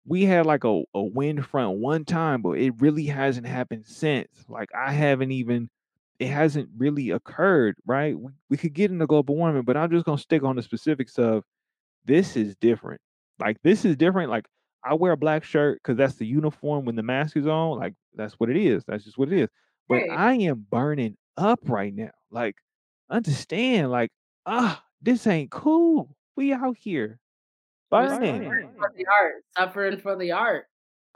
we 0.06 0.24
had 0.24 0.46
like 0.46 0.64
a 0.64 0.82
a 0.94 1.02
wind 1.04 1.46
front 1.46 1.78
one 1.80 2.04
time, 2.04 2.42
but 2.42 2.52
it 2.58 2.72
really 2.80 3.06
hasn't 3.06 3.46
happened 3.46 3.86
since. 3.86 4.44
Like, 4.48 4.70
I 4.74 4.92
haven't 4.92 5.32
even 5.32 5.70
it 6.18 6.28
hasn't 6.28 6.70
really 6.76 7.10
occurred, 7.10 7.76
right? 7.86 8.18
We 8.18 8.32
we 8.50 8.56
could 8.56 8.74
get 8.74 8.90
into 8.90 9.06
global 9.06 9.36
warming, 9.36 9.64
but 9.64 9.76
I'm 9.76 9.90
just 9.90 10.06
gonna 10.06 10.18
stick 10.18 10.42
on 10.44 10.56
the 10.56 10.62
specifics 10.62 11.18
of 11.18 11.44
this 12.04 12.36
is 12.36 12.56
different. 12.56 13.00
Like, 13.38 13.58
this 13.62 13.84
is 13.84 13.96
different, 13.96 14.30
like, 14.30 14.46
I 14.84 14.94
wear 14.94 15.12
a 15.12 15.16
black 15.16 15.44
shirt 15.44 15.80
because 15.82 15.96
that's 15.96 16.16
the 16.16 16.26
uniform 16.26 16.84
when 16.84 16.96
the 16.96 17.02
mask 17.02 17.36
is 17.36 17.46
on, 17.46 17.78
like, 17.78 17.94
that's 18.14 18.34
what 18.34 18.50
it 18.50 18.56
is, 18.56 18.84
that's 18.86 19.04
just 19.04 19.18
what 19.18 19.32
it 19.32 19.38
is. 19.40 19.48
But 19.88 20.04
Right. 20.04 20.10
I 20.10 20.34
am 20.34 20.66
burning 20.70 21.16
up 21.36 21.60
right 21.68 21.94
now. 21.94 22.12
Like, 22.30 22.56
understand, 23.10 23.90
like, 23.90 24.10
"Ah, 24.46 24.84
this 25.00 25.26
ain't 25.26 25.50
cool. 25.50 26.16
We 26.36 26.52
out 26.52 26.76
here 26.78 27.20
burning." 27.90 28.42
suffering 28.42 28.70
for 28.76 28.92
the 28.96 29.06
art, 29.06 29.44
suffering 29.56 29.98
for 29.98 30.16
the 30.16 30.32
art. 30.32 30.66